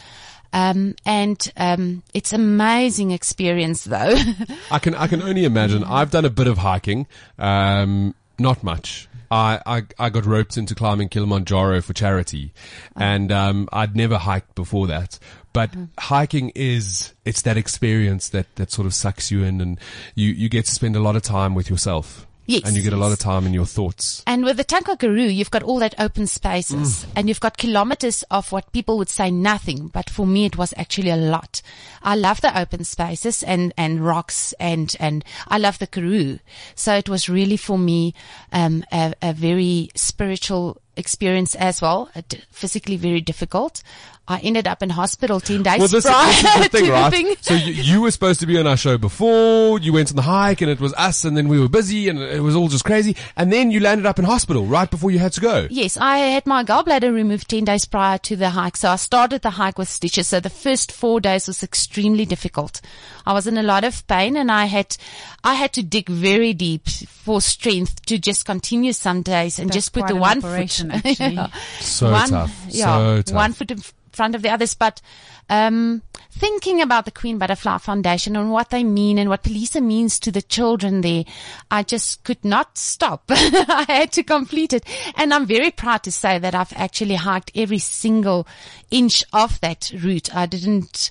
Um, 0.52 0.94
and, 1.04 1.52
um, 1.56 2.02
it's 2.14 2.32
amazing 2.32 3.10
experience 3.10 3.84
though. 3.84 4.14
I 4.70 4.78
can 4.78 4.94
I 4.94 5.08
can 5.08 5.20
only 5.20 5.44
imagine. 5.44 5.82
I've 5.82 6.12
done 6.12 6.24
a 6.24 6.30
bit 6.30 6.46
of 6.46 6.58
hiking, 6.58 7.08
um, 7.40 8.14
not 8.38 8.62
much. 8.62 9.08
I, 9.34 9.60
I 9.66 9.82
I 9.98 10.10
got 10.10 10.26
roped 10.26 10.56
into 10.56 10.76
climbing 10.76 11.08
Kilimanjaro 11.08 11.82
for 11.82 11.92
charity, 11.92 12.52
and 12.94 13.32
um, 13.32 13.68
I'd 13.72 13.96
never 13.96 14.16
hiked 14.16 14.54
before 14.54 14.86
that. 14.86 15.18
But 15.52 15.70
hiking 15.98 16.52
is 16.54 17.12
it's 17.24 17.42
that 17.42 17.56
experience 17.56 18.28
that 18.28 18.54
that 18.54 18.70
sort 18.70 18.86
of 18.86 18.94
sucks 18.94 19.32
you 19.32 19.42
in, 19.42 19.60
and 19.60 19.80
you 20.14 20.30
you 20.30 20.48
get 20.48 20.66
to 20.66 20.70
spend 20.70 20.94
a 20.94 21.00
lot 21.00 21.16
of 21.16 21.22
time 21.22 21.56
with 21.56 21.68
yourself. 21.68 22.28
Yes, 22.46 22.62
and 22.64 22.76
you 22.76 22.82
get 22.82 22.92
a 22.92 22.96
lot 22.96 23.12
of 23.12 23.18
time 23.18 23.46
in 23.46 23.54
your 23.54 23.64
thoughts. 23.64 24.22
And 24.26 24.44
with 24.44 24.58
the 24.58 24.64
Tankwa 24.64 24.98
Karoo, 24.98 25.22
you've 25.32 25.50
got 25.50 25.62
all 25.62 25.78
that 25.78 25.94
open 25.98 26.26
spaces 26.26 27.06
and 27.16 27.28
you've 27.28 27.40
got 27.40 27.56
kilometers 27.56 28.22
of 28.30 28.52
what 28.52 28.70
people 28.72 28.98
would 28.98 29.08
say 29.08 29.30
nothing. 29.30 29.88
But 29.88 30.10
for 30.10 30.26
me, 30.26 30.44
it 30.44 30.58
was 30.58 30.74
actually 30.76 31.10
a 31.10 31.16
lot. 31.16 31.62
I 32.02 32.16
love 32.16 32.42
the 32.42 32.58
open 32.58 32.84
spaces 32.84 33.42
and, 33.42 33.72
and 33.78 34.04
rocks 34.04 34.52
and, 34.60 34.94
and 35.00 35.24
I 35.48 35.58
love 35.58 35.78
the 35.78 35.86
Karoo. 35.86 36.38
So 36.74 36.94
it 36.94 37.08
was 37.08 37.28
really 37.30 37.56
for 37.56 37.78
me, 37.78 38.14
um, 38.52 38.84
a, 38.92 39.14
a 39.22 39.32
very 39.32 39.88
spiritual 39.94 40.82
experience 40.96 41.54
as 41.54 41.82
well, 41.82 42.10
physically 42.50 42.96
very 42.96 43.20
difficult. 43.20 43.82
I 44.26 44.38
ended 44.38 44.66
up 44.66 44.82
in 44.82 44.88
hospital 44.88 45.38
10 45.38 45.62
days 45.62 45.78
Well, 45.78 45.88
this, 45.88 46.06
prior 46.06 46.26
this 46.32 46.36
is 46.44 46.62
the 46.62 46.68
thing, 46.78 46.84
to 46.86 46.92
right? 46.92 47.10
the 47.10 47.16
thing. 47.16 47.34
So 47.42 47.54
you, 47.54 47.72
you 47.74 48.00
were 48.00 48.10
supposed 48.10 48.40
to 48.40 48.46
be 48.46 48.58
on 48.58 48.66
our 48.66 48.76
show 48.76 48.96
before. 48.96 49.78
You 49.80 49.92
went 49.92 50.08
on 50.10 50.16
the 50.16 50.22
hike, 50.22 50.62
and 50.62 50.70
it 50.70 50.80
was 50.80 50.94
us, 50.94 51.24
and 51.24 51.36
then 51.36 51.46
we 51.48 51.60
were 51.60 51.68
busy, 51.68 52.08
and 52.08 52.18
it 52.18 52.40
was 52.40 52.56
all 52.56 52.68
just 52.68 52.86
crazy. 52.86 53.16
And 53.36 53.52
then 53.52 53.70
you 53.70 53.80
landed 53.80 54.06
up 54.06 54.18
in 54.18 54.24
hospital 54.24 54.64
right 54.64 54.90
before 54.90 55.10
you 55.10 55.18
had 55.18 55.32
to 55.34 55.42
go. 55.42 55.66
Yes, 55.70 55.98
I 55.98 56.16
had 56.18 56.46
my 56.46 56.64
gallbladder 56.64 57.12
removed 57.12 57.50
10 57.50 57.64
days 57.64 57.84
prior 57.84 58.16
to 58.18 58.34
the 58.34 58.48
hike. 58.50 58.78
So 58.78 58.88
I 58.92 58.96
started 58.96 59.42
the 59.42 59.50
hike 59.50 59.76
with 59.76 59.90
stitches. 59.90 60.28
So 60.28 60.40
the 60.40 60.48
first 60.48 60.90
four 60.90 61.20
days 61.20 61.46
was 61.46 61.62
extremely 61.62 62.24
difficult. 62.24 62.80
I 63.26 63.34
was 63.34 63.46
in 63.46 63.58
a 63.58 63.62
lot 63.62 63.84
of 63.84 64.06
pain 64.06 64.38
and 64.38 64.50
I 64.50 64.64
had, 64.66 64.96
I 65.42 65.52
had 65.54 65.74
to 65.74 65.82
dig 65.82 66.08
very 66.08 66.54
deep 66.54 66.88
for 66.88 67.40
strength 67.42 68.04
to 68.06 68.18
just 68.18 68.44
continue 68.46 68.92
some 68.94 69.20
days 69.22 69.58
and 69.58 69.68
That's 69.68 69.76
just 69.76 69.92
put 69.92 70.00
quite 70.04 70.08
the 70.08 70.14
an 70.14 70.20
one 70.20 70.40
foot. 70.40 70.58
actually. 70.60 71.12
Yeah. 71.34 71.46
So 71.80 72.10
one, 72.10 72.28
tough. 72.30 72.64
Yeah, 72.68 72.84
So 72.84 73.22
tough. 73.22 73.34
one 73.34 73.52
foot 73.52 73.70
in 73.70 73.78
f- 73.78 73.92
front 74.14 74.34
of 74.34 74.42
the 74.42 74.50
others. 74.50 74.74
But, 74.74 75.02
um, 75.50 76.02
thinking 76.30 76.80
about 76.80 77.04
the 77.04 77.10
Queen 77.10 77.38
Butterfly 77.38 77.78
Foundation 77.78 78.36
and 78.36 78.50
what 78.50 78.70
they 78.70 78.82
mean 78.82 79.18
and 79.18 79.28
what 79.28 79.42
Palesa 79.42 79.82
means 79.82 80.18
to 80.20 80.32
the 80.32 80.42
children 80.42 81.02
there, 81.02 81.24
I 81.70 81.82
just 81.82 82.24
could 82.24 82.44
not 82.44 82.78
stop. 82.78 83.24
I 83.28 83.84
had 83.88 84.12
to 84.12 84.22
complete 84.22 84.72
it. 84.72 84.84
And 85.16 85.32
I'm 85.32 85.46
very 85.46 85.70
proud 85.70 86.02
to 86.04 86.12
say 86.12 86.38
that 86.38 86.54
I've 86.54 86.72
actually 86.74 87.16
hiked 87.16 87.52
every 87.54 87.78
single 87.78 88.46
inch 88.90 89.22
of 89.32 89.60
that 89.60 89.92
route. 90.02 90.34
I 90.34 90.46
didn't, 90.46 91.10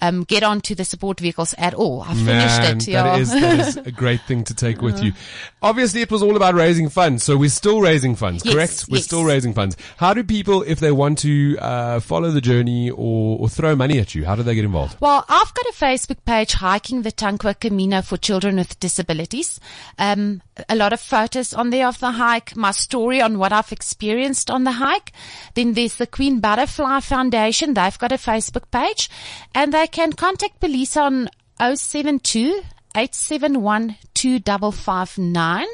um, 0.00 0.24
get 0.24 0.42
onto 0.42 0.74
the 0.74 0.84
support 0.84 1.20
vehicles 1.20 1.54
at 1.58 1.74
all. 1.74 2.02
I 2.02 2.14
finished 2.14 2.26
Man, 2.26 2.76
it. 2.76 2.88
Yeah. 2.88 3.02
that 3.02 3.20
is 3.20 3.30
that 3.32 3.68
is 3.68 3.76
a 3.86 3.90
great 3.90 4.20
thing 4.22 4.44
to 4.44 4.54
take 4.54 4.80
with 4.80 5.02
you. 5.02 5.12
Obviously, 5.62 6.02
it 6.02 6.10
was 6.10 6.22
all 6.22 6.36
about 6.36 6.54
raising 6.54 6.88
funds, 6.88 7.24
so 7.24 7.36
we're 7.36 7.48
still 7.48 7.80
raising 7.80 8.14
funds, 8.14 8.44
Yes, 8.44 8.54
correct? 8.54 8.84
We're 8.88 8.98
yes. 8.98 9.04
still 9.06 9.24
raising 9.24 9.54
funds. 9.54 9.76
How 9.96 10.14
do 10.14 10.22
people, 10.22 10.62
if 10.62 10.78
they 10.80 10.92
want 10.92 11.18
to 11.18 11.58
uh, 11.60 12.00
follow 12.00 12.30
the 12.30 12.40
journey 12.40 12.90
or, 12.90 13.38
or 13.40 13.48
throw 13.48 13.74
money 13.74 13.98
at 13.98 14.14
you, 14.14 14.24
how 14.24 14.36
do 14.36 14.42
they 14.44 14.54
get 14.54 14.64
involved? 14.64 14.96
Well, 15.00 15.24
I've 15.28 15.52
got 15.52 15.66
a 15.66 15.72
Facebook 15.72 16.24
page, 16.24 16.52
Hiking 16.52 17.02
the 17.02 17.10
Tankwa 17.12 17.58
Camino 17.58 18.02
for 18.02 18.16
Children 18.16 18.56
with 18.56 18.78
Disabilities. 18.78 19.58
Um, 19.98 20.42
a 20.68 20.76
lot 20.76 20.92
of 20.92 21.00
photos 21.00 21.52
on 21.52 21.70
there 21.70 21.88
of 21.88 21.98
the 21.98 22.12
hike, 22.12 22.56
my 22.56 22.70
story 22.70 23.20
on 23.20 23.38
what 23.38 23.52
I've 23.52 23.72
experienced 23.72 24.50
on 24.50 24.64
the 24.64 24.72
hike. 24.72 25.12
Then 25.54 25.74
there's 25.74 25.96
the 25.96 26.06
Queen 26.06 26.40
Butterfly 26.40 27.00
Foundation. 27.00 27.74
They've 27.74 27.98
got 27.98 28.12
a 28.12 28.16
Facebook 28.16 28.70
page 28.70 29.10
and 29.54 29.72
they 29.72 29.87
can 29.88 30.12
contact 30.12 30.60
Palesa 30.60 31.02
on 31.02 31.28
072 31.58 32.62
871 32.94 33.96
2559 34.18 35.66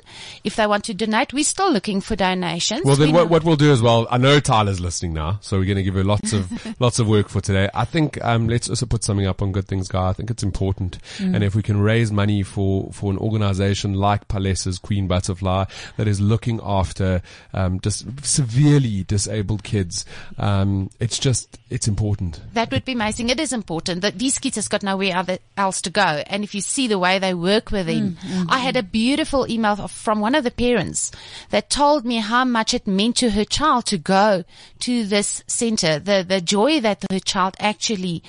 if 0.44 0.56
they 0.56 0.66
want 0.66 0.84
to 0.84 0.94
donate. 0.94 1.32
We're 1.32 1.44
still 1.44 1.72
looking 1.72 2.02
for 2.02 2.14
donations. 2.14 2.82
Well, 2.84 2.96
then 2.96 3.08
We 3.08 3.14
what, 3.14 3.30
what 3.30 3.44
we'll 3.44 3.56
do 3.56 3.72
as 3.72 3.80
well, 3.80 4.06
I 4.10 4.18
know 4.18 4.38
Tyler's 4.38 4.80
listening 4.80 5.14
now, 5.14 5.38
so 5.40 5.58
we're 5.58 5.64
going 5.64 5.78
to 5.78 5.82
give 5.82 5.94
her 5.94 6.04
lots 6.04 6.34
of, 6.34 6.50
lots 6.80 6.98
of 6.98 7.08
work 7.08 7.30
for 7.30 7.40
today. 7.40 7.70
I 7.72 7.86
think, 7.86 8.22
um, 8.22 8.48
let's 8.48 8.68
also 8.68 8.84
put 8.84 9.02
something 9.02 9.26
up 9.26 9.40
on 9.40 9.52
Good 9.52 9.66
Things 9.66 9.88
Guy. 9.88 10.10
I 10.10 10.12
think 10.12 10.30
it's 10.30 10.42
important. 10.42 10.98
Mm. 11.16 11.36
And 11.36 11.44
if 11.44 11.54
we 11.54 11.62
can 11.62 11.80
raise 11.80 12.12
money 12.12 12.42
for, 12.42 12.92
for 12.92 13.10
an 13.10 13.16
organization 13.16 13.94
like 13.94 14.28
Palesa's 14.28 14.78
Queen 14.78 15.06
Butterfly 15.08 15.64
that 15.96 16.06
is 16.06 16.20
looking 16.20 16.60
after, 16.62 17.22
um, 17.54 17.78
dis- 17.78 18.04
severely 18.22 19.04
disabled 19.04 19.64
kids, 19.64 20.04
um, 20.36 20.90
it's 21.00 21.18
just, 21.18 21.58
it's 21.70 21.88
important. 21.88 22.42
That 22.52 22.70
would 22.72 22.84
be 22.84 22.92
amazing. 22.92 23.30
It 23.30 23.40
is 23.40 23.54
important 23.54 24.02
that 24.02 24.18
these 24.18 24.38
kids 24.38 24.56
has 24.56 24.68
got 24.68 24.82
nowhere 24.82 25.38
else 25.56 25.80
to 25.82 25.90
go. 25.90 26.22
And 26.26 26.44
if 26.44 26.54
you 26.54 26.60
see 26.60 26.88
the 26.88 26.98
way 26.98 27.18
they 27.18 27.32
work 27.32 27.70
with 27.70 27.88
them, 28.34 28.46
I 28.50 28.58
had 28.58 28.76
a 28.76 28.82
beautiful 28.82 29.50
email 29.50 29.76
from 29.88 30.20
one 30.20 30.34
of 30.34 30.44
the 30.44 30.50
parents 30.50 31.10
that 31.50 31.70
told 31.70 32.04
me 32.04 32.16
how 32.18 32.44
much 32.44 32.74
it 32.74 32.86
meant 32.86 33.16
to 33.16 33.30
her 33.30 33.44
child 33.44 33.86
to 33.86 33.98
go 33.98 34.44
to 34.80 35.04
this 35.06 35.42
center, 35.46 35.98
the, 35.98 36.24
the 36.26 36.40
joy 36.40 36.80
that 36.80 37.04
her 37.10 37.20
child 37.20 37.56
actually, 37.58 38.22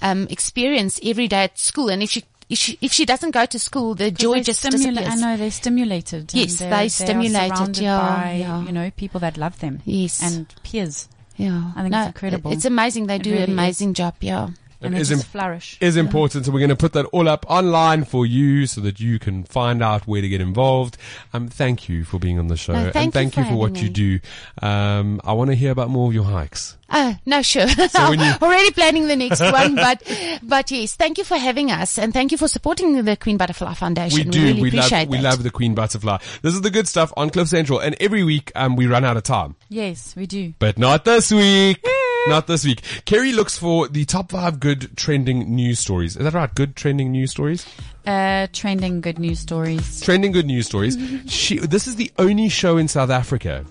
um, 0.00 0.26
experience 0.30 1.00
every 1.02 1.28
day 1.28 1.44
at 1.44 1.58
school. 1.58 1.88
And 1.88 2.02
if 2.02 2.10
she, 2.10 2.24
if 2.48 2.58
she, 2.58 2.78
if 2.80 2.92
she 2.92 3.04
doesn't 3.06 3.30
go 3.30 3.46
to 3.46 3.58
school, 3.58 3.94
the 3.94 4.10
joy 4.10 4.42
just 4.42 4.62
stimula- 4.62 4.94
disappears. 4.94 5.08
I 5.08 5.14
know 5.14 5.36
they're 5.36 5.50
stimulated. 5.50 6.34
Yes, 6.34 6.56
they're, 6.58 6.70
they 6.70 6.84
they 6.84 6.88
stimulated, 6.88 7.78
yeah, 7.78 7.98
by, 7.98 8.32
yeah. 8.40 8.62
you 8.64 8.72
know, 8.72 8.90
people 8.90 9.20
that 9.20 9.36
love 9.38 9.58
them. 9.60 9.80
Yes. 9.84 10.22
And 10.22 10.52
peers. 10.62 11.08
Yeah. 11.36 11.72
I 11.74 11.82
think 11.82 11.94
it's 11.94 12.06
incredible. 12.08 12.52
It's 12.52 12.64
amazing. 12.66 13.06
They 13.06 13.16
It 13.16 13.22
do 13.22 13.30
really 13.30 13.44
an 13.44 13.50
is. 13.50 13.54
amazing 13.54 13.94
job. 13.94 14.16
Yeah. 14.20 14.50
And 14.82 14.94
It 14.94 15.00
is 15.00 15.10
im- 15.10 15.18
flourish. 15.20 15.78
is 15.80 15.96
important. 15.96 16.46
So 16.46 16.52
we're 16.52 16.58
going 16.60 16.68
to 16.70 16.76
put 16.76 16.92
that 16.94 17.06
all 17.06 17.28
up 17.28 17.44
online 17.48 18.04
for 18.04 18.26
you 18.26 18.66
so 18.66 18.80
that 18.82 19.00
you 19.00 19.18
can 19.18 19.44
find 19.44 19.82
out 19.82 20.06
where 20.06 20.20
to 20.20 20.28
get 20.28 20.40
involved. 20.40 20.96
Um, 21.32 21.48
thank 21.48 21.88
you 21.88 22.04
for 22.04 22.18
being 22.18 22.38
on 22.38 22.48
the 22.48 22.56
show 22.56 22.72
No, 22.72 22.90
thank 22.90 22.96
and 22.96 23.04
you 23.06 23.10
thank 23.12 23.34
for 23.34 23.40
you 23.40 23.46
for 23.46 23.54
what 23.56 23.76
having 23.76 23.82
you 23.84 24.18
do. 24.60 24.66
Um, 24.66 25.20
I 25.24 25.32
want 25.32 25.50
to 25.50 25.54
hear 25.56 25.70
about 25.70 25.88
more 25.90 26.08
of 26.08 26.14
your 26.14 26.24
hikes. 26.24 26.76
Oh, 26.94 27.16
no, 27.24 27.40
sure. 27.40 27.66
when 27.68 28.20
you- 28.20 28.32
Already 28.42 28.70
planning 28.72 29.06
the 29.08 29.16
next 29.16 29.40
one, 29.40 29.74
but, 29.76 30.02
but 30.42 30.70
yes, 30.70 30.94
thank 30.94 31.16
you 31.16 31.24
for 31.24 31.38
having 31.38 31.70
us 31.70 31.98
and 31.98 32.12
thank 32.12 32.32
you 32.32 32.38
for 32.38 32.48
supporting 32.48 33.02
the 33.02 33.16
Queen 33.16 33.38
Butterfly 33.38 33.74
Foundation. 33.74 34.18
We 34.18 34.24
do. 34.24 34.42
really 34.42 34.62
we 34.62 34.68
appreciate 34.68 35.00
love, 35.04 35.08
we 35.08 35.18
love 35.18 35.42
the 35.42 35.50
Queen 35.50 35.74
Butterfly. 35.74 36.18
This 36.42 36.54
is 36.54 36.60
the 36.60 36.70
good 36.70 36.86
stuff 36.86 37.12
on 37.16 37.30
Cliff 37.30 37.48
Central. 37.48 37.78
And 37.78 37.96
every 38.00 38.24
week, 38.24 38.52
um, 38.54 38.76
we 38.76 38.86
run 38.86 39.04
out 39.04 39.16
of 39.16 39.22
time. 39.22 39.56
Yes, 39.70 40.14
we 40.16 40.26
do. 40.26 40.52
But 40.58 40.78
not 40.78 41.04
this 41.06 41.32
week. 41.32 41.82
Not 42.28 42.46
this 42.46 42.64
week. 42.64 42.82
Kerri 43.04 43.34
looks 43.34 43.58
for 43.58 43.88
the 43.88 44.04
top 44.04 44.30
five 44.32 44.60
good 44.60 44.96
trending 44.96 45.54
news 45.54 45.78
stories. 45.80 46.16
Is 46.16 46.22
that 46.24 46.34
right? 46.34 46.52
Good 46.54 46.76
trending 46.76 47.10
news 47.12 47.30
stories? 47.32 47.66
Uh, 48.06 48.46
trending 48.52 49.00
good 49.00 49.18
news 49.18 49.40
stories. 49.40 50.00
Trending 50.00 50.32
good 50.32 50.46
news 50.46 50.66
stories. 50.66 50.96
She, 51.30 51.58
this 51.58 51.86
is 51.86 51.96
the 51.96 52.10
only 52.18 52.48
show 52.48 52.76
in 52.76 52.88
South 52.88 53.10
Africa, 53.10 53.64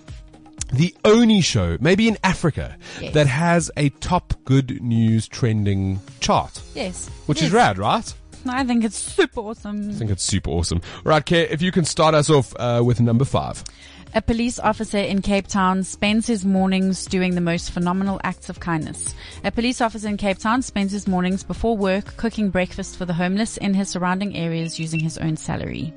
the 0.72 0.94
only 1.04 1.40
show, 1.40 1.76
maybe 1.80 2.08
in 2.08 2.18
Africa, 2.24 2.76
Yes. 3.00 3.14
that 3.14 3.26
has 3.26 3.70
a 3.76 3.88
top 4.00 4.34
good 4.44 4.82
news 4.82 5.28
trending 5.28 6.00
chart, 6.20 6.60
Yes. 6.74 7.08
which 7.26 7.38
Yes. 7.40 7.48
is 7.48 7.52
rad, 7.54 7.78
right? 7.78 8.14
I 8.46 8.64
think 8.64 8.84
it's 8.84 8.98
super 8.98 9.40
awesome. 9.40 9.90
I 9.90 9.92
think 9.94 10.10
it's 10.10 10.24
super 10.24 10.50
awesome. 10.50 10.80
Right, 11.04 11.24
Kerri, 11.24 11.48
if 11.50 11.62
you 11.62 11.70
can 11.72 11.84
start 11.84 12.14
us 12.14 12.28
off 12.28 12.54
uh, 12.58 12.82
with 12.84 13.00
number 13.00 13.24
five. 13.24 13.62
A 14.14 14.20
police 14.20 14.58
officer 14.58 14.98
in 14.98 15.22
Cape 15.22 15.46
Town 15.46 15.82
spends 15.82 16.26
his 16.26 16.44
mornings 16.44 17.06
doing 17.06 17.34
the 17.34 17.40
most 17.40 17.70
phenomenal 17.70 18.20
acts 18.24 18.50
of 18.50 18.60
kindness. 18.60 19.14
A 19.42 19.50
police 19.50 19.80
officer 19.80 20.06
in 20.06 20.18
Cape 20.18 20.36
Town 20.36 20.60
spends 20.60 20.92
his 20.92 21.08
mornings 21.08 21.42
before 21.42 21.78
work 21.78 22.14
cooking 22.18 22.50
breakfast 22.50 22.98
for 22.98 23.06
the 23.06 23.14
homeless 23.14 23.56
in 23.56 23.72
his 23.72 23.88
surrounding 23.88 24.36
areas 24.36 24.78
using 24.78 25.00
his 25.00 25.16
own 25.16 25.38
salary. 25.38 25.94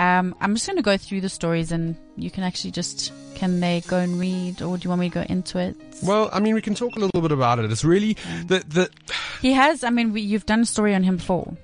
Um, 0.00 0.34
I'm 0.40 0.54
just 0.54 0.66
going 0.66 0.78
to 0.78 0.82
go 0.82 0.96
through 0.96 1.20
the 1.20 1.28
stories 1.28 1.70
and 1.70 1.96
you 2.16 2.28
can 2.28 2.42
actually 2.42 2.72
just, 2.72 3.12
can 3.36 3.60
they 3.60 3.82
go 3.86 3.98
and 3.98 4.18
read 4.18 4.60
or 4.60 4.76
do 4.76 4.82
you 4.82 4.90
want 4.90 5.00
me 5.00 5.08
to 5.08 5.14
go 5.14 5.26
into 5.28 5.58
it? 5.58 5.76
Well, 6.02 6.30
I 6.32 6.40
mean, 6.40 6.54
we 6.54 6.62
can 6.62 6.74
talk 6.74 6.96
a 6.96 6.98
little 6.98 7.20
bit 7.22 7.30
about 7.30 7.60
it. 7.60 7.70
It's 7.70 7.84
really 7.84 8.14
the 8.46 8.64
the 8.66 8.90
He 9.40 9.52
has, 9.52 9.84
I 9.84 9.90
mean, 9.90 10.12
we, 10.12 10.22
you've 10.22 10.46
done 10.46 10.60
a 10.60 10.66
story 10.66 10.92
on 10.92 11.04
him 11.04 11.16
before. 11.18 11.56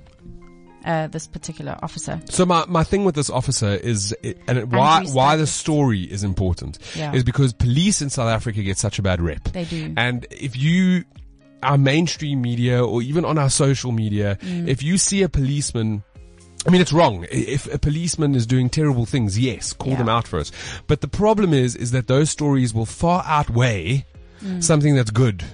Uh, 0.84 1.06
this 1.06 1.26
particular 1.26 1.78
officer. 1.82 2.20
So 2.28 2.44
my, 2.44 2.66
my 2.68 2.84
thing 2.84 3.04
with 3.06 3.14
this 3.14 3.30
officer 3.30 3.68
is, 3.74 4.12
and 4.46 4.58
it, 4.58 4.68
why 4.68 4.98
Andrew 4.98 5.14
why 5.14 5.36
the 5.36 5.46
story 5.46 6.02
is 6.02 6.22
important 6.22 6.78
Yeah. 6.94 7.14
is 7.14 7.24
because 7.24 7.54
police 7.54 8.02
in 8.02 8.10
South 8.10 8.28
Africa 8.28 8.62
get 8.62 8.76
such 8.76 8.98
a 8.98 9.02
bad 9.02 9.22
rep. 9.22 9.44
They 9.44 9.64
do. 9.64 9.94
And 9.96 10.26
if 10.30 10.56
you, 10.58 11.04
our 11.62 11.78
mainstream 11.78 12.42
media 12.42 12.84
or 12.84 13.00
even 13.00 13.24
on 13.24 13.38
our 13.38 13.48
social 13.48 13.92
media, 13.92 14.36
Mm. 14.42 14.68
if 14.68 14.82
you 14.82 14.98
see 14.98 15.22
a 15.22 15.28
policeman. 15.30 16.02
I 16.66 16.70
mean, 16.70 16.82
it's 16.82 16.92
wrong. 16.92 17.26
If 17.30 17.66
a 17.72 17.78
policeman 17.78 18.34
is 18.34 18.46
doing 18.46 18.68
terrible 18.68 19.06
things, 19.06 19.38
yes, 19.38 19.72
call 19.72 19.92
Yeah. 19.92 19.98
them 19.98 20.08
out 20.10 20.26
for 20.28 20.38
it. 20.38 20.50
But 20.86 21.00
the 21.00 21.08
problem 21.08 21.54
is, 21.54 21.76
is 21.76 21.92
that 21.92 22.08
those 22.08 22.28
stories 22.28 22.74
will 22.74 22.86
far 22.86 23.22
outweigh 23.26 24.04
Mm. 24.42 24.62
something 24.62 24.94
that's 24.94 25.10
good. 25.10 25.44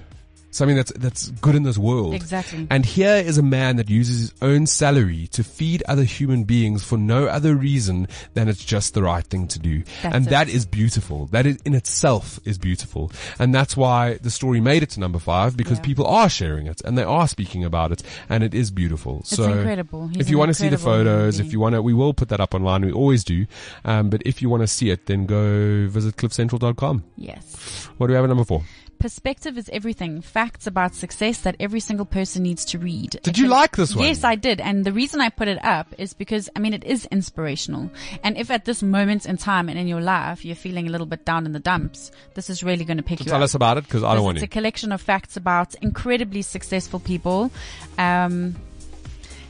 Something 0.51 0.75
that's, 0.75 0.91
that's 0.93 1.29
good 1.31 1.55
in 1.55 1.63
this 1.63 1.77
world. 1.77 2.13
Exactly. 2.13 2.67
And 2.69 2.85
here 2.85 3.15
is 3.15 3.37
a 3.37 3.43
man 3.43 3.77
that 3.77 3.89
uses 3.89 4.19
his 4.21 4.33
own 4.41 4.67
salary 4.67 5.27
to 5.27 5.43
feed 5.43 5.81
other 5.87 6.03
human 6.03 6.43
beings 6.43 6.83
for 6.83 6.97
no 6.97 7.27
other 7.27 7.55
reason 7.55 8.07
than 8.33 8.49
it's 8.49 8.63
just 8.63 8.93
the 8.93 9.01
right 9.01 9.23
thing 9.25 9.47
to 9.47 9.59
do. 9.59 9.83
That's 10.03 10.15
and 10.15 10.27
it. 10.27 10.29
that 10.31 10.49
is 10.49 10.65
beautiful. 10.65 11.27
That 11.27 11.45
is, 11.45 11.57
in 11.63 11.73
itself 11.73 12.39
is 12.45 12.57
beautiful. 12.57 13.11
And 13.39 13.55
that's 13.55 13.77
why 13.77 14.17
the 14.21 14.29
story 14.29 14.59
made 14.59 14.83
it 14.83 14.89
to 14.91 14.99
number 14.99 15.19
five 15.19 15.55
because 15.55 15.77
Yeah. 15.79 15.83
people 15.85 16.05
are 16.05 16.29
sharing 16.29 16.67
it 16.67 16.81
and 16.83 16.97
they 16.97 17.03
are 17.03 17.27
speaking 17.27 17.63
about 17.63 17.91
it 17.93 18.03
and 18.29 18.43
it 18.43 18.53
is 18.53 18.71
beautiful. 18.71 19.19
It's 19.21 19.29
so 19.37 19.51
incredible. 19.53 20.07
He's 20.09 20.21
if 20.21 20.29
you 20.29 20.37
want 20.37 20.49
to 20.49 20.53
see 20.53 20.67
the 20.69 20.77
photos, 20.77 21.39
if 21.39 21.53
you 21.53 21.59
want 21.61 21.75
to, 21.75 21.81
we 21.81 21.93
will 21.93 22.13
put 22.13 22.27
that 22.29 22.39
up 22.41 22.53
online. 22.53 22.83
We 22.83 22.91
always 22.91 23.23
do. 23.23 23.45
Um, 23.85 24.09
but 24.09 24.21
if 24.25 24.41
you 24.41 24.49
want 24.49 24.63
to 24.63 24.67
see 24.67 24.89
it, 24.89 25.05
then 25.05 25.25
go 25.25 25.87
visit 25.87 26.17
cliffcentral.com. 26.17 27.03
Yes. 27.15 27.87
What 27.97 28.07
do 28.07 28.11
we 28.11 28.15
have 28.15 28.25
at 28.25 28.27
number 28.27 28.43
four? 28.43 28.63
Perspective 29.01 29.57
is 29.57 29.67
everything. 29.73 30.21
Facts 30.21 30.67
about 30.67 30.93
success 30.93 31.39
that 31.41 31.55
every 31.59 31.79
single 31.79 32.05
person 32.05 32.43
needs 32.43 32.63
to 32.65 32.77
read. 32.77 33.19
Did 33.23 33.39
you 33.39 33.47
like 33.47 33.75
this 33.75 33.95
one? 33.95 34.05
Yes, 34.05 34.23
I 34.23 34.35
did. 34.35 34.61
And 34.61 34.85
the 34.85 34.93
reason 34.93 35.19
I 35.19 35.29
put 35.29 35.47
it 35.47 35.57
up 35.65 35.87
is 35.97 36.13
because, 36.13 36.49
I 36.55 36.59
mean, 36.59 36.73
it 36.73 36.83
is 36.83 37.05
inspirational. 37.05 37.89
And 38.23 38.37
if 38.37 38.51
at 38.51 38.65
this 38.65 38.83
moment 38.83 39.25
in 39.25 39.37
time 39.37 39.69
and 39.69 39.79
in 39.79 39.87
your 39.87 40.01
life 40.01 40.45
you're 40.45 40.55
feeling 40.55 40.87
a 40.87 40.91
little 40.91 41.07
bit 41.07 41.25
down 41.25 41.47
in 41.47 41.51
the 41.51 41.59
dumps, 41.59 42.11
this 42.35 42.47
is 42.47 42.63
really 42.63 42.85
going 42.85 42.97
to 42.97 43.03
pick 43.03 43.19
you 43.19 43.25
Tell 43.25 43.33
up. 43.33 43.39
Tell 43.39 43.43
us 43.43 43.55
about 43.55 43.77
it 43.77 43.85
because 43.85 44.03
I 44.03 44.13
don't 44.13 44.23
want 44.23 44.37
it's 44.37 44.43
to. 44.43 44.45
a 44.45 44.49
collection 44.49 44.91
of 44.91 45.01
facts 45.01 45.35
about 45.35 45.73
incredibly 45.81 46.43
successful 46.43 46.99
people. 46.99 47.51
Um, 47.97 48.55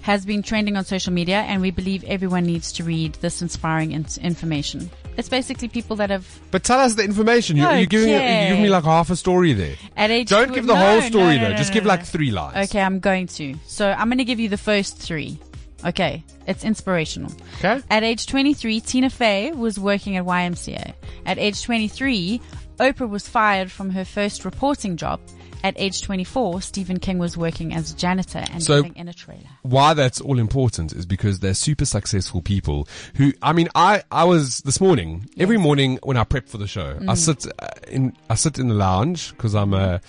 has 0.01 0.25
been 0.25 0.41
trending 0.41 0.77
on 0.77 0.83
social 0.83 1.13
media, 1.13 1.41
and 1.41 1.61
we 1.61 1.69
believe 1.69 2.03
everyone 2.05 2.43
needs 2.43 2.71
to 2.71 2.83
read 2.83 3.13
this 3.15 3.41
inspiring 3.41 3.91
in- 3.91 4.07
information. 4.21 4.89
It's 5.18 5.30
basically 5.30 5.68
people 5.68 5.95
that 5.97 6.09
have 6.09 6.26
But 6.51 6.64
tell 6.64 6.80
us 6.80 6.93
the 6.95 7.03
information. 7.03 7.57
You, 7.57 7.70
you're 7.70 7.86
giving 7.86 8.09
you're 8.09 8.20
giving 8.20 8.64
me 8.64 8.70
like 8.70 8.84
half 8.86 9.09
a 9.09 9.16
story 9.16 9.53
there. 9.53 9.76
at 9.97 10.09
age. 10.09 10.30
Don't 10.30 10.49
tw- 10.49 10.55
give 10.55 10.68
the 10.68 10.74
No, 10.74 10.80
whole 10.80 11.01
story 11.01 11.38
no, 11.38 11.43
though. 11.43 11.49
no, 11.51 11.55
Just 11.57 11.72
no, 11.72 11.74
give 11.76 11.86
like 11.86 12.05
three 12.05 12.32
lines. 12.32 12.70
Okay, 12.70 12.82
I'm 12.82 12.99
going 12.99 13.28
to. 13.28 13.55
So 13.66 13.91
I'm 13.91 14.07
going 14.07 14.18
to 14.20 14.24
give 14.26 14.39
you 14.39 14.49
the 14.49 14.57
first 14.57 14.97
three. 14.97 15.38
Okay, 15.86 16.24
it's 16.47 16.64
inspirational. 16.64 17.32
Okay. 17.57 17.82
At 17.89 18.03
age 18.03 18.28
23, 18.28 18.80
Tina 18.82 19.09
Fey 19.09 19.51
was 19.51 19.80
working 19.80 20.16
at 20.16 20.26
YMCA. 20.26 20.93
At 21.26 21.39
age 21.39 21.64
23, 21.64 22.39
Oprah 22.80 23.09
was 23.09 23.28
fired 23.28 23.72
from 23.72 23.89
her 23.89 24.05
first 24.05 24.45
reporting 24.45 24.95
job. 24.95 25.20
At 25.64 25.76
age 25.78 26.01
24, 26.01 26.62
Stephen 26.62 26.97
King 26.99 27.18
was 27.20 27.38
working 27.38 27.74
as 27.74 27.91
a 27.91 27.95
janitor 27.95 28.43
and 28.51 28.64
So- 28.64 28.78
living 28.78 28.95
in 28.95 29.07
a 29.07 29.14
trailer. 29.14 29.41
Why 29.62 29.93
that's 29.93 30.20
all 30.22 30.39
important 30.39 30.91
is 30.93 31.05
because 31.05 31.39
they're 31.39 31.53
super 31.53 31.86
successful 31.86 32.41
people 32.41 32.88
who, 33.16 33.34
I 33.41 33.53
mean, 33.53 33.70
I, 33.76 34.03
I 34.12 34.24
was 34.24 34.59
this 34.62 34.82
morning, 34.82 35.30
every 35.38 35.57
morning 35.57 35.99
when 36.03 36.18
I 36.18 36.24
prep 36.24 36.47
for 36.47 36.57
the 36.57 36.68
show, 36.68 36.95
Mm. 36.95 37.09
I 37.09 37.14
sit 37.14 37.45
uh, 37.59 37.68
in, 37.88 38.16
I 38.30 38.36
sit 38.36 38.57
in 38.59 38.68
the 38.70 38.74
lounge 38.76 39.32
because 39.32 39.53
I'm 39.55 39.74
a, 39.74 40.01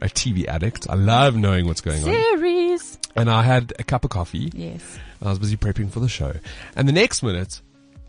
a 0.00 0.06
TV 0.06 0.46
addict. 0.46 0.86
I 0.90 0.94
love 0.94 1.36
knowing 1.36 1.66
what's 1.66 1.80
going 1.80 1.98
on. 2.02 2.10
Series. 2.12 2.98
And 3.14 3.30
I 3.30 3.42
had 3.42 3.72
a 3.78 3.84
cup 3.84 4.04
of 4.04 4.10
coffee. 4.10 4.50
Yes. 4.54 4.82
I 5.22 5.30
was 5.30 5.38
busy 5.38 5.56
prepping 5.56 5.90
for 5.90 6.00
the 6.00 6.08
show. 6.08 6.34
And 6.74 6.86
the 6.86 6.92
next 6.92 7.22
minute, 7.22 7.60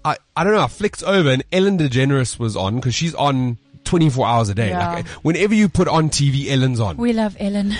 I, 0.03 0.17
I 0.35 0.43
don't 0.43 0.53
know, 0.53 0.61
I 0.63 0.67
flicked 0.67 1.03
over 1.03 1.29
and 1.29 1.43
Ellen 1.51 1.77
DeGeneres 1.77 2.37
was 2.39 2.55
on 2.57 2.75
because 2.75 2.93
she's 2.95 3.15
on 3.15 3.57
24 3.87 4.27
hours 4.27 4.49
a 4.49 4.55
day. 4.55 4.69
Yeah. 4.69 4.93
Like, 4.93 5.07
whenever 5.23 5.53
you 5.53 5.69
put 5.69 5.87
on 5.87 6.09
TV, 6.09 6.49
Ellen's 6.49 6.79
on. 6.79 6.97
We 6.97 7.13
love 7.13 7.35
Ellen. 7.39 7.73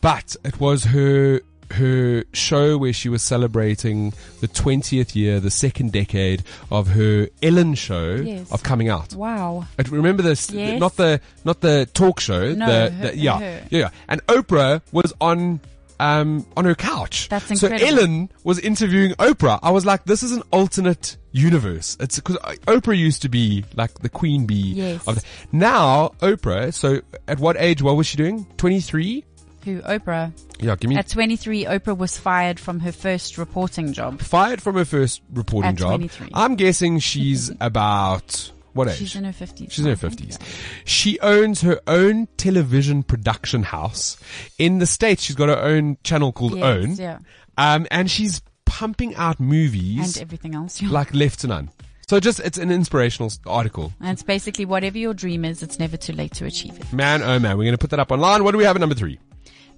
But 0.00 0.36
it 0.44 0.60
was 0.60 0.84
her, 0.84 1.40
her 1.72 2.24
show 2.34 2.76
where 2.76 2.92
she 2.92 3.08
was 3.08 3.22
celebrating 3.22 4.12
the 4.40 4.48
20th 4.48 5.14
year, 5.14 5.40
the 5.40 5.50
second 5.50 5.92
decade 5.92 6.42
of 6.70 6.88
her 6.88 7.28
Ellen 7.42 7.74
show 7.74 8.16
Yes. 8.16 8.52
of 8.52 8.62
coming 8.62 8.88
out. 8.90 9.14
Wow. 9.14 9.66
Remember 9.88 10.22
this? 10.22 10.50
Yes. 10.50 10.78
Not 10.78 10.96
the 10.96 11.20
not 11.44 11.60
the 11.62 11.88
talk 11.94 12.20
show. 12.20 12.52
No, 12.52 12.66
the, 12.66 12.90
her- 12.90 13.10
the 13.12 13.16
yeah, 13.16 13.38
her. 13.38 13.44
yeah, 13.70 13.78
yeah. 13.78 13.90
And 14.08 14.24
Oprah 14.26 14.82
was 14.92 15.12
on 15.22 15.60
um 16.04 16.46
on 16.56 16.64
her 16.64 16.74
couch. 16.74 17.28
That's 17.28 17.50
incredible. 17.50 17.78
So. 17.80 17.86
Ellen 17.86 18.30
was 18.44 18.58
interviewing 18.58 19.12
Oprah. 19.12 19.58
I 19.62 19.70
was 19.70 19.84
like, 19.86 20.04
this 20.04 20.22
is 20.22 20.32
an 20.32 20.42
alternate 20.50 21.16
universe. 21.32 21.96
It's 22.00 22.16
because 22.16 22.36
Oprah 22.66 22.96
used 22.96 23.22
to 23.22 23.28
be 23.28 23.64
like 23.74 23.94
the 24.00 24.08
queen 24.08 24.46
bee. 24.46 24.72
Yes. 24.74 25.06
Of 25.08 25.16
the, 25.16 25.22
now 25.52 26.10
Oprah. 26.20 26.72
So 26.72 27.00
at 27.28 27.38
what 27.38 27.56
age? 27.58 27.82
What 27.82 27.96
was 27.96 28.06
she 28.06 28.16
doing? 28.16 28.46
Twenty 28.56 28.80
three. 28.80 29.24
Who? 29.64 29.80
Oprah. 29.80 30.30
Yeah, 30.60 30.76
give 30.76 30.90
me 30.90 30.96
At 30.96 31.08
23, 31.08 31.64
Oprah 31.64 31.96
was 31.96 32.18
fired 32.18 32.60
from 32.60 32.80
her 32.80 32.92
first 32.92 33.38
reporting 33.38 33.92
job. 33.94 34.20
fired 34.20 34.60
from 34.62 34.74
her 34.76 34.84
first 34.84 35.22
reporting 35.32 35.70
At 35.70 35.76
job. 35.76 36.00
23. 36.00 36.28
I'm 36.34 36.54
guessing 36.56 36.98
she's 36.98 37.50
about 37.60 38.52
what 38.74 38.88
age? 38.88 38.96
She's 38.98 39.16
in 39.16 39.24
her 39.24 39.32
50s. 39.32 39.70
She's 39.70 39.78
in 39.80 39.86
her 39.86 39.92
I 39.92 39.94
think. 39.94 40.12
fifties. 40.18 40.38
She 40.84 41.18
owns 41.20 41.62
her 41.62 41.80
own 41.86 42.28
television 42.36 43.02
production 43.02 43.62
house 43.62 44.16
in 44.58 44.78
the 44.78 44.86
states. 44.86 45.22
She's 45.22 45.36
got 45.36 45.48
her 45.48 45.58
own 45.58 45.96
channel 46.04 46.32
called 46.32 46.56
Yes, 46.58 46.64
Own. 46.64 46.94
yeah. 46.96 47.18
Um, 47.56 47.86
and 47.90 48.10
she's 48.10 48.42
pumping 48.66 49.14
out 49.14 49.38
movies 49.40 50.16
And 50.16 50.22
everything 50.22 50.54
else. 50.54 50.82
yeah. 50.82 50.90
like 50.90 51.14
left 51.14 51.40
to 51.40 51.46
none. 51.46 51.70
So 52.08 52.20
just 52.20 52.38
it's 52.40 52.58
an 52.58 52.70
inspirational 52.70 53.30
article. 53.46 53.92
And 54.00 54.10
it's 54.10 54.22
basically 54.22 54.64
whatever 54.66 54.98
your 54.98 55.14
dream 55.14 55.44
is, 55.44 55.62
it's 55.62 55.78
never 55.78 55.96
too 55.96 56.12
late 56.12 56.32
to 56.34 56.44
achieve 56.44 56.78
it. 56.78 56.92
Man, 56.92 57.22
oh 57.22 57.38
man, 57.38 57.56
we're 57.56 57.64
gonna 57.64 57.78
put 57.78 57.90
that 57.90 58.00
up 58.00 58.12
online. 58.12 58.44
What 58.44 58.50
do 58.52 58.58
we 58.58 58.64
have 58.64 58.76
at 58.76 58.80
number 58.80 58.94
three? 58.94 59.18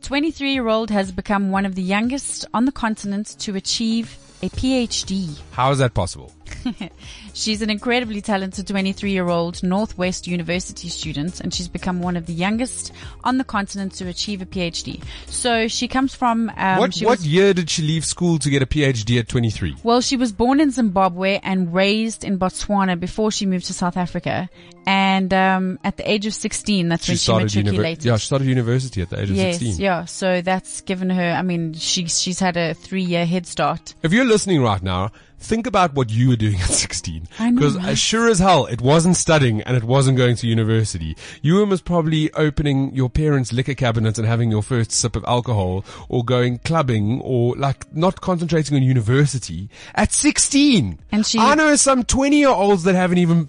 23 0.02 0.52
year 0.52 0.66
old 0.68 0.90
has 0.90 1.12
become 1.12 1.50
one 1.50 1.64
of 1.66 1.74
the 1.74 1.82
youngest 1.82 2.44
on 2.52 2.64
the 2.64 2.72
continent 2.72 3.36
to 3.40 3.54
achieve 3.56 4.16
a 4.42 4.48
PhD. 4.50 5.38
How 5.52 5.70
is 5.70 5.78
that 5.78 5.94
possible? 5.94 6.32
She's 7.32 7.62
an 7.62 7.70
incredibly 7.70 8.20
talented 8.22 8.66
23 8.66 9.10
year 9.12 9.28
old 9.28 9.62
Northwest 9.62 10.26
University 10.26 10.88
student 10.88 11.40
and 11.40 11.52
she's 11.52 11.68
become 11.68 12.00
one 12.00 12.16
of 12.16 12.26
the 12.26 12.32
youngest 12.32 12.92
on 13.24 13.38
the 13.38 13.44
continent 13.44 13.92
to 13.96 14.08
achieve 14.08 14.40
a 14.42 14.46
PhD. 14.46 15.02
So 15.26 15.68
she 15.68 15.88
comes 15.88 16.14
from, 16.14 16.50
um, 16.56 16.78
what 16.78 16.96
what 17.00 17.18
was- 17.18 17.26
year 17.26 17.52
did 17.54 17.68
she 17.70 17.82
leave 17.82 18.04
school 18.04 18.38
to 18.38 18.50
get 18.50 18.62
a 18.62 18.66
PhD 18.66 19.18
at 19.18 19.28
23? 19.28 19.76
Well, 19.82 20.00
she 20.00 20.16
was 20.16 20.32
born 20.32 20.60
in 20.60 20.70
Zimbabwe 20.70 21.40
and 21.42 21.72
raised 21.74 22.24
in 22.24 22.38
Botswana 22.38 22.98
before 22.98 23.30
she 23.30 23.46
moved 23.46 23.66
to 23.66 23.74
South 23.74 23.96
Africa. 23.96 24.48
And 24.86 25.34
um, 25.34 25.78
at 25.82 25.96
the 25.96 26.08
age 26.08 26.26
of 26.26 26.34
16, 26.34 26.88
that's 26.88 27.08
when 27.08 27.16
she 27.16 27.30
univer- 27.32 27.42
matriculated. 27.42 28.04
yeah, 28.04 28.16
she 28.16 28.26
started 28.26 28.46
university 28.46 29.02
at 29.02 29.10
the 29.10 29.20
age 29.20 29.30
of 29.30 29.36
yes, 29.36 29.58
16. 29.58 29.82
yeah. 29.84 30.04
So 30.04 30.40
that's 30.42 30.80
given 30.82 31.10
her. 31.10 31.32
I 31.32 31.42
mean, 31.42 31.74
she's 31.74 32.20
she's 32.20 32.38
had 32.38 32.56
a 32.56 32.72
three 32.74 33.02
year 33.02 33.26
head 33.26 33.46
start. 33.46 33.94
If 34.02 34.12
you're 34.12 34.24
listening 34.24 34.62
right 34.62 34.82
now, 34.82 35.10
think 35.46 35.66
about 35.66 35.94
what 35.94 36.10
you 36.10 36.28
were 36.28 36.36
doing 36.36 36.60
at 36.60 36.68
16. 36.70 37.28
Because 37.54 37.76
right? 37.76 37.88
as 37.88 37.98
sure 37.98 38.28
as 38.28 38.38
hell, 38.38 38.66
it 38.66 38.80
wasn't 38.80 39.16
studying 39.16 39.62
and 39.62 39.76
it 39.76 39.84
wasn't 39.84 40.18
going 40.18 40.36
to 40.36 40.46
university. 40.46 41.16
You 41.42 41.56
were 41.56 41.66
most 41.66 41.84
probably 41.84 42.32
opening 42.32 42.94
your 42.94 43.08
parents' 43.08 43.52
liquor 43.52 43.74
cabinet 43.74 44.18
and 44.18 44.26
having 44.26 44.50
your 44.50 44.62
first 44.62 44.92
sip 44.92 45.16
of 45.16 45.24
alcohol 45.24 45.84
or 46.08 46.24
going 46.24 46.58
clubbing 46.58 47.20
or 47.22 47.54
like 47.56 47.92
not 47.94 48.20
concentrating 48.20 48.76
on 48.76 48.82
university 48.82 49.68
at 49.94 50.12
16. 50.12 50.98
And 51.12 51.26
she- 51.26 51.38
I 51.38 51.54
know 51.54 51.76
some 51.76 52.04
20 52.04 52.38
year 52.38 52.48
olds 52.48 52.82
that 52.84 52.94
haven't 52.94 53.18
even 53.18 53.48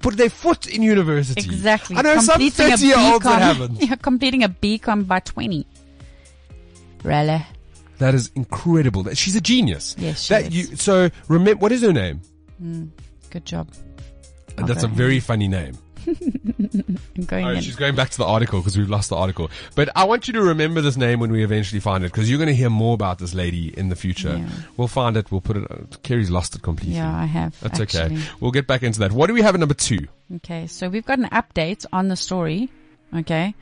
put 0.00 0.16
their 0.16 0.30
foot 0.30 0.66
in 0.66 0.82
university. 0.82 1.40
Exactly. 1.40 1.96
I 1.96 2.02
know 2.02 2.18
some 2.20 2.40
Completing 2.40 2.66
a 2.66 2.76
30 2.76 2.86
year 2.86 2.98
olds 2.98 3.24
that 3.24 3.42
haven't. 3.42 3.82
yeah, 3.88 3.96
completing 3.96 4.44
a 4.44 4.48
BCom 4.48 5.06
by 5.06 5.20
20. 5.20 5.66
Really? 7.04 7.46
That 7.98 8.14
is 8.14 8.30
incredible. 8.34 9.02
That 9.04 9.16
she's 9.18 9.36
a 9.36 9.40
genius. 9.40 9.94
Yes, 9.98 10.22
she 10.22 10.34
that 10.34 10.46
is. 10.46 10.54
you, 10.70 10.76
so 10.76 11.10
remember, 11.28 11.60
what 11.60 11.72
is 11.72 11.82
her 11.82 11.92
name? 11.92 12.20
Good 13.30 13.44
job. 13.44 13.70
That's 14.56 14.82
a 14.82 14.88
very 14.88 15.20
funny 15.20 15.48
name. 15.48 15.78
I'm 16.08 17.24
going 17.26 17.44
Oh, 17.44 17.60
she's 17.60 17.76
going 17.76 17.94
back 17.94 18.10
to 18.10 18.18
the 18.18 18.24
article 18.24 18.60
because 18.60 18.78
we've 18.78 18.88
lost 18.88 19.10
the 19.10 19.16
article. 19.16 19.50
But 19.74 19.90
I 19.94 20.04
want 20.04 20.26
you 20.26 20.34
to 20.34 20.42
remember 20.42 20.80
this 20.80 20.96
name 20.96 21.20
when 21.20 21.30
we 21.30 21.44
eventually 21.44 21.80
find 21.80 22.02
it 22.04 22.10
because 22.10 22.30
you're 22.30 22.38
going 22.38 22.48
to 22.48 22.54
hear 22.54 22.70
more 22.70 22.94
about 22.94 23.18
this 23.18 23.34
lady 23.34 23.76
in 23.76 23.88
the 23.88 23.96
future. 23.96 24.36
Yeah. 24.38 24.48
We'll 24.76 24.88
find 24.88 25.16
it. 25.16 25.30
We'll 25.30 25.40
put 25.42 25.58
it. 25.58 25.70
Uh, 25.70 25.76
Kerri's 26.02 26.30
lost 26.30 26.54
it 26.54 26.62
completely. 26.62 26.96
Yeah, 26.96 27.14
I 27.14 27.26
have. 27.26 27.58
That's 27.60 27.80
actually. 27.80 28.16
okay. 28.16 28.22
We'll 28.40 28.52
get 28.52 28.66
back 28.66 28.82
into 28.82 29.00
that. 29.00 29.12
What 29.12 29.26
do 29.26 29.34
we 29.34 29.42
have 29.42 29.54
at 29.54 29.60
number 29.60 29.74
two? 29.74 30.06
Okay, 30.36 30.66
so 30.66 30.88
we've 30.88 31.04
got 31.04 31.18
an 31.18 31.28
update 31.30 31.84
on 31.92 32.08
the 32.08 32.16
story. 32.16 32.70
Okay, 33.14 33.54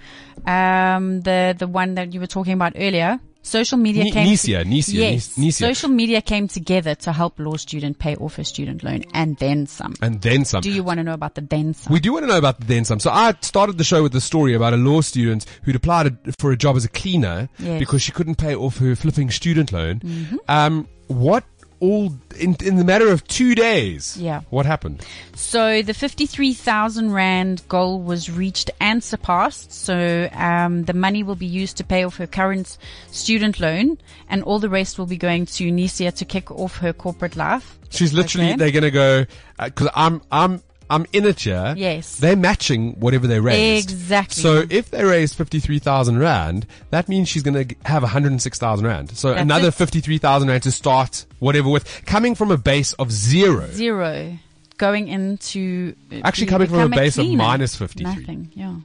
um, 0.47 1.21
the 1.21 1.55
the 1.57 1.69
one 1.69 1.95
that 1.95 2.13
you 2.13 2.21
were 2.21 2.27
talking 2.27 2.53
about 2.53 2.73
earlier. 2.77 3.21
Social 3.47 3.79
media 3.79 4.05
Ni- 4.05 4.11
came 4.13 4.27
Nisia, 4.29 4.63
to, 4.63 4.69
Nisia, 4.69 4.95
yes, 5.13 5.37
Nisia. 5.39 5.67
social 5.69 5.89
media 5.89 6.21
came 6.21 6.49
together 6.49 6.95
to 6.97 7.13
help 7.13 7.39
law 7.39 7.57
student 7.57 7.99
pay 7.99 8.17
off 8.17 8.37
her 8.37 8.45
student 8.45 8.83
loan 8.83 9.05
and 9.15 9.37
then 9.39 9.67
some. 9.67 9.95
and 10.03 10.21
then 10.21 10.45
some. 10.45 10.61
Do 10.63 10.71
you 10.71 10.83
want 10.83 10.99
to 10.99 11.05
know 11.05 11.15
about 11.15 11.35
the 11.37 11.41
then 11.43 11.73
some? 11.75 11.93
We 11.93 12.01
do 12.01 12.13
want 12.13 12.25
to 12.25 12.29
know 12.29 12.39
about 12.39 12.59
the 12.61 12.67
then 12.67 12.85
some. 12.85 12.99
So 13.01 13.11
I 13.11 13.35
started 13.41 13.79
the 13.79 13.85
show 13.85 14.03
with 14.03 14.13
the 14.13 14.21
story 14.21 14.55
about 14.55 14.73
a 14.75 14.77
law 14.77 15.01
student 15.01 15.47
who'd 15.63 15.77
applied 15.77 16.17
for 16.41 16.51
a 16.53 16.57
job 16.57 16.77
as 16.77 16.85
a 16.85 16.89
cleaner 16.89 17.49
Yes. 17.59 17.69
Mm-hmm. 17.69 17.79
because 17.79 18.03
she 18.03 18.13
couldn't 18.13 18.37
pay 18.37 18.55
off 18.55 18.79
her 18.79 18.95
flipping 18.97 19.31
student 19.31 19.73
loan. 19.73 20.01
Um, 20.49 20.89
what 21.09 21.45
all 21.81 22.13
in 22.39 22.57
in 22.65 22.77
the 22.77 22.85
matter 22.85 23.09
of 23.09 23.27
two 23.29 23.55
days? 23.55 24.17
Yeah. 24.17 24.41
What 24.51 24.67
happened? 24.67 25.05
So 25.35 25.83
the 25.83 25.95
53,000 25.95 27.13
Rand 27.13 27.63
goal 27.69 28.01
was 28.03 28.31
reached 28.31 28.71
and 28.81 29.03
surpassed. 29.03 29.73
So, 29.73 30.29
um, 30.33 30.85
the 30.85 30.95
money 30.95 31.23
will 31.23 31.35
be 31.35 31.47
used 31.47 31.77
to 31.79 31.85
pay 31.85 32.05
off 32.05 32.17
her 32.17 32.27
current 32.27 32.79
student 33.11 33.61
loan 33.61 33.99
and 34.29 34.43
all 34.43 34.59
the 34.59 34.69
rest 34.69 34.99
will 34.99 35.07
be 35.07 35.17
going 35.17 35.47
to 35.47 35.71
Nisia 35.71 36.13
to 36.17 36.25
kick 36.25 36.51
off 36.51 36.79
her 36.79 36.93
corporate 36.93 37.37
life. 37.37 37.79
She's 37.91 38.13
literally 38.13 38.49
Okay. 38.49 38.57
they're 38.57 38.71
gonna 38.73 38.91
go 38.91 39.27
because 39.63 39.89
I'm 39.95 40.23
I'm. 40.33 40.63
I'm 40.89 41.07
in 41.13 41.25
it 41.27 41.41
here. 41.41 41.75
Yes. 41.77 42.17
They're 42.19 42.37
matching 42.37 42.93
whatever 43.01 43.27
they 43.27 43.41
raised. 43.41 43.91
Exactly. 43.91 44.43
So 44.43 44.65
if 44.71 44.91
they 44.91 45.05
raise 45.05 45.35
53,000 45.35 46.19
Rand, 46.19 46.67
that 46.91 47.09
means 47.09 47.29
she's 47.29 47.43
going 47.43 47.69
to 47.69 47.75
have 47.85 48.03
106,000 48.03 48.87
Rand. 48.87 49.17
So 49.17 49.31
That's 49.31 49.41
another 49.41 49.69
it. 49.69 49.75
53,000 49.75 50.49
Rand 50.49 50.63
to 50.63 50.73
start 50.73 51.27
whatever 51.39 51.69
with, 51.69 52.05
coming 52.07 52.35
from 52.35 52.51
a 52.51 52.57
base 52.57 52.93
of 52.95 53.11
zero. 53.11 53.67
Zero 53.71 54.39
going 54.79 55.09
into 55.09 55.95
uh, 56.13 56.21
Actually 56.25 56.47
coming 56.47 56.69
from 56.69 56.93
a 56.93 56.97
base 56.97 57.19
of 57.19 57.29
minus 57.29 57.75
53. 57.77 58.05
Nothing. 58.05 58.53
Yeah. 58.55 58.77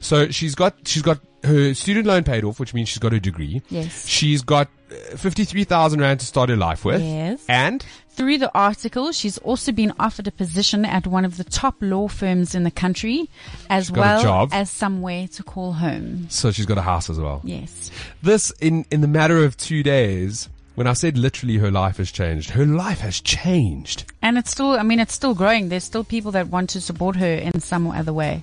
So 0.00 0.30
she's 0.30 0.54
got 0.54 0.74
she's 0.84 1.02
got 1.02 1.20
her 1.44 1.74
student 1.74 2.06
loan 2.06 2.24
paid 2.24 2.44
off, 2.44 2.58
which 2.58 2.74
means 2.74 2.88
she's 2.88 2.98
got 2.98 3.12
her 3.12 3.18
degree. 3.18 3.62
Yes. 3.68 4.06
She's 4.06 4.42
got 4.42 4.68
uh, 5.12 5.16
fifty 5.16 5.44
three 5.44 5.64
thousand 5.64 6.00
rand 6.00 6.20
to 6.20 6.26
start 6.26 6.48
her 6.50 6.56
life 6.56 6.84
with. 6.84 7.02
Yes. 7.02 7.44
And 7.48 7.84
Through 8.10 8.38
the 8.38 8.50
article, 8.54 9.12
she's 9.12 9.36
also 9.38 9.72
been 9.72 9.92
offered 9.98 10.26
a 10.26 10.30
position 10.32 10.84
at 10.84 11.06
one 11.06 11.24
of 11.26 11.36
the 11.36 11.44
top 11.44 11.74
law 11.80 12.08
firms 12.08 12.54
in 12.54 12.62
the 12.64 12.70
country, 12.70 13.28
as 13.68 13.90
well 13.92 14.48
as 14.52 14.70
somewhere 14.70 15.28
to 15.28 15.42
call 15.42 15.72
home. 15.74 16.26
so 16.30 16.50
she's 16.50 16.66
got 16.66 16.78
a 16.78 16.82
house 16.82 17.10
as 17.10 17.18
well. 17.18 17.40
Yes. 17.44 17.90
This 18.22 18.50
in 18.60 18.84
in 18.90 19.00
the 19.02 19.08
matter 19.08 19.44
of 19.44 19.56
two 19.56 19.82
days. 19.82 20.48
When 20.76 20.86
I 20.86 20.92
said 20.92 21.16
literally 21.16 21.56
her 21.56 21.70
life 21.70 21.96
has 21.96 22.12
changed, 22.12 22.50
her 22.50 22.66
life 22.66 23.00
has 23.00 23.18
changed. 23.22 24.04
And 24.20 24.36
it's 24.36 24.50
still, 24.50 24.72
I 24.72 24.82
mean, 24.82 25.00
it's 25.00 25.14
still 25.14 25.34
growing. 25.34 25.70
There's 25.70 25.84
still 25.84 26.04
people 26.04 26.32
that 26.32 26.48
want 26.48 26.68
to 26.70 26.82
support 26.82 27.16
her 27.16 27.32
in 27.32 27.60
some 27.60 27.86
other 27.90 28.12
way. 28.12 28.42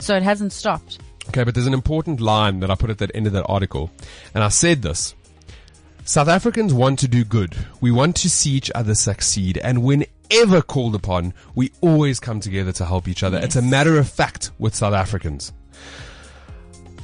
So 0.00 0.16
it 0.16 0.24
hasn't 0.24 0.52
stopped. 0.52 0.98
Okay, 1.28 1.44
but 1.44 1.54
there's 1.54 1.68
an 1.68 1.74
important 1.74 2.20
line 2.20 2.58
that 2.60 2.70
I 2.72 2.74
put 2.74 2.90
at 2.90 2.98
the 2.98 3.14
end 3.14 3.28
of 3.28 3.32
that 3.34 3.44
article. 3.48 3.92
And 4.34 4.42
I 4.42 4.48
said 4.48 4.82
this. 4.82 5.14
South 6.08 6.28
Africans 6.28 6.72
want 6.72 6.98
to 7.00 7.06
do 7.06 7.22
good. 7.22 7.54
We 7.82 7.90
want 7.90 8.16
to 8.16 8.30
see 8.30 8.52
each 8.52 8.70
other 8.74 8.94
succeed. 8.94 9.58
And 9.58 9.82
whenever 9.82 10.62
called 10.62 10.94
upon, 10.94 11.34
we 11.54 11.70
always 11.82 12.18
come 12.18 12.40
together 12.40 12.72
to 12.72 12.86
help 12.86 13.08
each 13.08 13.22
other. 13.22 13.36
It's 13.36 13.56
a 13.56 13.62
matter 13.62 13.98
of 13.98 14.08
fact 14.08 14.50
with 14.58 14.74
South 14.74 14.94
Africans. 14.94 15.52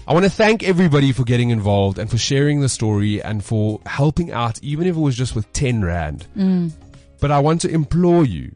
I 0.09 0.15
want 0.15 0.25
to 0.25 0.31
thank 0.31 0.63
everybody 0.63 1.13
for 1.13 1.23
getting 1.25 1.51
involved 1.51 1.99
and 1.99 2.11
for 2.11 2.17
sharing 2.17 2.63
the 2.63 2.69
story 2.71 3.23
and 3.23 3.45
for 3.45 3.79
helping 3.85 4.33
out, 4.33 4.59
even 4.63 4.87
if 4.87 4.97
it 4.97 5.01
was 5.01 5.17
just 5.17 5.35
with 5.35 5.53
10 5.53 5.85
Rand. 5.85 6.27
Mm. 6.35 6.73
But 7.21 7.31
I 7.31 7.41
want 7.41 7.61
to 7.61 7.69
implore 7.69 8.25
you 8.25 8.55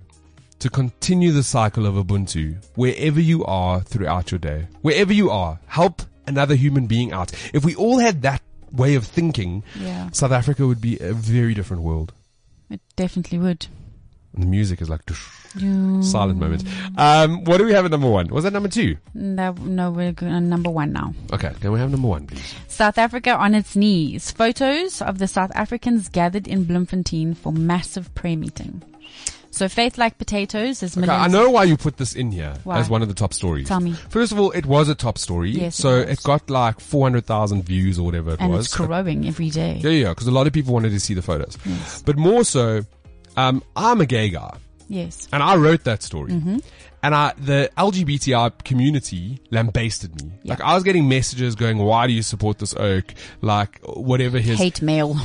to 0.60 0.70
continue 0.70 1.30
the 1.30 1.42
cycle 1.42 1.84
of 1.84 1.96
Ubuntu 1.96 2.56
wherever 2.74 3.20
you 3.20 3.44
are 3.44 3.82
throughout 3.82 4.30
your 4.30 4.38
day. 4.38 4.66
Wherever 4.80 5.12
you 5.12 5.28
are, 5.28 5.60
help 5.66 6.00
another 6.26 6.54
human 6.54 6.86
being 6.86 7.12
out. 7.12 7.32
If 7.52 7.66
we 7.66 7.74
all 7.74 7.98
had 7.98 8.22
that 8.22 8.40
way 8.72 8.94
of 8.94 9.06
thinking, 9.06 9.62
Yeah. 9.78 10.10
South 10.12 10.32
Africa 10.32 10.66
would 10.66 10.80
be 10.80 10.98
a 11.00 11.12
very 11.12 11.54
different 11.54 11.82
world. 11.82 12.12
It 12.70 12.80
definitely 12.96 13.38
would. 13.38 13.66
And 14.34 14.42
the 14.42 14.46
music 14.46 14.82
is 14.82 14.90
like 14.90 15.00
silent 16.02 16.38
moment. 16.38 16.62
Um, 16.96 17.44
what 17.44 17.56
do 17.58 17.64
we 17.64 17.72
have 17.72 17.84
at 17.86 17.90
number 17.90 18.08
one? 18.10 18.28
Was 18.28 18.44
that 18.44 18.52
number 18.52 18.68
two? 18.68 18.96
No, 19.14 19.52
no, 19.52 19.90
we're 19.90 20.14
on 20.22 20.48
number 20.48 20.70
one 20.70 20.92
now. 20.92 21.14
Okay, 21.32 21.52
can 21.60 21.72
we 21.72 21.80
have 21.80 21.90
number 21.90 22.08
one, 22.08 22.26
please? 22.26 22.54
South 22.68 22.98
Africa 22.98 23.34
on 23.34 23.54
its 23.54 23.74
knees. 23.74 24.30
Photos 24.30 25.00
of 25.00 25.18
the 25.18 25.26
South 25.26 25.50
Africans 25.54 26.08
gathered 26.08 26.46
in 26.46 26.64
Bloemfontein 26.64 27.34
for 27.34 27.52
massive 27.52 28.14
prayer 28.14 28.36
meeting. 28.36 28.82
So 29.58 29.68
faith 29.68 29.98
like 29.98 30.18
potatoes 30.18 30.84
is 30.84 30.96
Okay. 30.96 31.10
I 31.10 31.26
know 31.26 31.50
why 31.50 31.64
you 31.64 31.76
put 31.76 31.96
this 31.96 32.14
in 32.14 32.30
here 32.30 32.54
Why? 32.62 32.78
as 32.78 32.88
one 32.88 33.02
of 33.02 33.08
the 33.08 33.14
top 33.14 33.34
stories. 33.34 33.66
Tell 33.66 33.80
me. 33.80 33.92
First 34.08 34.30
of 34.30 34.38
all, 34.38 34.52
it 34.52 34.66
was 34.66 34.88
a 34.88 34.94
top 34.94 35.18
story. 35.18 35.50
Yes, 35.50 35.76
it 35.76 35.82
so 35.82 35.98
was. 35.98 36.08
it 36.10 36.22
got 36.22 36.48
like 36.48 36.78
400,000 36.78 37.64
views 37.64 37.98
or 37.98 38.04
whatever 38.04 38.34
it 38.34 38.40
and 38.40 38.52
was. 38.52 38.66
it's 38.66 38.76
growing 38.76 39.26
every 39.26 39.50
day. 39.50 39.80
Yeah, 39.82 39.90
yeah, 39.90 40.08
because 40.10 40.28
a 40.28 40.30
lot 40.30 40.46
of 40.46 40.52
people 40.52 40.72
wanted 40.72 40.90
to 40.90 41.00
see 41.00 41.12
the 41.12 41.22
photos. 41.22 41.58
Yes. 41.66 42.02
But 42.06 42.16
more 42.16 42.44
so, 42.44 42.82
um, 43.36 43.64
I'm 43.74 44.00
a 44.00 44.06
gay 44.06 44.28
guy, 44.30 44.56
Yes. 44.86 45.26
and 45.32 45.42
I 45.42 45.56
wrote 45.56 45.82
that 45.84 46.04
story. 46.04 46.30
Mm-hmm. 46.34 46.58
And 47.02 47.14
I, 47.16 47.32
the 47.36 47.68
LGBTI 47.76 48.62
community 48.62 49.40
lambasted 49.50 50.22
me. 50.22 50.30
Like 50.44 50.60
I 50.60 50.74
was 50.74 50.84
getting 50.84 51.08
messages 51.08 51.56
going, 51.56 51.78
"Why 51.78 52.06
do 52.06 52.12
you 52.12 52.22
support 52.22 52.58
this 52.58 52.74
oak?" 52.74 53.12
Like 53.40 53.80
whatever 53.84 54.38
his. 54.38 54.58
Hate 54.58 54.82
mail. 54.82 55.16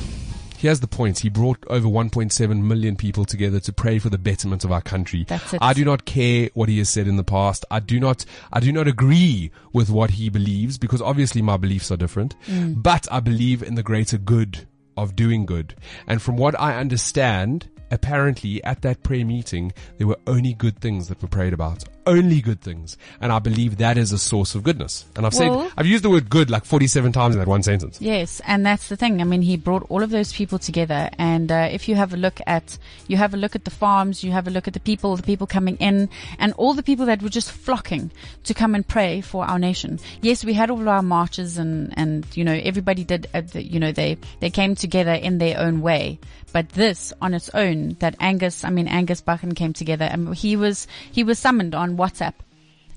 Here's 0.63 0.79
the 0.79 0.87
point: 0.87 1.19
he 1.19 1.27
brought 1.27 1.61
over 1.67 1.89
1.7 1.89 2.63
million 2.63 2.95
people 2.95 3.25
together 3.25 3.59
to 3.59 3.73
pray 3.73 3.99
for 3.99 4.09
the 4.09 4.17
betterment 4.17 4.63
of 4.63 4.71
our 4.71 4.81
country. 4.81 5.25
That's 5.27 5.53
it. 5.53 5.59
I 5.61 5.73
do 5.73 5.83
not 5.83 6.05
care 6.05 6.51
what 6.53 6.69
he 6.69 6.77
has 6.77 6.87
said 6.87 7.05
in 7.05 7.17
the 7.17 7.23
past. 7.25 7.65
I 7.69 7.81
do 7.81 7.99
not. 7.99 8.23
I 8.53 8.61
do 8.61 8.71
not 8.71 8.87
agree 8.87 9.51
with 9.73 9.89
what 9.89 10.11
he 10.11 10.29
believes 10.29 10.77
because 10.77 11.01
obviously 11.01 11.41
my 11.41 11.57
beliefs 11.57 11.91
are 11.91 11.97
different. 11.97 12.39
Mm. 12.47 12.81
But 12.81 13.09
I 13.11 13.19
believe 13.19 13.61
in 13.61 13.75
the 13.75 13.83
greater 13.83 14.17
good 14.17 14.65
of 14.95 15.17
doing 15.17 15.45
good. 15.45 15.75
And 16.07 16.21
from 16.21 16.37
what 16.37 16.57
I 16.57 16.77
understand, 16.77 17.67
apparently 17.91 18.63
at 18.63 18.83
that 18.83 19.03
prayer 19.03 19.25
meeting, 19.25 19.73
there 19.97 20.07
were 20.07 20.19
only 20.27 20.53
good 20.53 20.79
things 20.79 21.09
that 21.09 21.21
were 21.21 21.27
prayed 21.27 21.51
about. 21.51 21.83
Only 22.05 22.41
good 22.41 22.61
things. 22.61 22.97
And 23.21 23.31
I 23.31 23.39
believe 23.39 23.77
that 23.77 23.97
is 23.97 24.11
a 24.11 24.17
source 24.17 24.55
of 24.55 24.63
goodness. 24.63 25.05
And 25.15 25.25
I've 25.25 25.33
Well- 25.35 25.61
said, 25.63 25.71
I've 25.77 25.85
used 25.87 26.03
the 26.03 26.09
word 26.09 26.29
good 26.29 26.49
like 26.49 26.65
47 26.65 27.11
times 27.11 27.35
in 27.35 27.39
that 27.39 27.47
one 27.47 27.63
sentence. 27.63 27.97
Yes, 28.01 28.41
and 28.45 28.65
that's 28.65 28.89
the 28.89 28.95
thing. 28.97 29.21
I 29.21 29.23
mean, 29.23 29.41
he 29.41 29.55
brought 29.57 29.85
all 29.89 30.03
of 30.03 30.09
those 30.09 30.33
people 30.33 30.59
together, 30.59 31.09
and 31.17 31.51
uh, 31.51 31.69
if 31.71 31.87
you 31.87 31.95
have 31.95 32.13
a 32.13 32.17
look 32.17 32.39
at, 32.45 32.77
you 33.07 33.17
have 33.17 33.33
a 33.33 33.37
look 33.37 33.55
at 33.55 33.63
the 33.65 33.71
farms, 33.71 34.23
you 34.23 34.31
have 34.31 34.47
a 34.47 34.51
look 34.51 34.67
at 34.67 34.73
the 34.73 34.79
people, 34.79 35.15
the 35.15 35.23
people 35.23 35.47
coming 35.47 35.77
in, 35.77 36.09
and 36.39 36.53
all 36.53 36.73
the 36.73 36.83
people 36.83 37.05
that 37.05 37.21
were 37.21 37.29
just 37.29 37.51
flocking 37.51 38.11
to 38.43 38.53
come 38.53 38.75
and 38.75 38.87
pray 38.87 39.21
for 39.21 39.45
our 39.45 39.59
nation. 39.59 39.99
Yes, 40.21 40.43
we 40.43 40.53
had 40.53 40.69
all 40.69 40.81
of 40.81 40.87
our 40.87 41.01
marches, 41.01 41.57
and 41.57 41.93
and 41.97 42.25
you 42.35 42.43
know 42.43 42.53
everybody 42.63 43.03
did, 43.03 43.27
uh, 43.33 43.41
the, 43.41 43.63
you 43.63 43.79
know 43.79 43.91
they 43.91 44.17
they 44.39 44.49
came 44.49 44.75
together 44.75 45.13
in 45.13 45.37
their 45.37 45.59
own 45.59 45.81
way. 45.81 46.19
But 46.51 46.69
this 46.69 47.11
on 47.19 47.33
its 47.33 47.49
own, 47.55 47.95
that 47.99 48.15
Angus, 48.19 48.63
I 48.63 48.69
mean 48.69 48.87
Angus 48.87 49.21
Buchan 49.21 49.55
came 49.55 49.73
together, 49.73 50.05
and 50.05 50.35
he 50.35 50.55
was 50.55 50.87
he 51.11 51.23
was 51.23 51.39
summoned 51.39 51.73
on 51.73 51.92
WhatsApp 51.97 52.33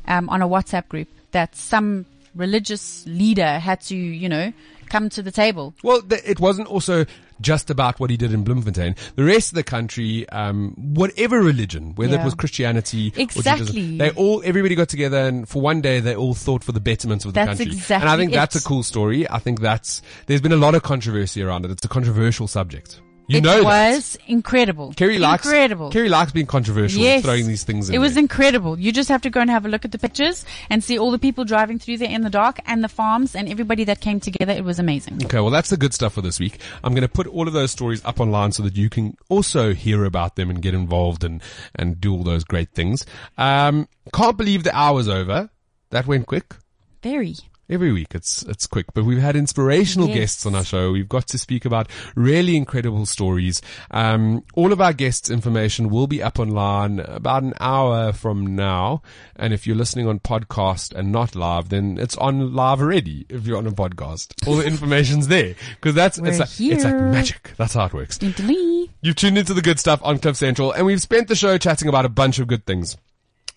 um, 0.07 0.29
on 0.29 0.43
a 0.43 0.49
WhatsApp 0.49 0.89
group 0.89 1.09
that 1.33 1.55
some 1.55 2.07
religious 2.35 3.05
leader 3.07 3.59
had 3.59 3.81
to, 3.83 3.97
you 3.97 4.29
know, 4.29 4.53
come 4.89 5.09
to 5.11 5.23
the 5.23 5.33
table. 5.33 5.75
Well, 5.83 6.03
th- 6.03 6.23
it 6.25 6.39
wasn't 6.39 6.69
also 6.69 7.07
just 7.41 7.71
about 7.71 8.01
what 8.01 8.09
he 8.09 8.17
did 8.17 8.33
in 8.33 8.45
Bloemfontein. 8.45 8.95
The 9.17 9.25
rest 9.25 9.51
of 9.51 9.57
the 9.57 9.63
country, 9.63 10.29
um, 10.31 10.73
whatever 10.77 11.41
religion, 11.43 11.95
whether 11.95 12.19
it 12.19 12.25
was 12.25 12.35
Christianity, 12.35 13.13
Exactly. 13.17 13.99
They 13.99 14.11
all, 14.11 14.43
everybody 14.45 14.75
got 14.75 14.89
together 14.89 15.19
and 15.19 15.49
for 15.49 15.61
one 15.61 15.81
day 15.81 16.01
they 16.01 16.17
all 16.17 16.35
thought 16.35 16.65
for 16.65 16.73
the 16.73 16.81
betterment 16.81 17.25
of 17.25 17.35
the 17.35 17.41
That's 17.41 17.59
country. 17.59 17.67
exactly 17.67 18.09
and 18.09 18.09
I 18.09 18.17
think 18.17 18.33
that's 18.33 18.57
a 18.57 18.63
cool 18.63 18.83
story. 18.83 19.29
I 19.29 19.39
think 19.39 19.61
that's, 19.61 20.01
there's 20.27 20.41
been 20.41 20.53
a 20.53 20.57
lot 20.57 20.75
of 20.75 20.83
controversy 20.83 21.43
around 21.43 21.65
it. 21.65 21.71
It's 21.71 21.85
a 21.85 21.89
controversial 21.89 22.49
subject. 22.49 23.01
You 23.29 23.39
it 23.39 23.43
know 23.43 23.63
that. 23.63 23.65
was 23.65 24.17
incredible. 24.29 24.93
Kerri 24.93 25.19
likes, 25.19 25.45
incredible. 25.45 25.91
Kerri 25.91 26.09
likes 26.09 26.31
being 26.31 26.47
controversial, 26.47 27.01
yes, 27.03 27.25
throwing 27.25 27.49
these 27.49 27.65
things 27.65 27.89
in 27.89 27.95
It 27.97 27.99
was 27.99 28.15
there. 28.15 28.23
incredible. 28.23 28.79
You 28.79 28.93
just 28.93 29.09
have 29.09 29.23
to 29.23 29.31
go 29.31 29.41
and 29.41 29.51
have 29.51 29.67
a 29.67 29.69
look 29.69 29.85
at 29.85 29.91
the 29.91 29.99
pictures 29.99 30.45
and 30.71 30.85
see 30.85 30.97
all 30.97 31.11
the 31.11 31.19
people 31.19 31.45
driving 31.45 31.81
through 31.81 31.97
there 31.99 32.09
in 32.11 32.23
the 32.23 32.31
dark 32.31 32.61
and 32.67 32.85
the 32.85 32.89
farms 32.89 33.35
and 33.35 33.49
everybody 33.49 33.83
that 33.85 34.01
came 34.01 34.21
together. 34.21 34.53
It 34.53 34.63
was 34.65 34.79
amazing. 34.79 35.25
Okay, 35.25 35.41
well 35.41 35.51
that's 35.51 35.71
the 35.71 35.77
good 35.77 35.93
stuff 35.93 36.13
for 36.15 36.23
this 36.23 36.39
week. 36.39 36.61
I'm 36.85 36.93
going 36.95 37.03
to 37.03 37.09
put 37.09 37.27
all 37.27 37.49
of 37.49 37.53
those 37.53 37.73
stories 37.73 38.05
up 38.05 38.21
online 38.21 38.53
so 38.53 38.63
that 38.63 38.77
you 38.77 38.89
can 38.89 39.17
also 39.29 39.75
hear 39.75 40.05
about 40.05 40.37
them 40.37 40.49
and 40.49 40.63
get 40.63 40.75
involved 40.75 41.25
and, 41.25 41.43
and 41.75 42.01
do 42.01 42.13
all 42.15 42.23
those 42.23 42.45
great 42.45 42.71
things. 42.75 43.05
Um, 43.39 43.89
can't 44.15 44.37
believe 44.37 44.63
the 44.63 44.77
hour's 44.77 45.09
over. 45.09 45.51
That 45.91 46.07
went 46.07 46.27
quick. 46.27 46.55
Very. 47.03 47.35
Every 47.69 47.93
week 47.93 48.15
it's, 48.15 48.43
it's 48.45 48.67
quick, 48.69 48.87
but 48.95 49.05
we've 49.05 49.21
had 49.21 49.35
inspirational 49.35 50.07
Yes. 50.09 50.17
guests 50.19 50.47
on 50.47 50.55
our 50.55 50.63
show. 50.65 50.93
We've 50.93 51.09
got 51.09 51.27
to 51.29 51.39
speak 51.39 51.65
about 51.65 51.89
really 52.15 52.57
incredible 52.57 53.07
stories. 53.07 53.61
Um, 53.91 54.45
all 54.55 54.73
of 54.73 54.81
our 54.81 54.93
guests' 54.93 55.31
information 55.31 55.89
will 55.89 56.07
be 56.07 56.23
up 56.23 56.39
online 56.39 57.01
about 57.01 57.43
an 57.43 57.55
hour 57.59 58.13
from 58.13 58.55
now. 58.55 59.03
And 59.35 59.53
if 59.53 59.67
you're 59.67 59.75
listening 59.75 60.07
on 60.07 60.21
podcast 60.21 60.95
and 60.95 61.11
not 61.11 61.35
live, 61.35 61.69
then 61.71 61.99
it's 61.99 62.17
on 62.19 62.55
live 62.55 62.81
already. 62.81 63.27
If 63.29 63.47
you're 63.49 63.59
on 63.59 63.67
a 63.67 63.73
podcast, 63.73 64.47
all 64.47 64.57
the 64.57 64.65
information's 64.65 65.27
there 65.27 65.55
because 65.75 65.95
that's, 65.95 66.19
it's 66.19 66.25
We're 66.25 66.39
like, 66.39 66.61
it's 66.77 66.85
like 66.85 66.95
magic. 66.95 67.53
That's 67.57 67.75
how 67.75 67.87
it 67.87 67.93
works. 67.95 68.21
You've 68.23 69.17
tuned 69.17 69.39
into 69.39 69.55
the 69.55 69.63
good 69.63 69.81
stuff 69.81 70.01
on 70.05 70.19
Cliff 70.21 70.37
Central 70.37 70.71
and 70.71 70.87
we've 70.87 71.03
spent 71.03 71.27
the 71.27 71.35
show 71.35 71.59
chatting 71.59 71.89
about 71.89 72.05
a 72.05 72.09
bunch 72.11 72.39
of 72.39 72.47
good 72.47 72.65
things. 72.65 72.97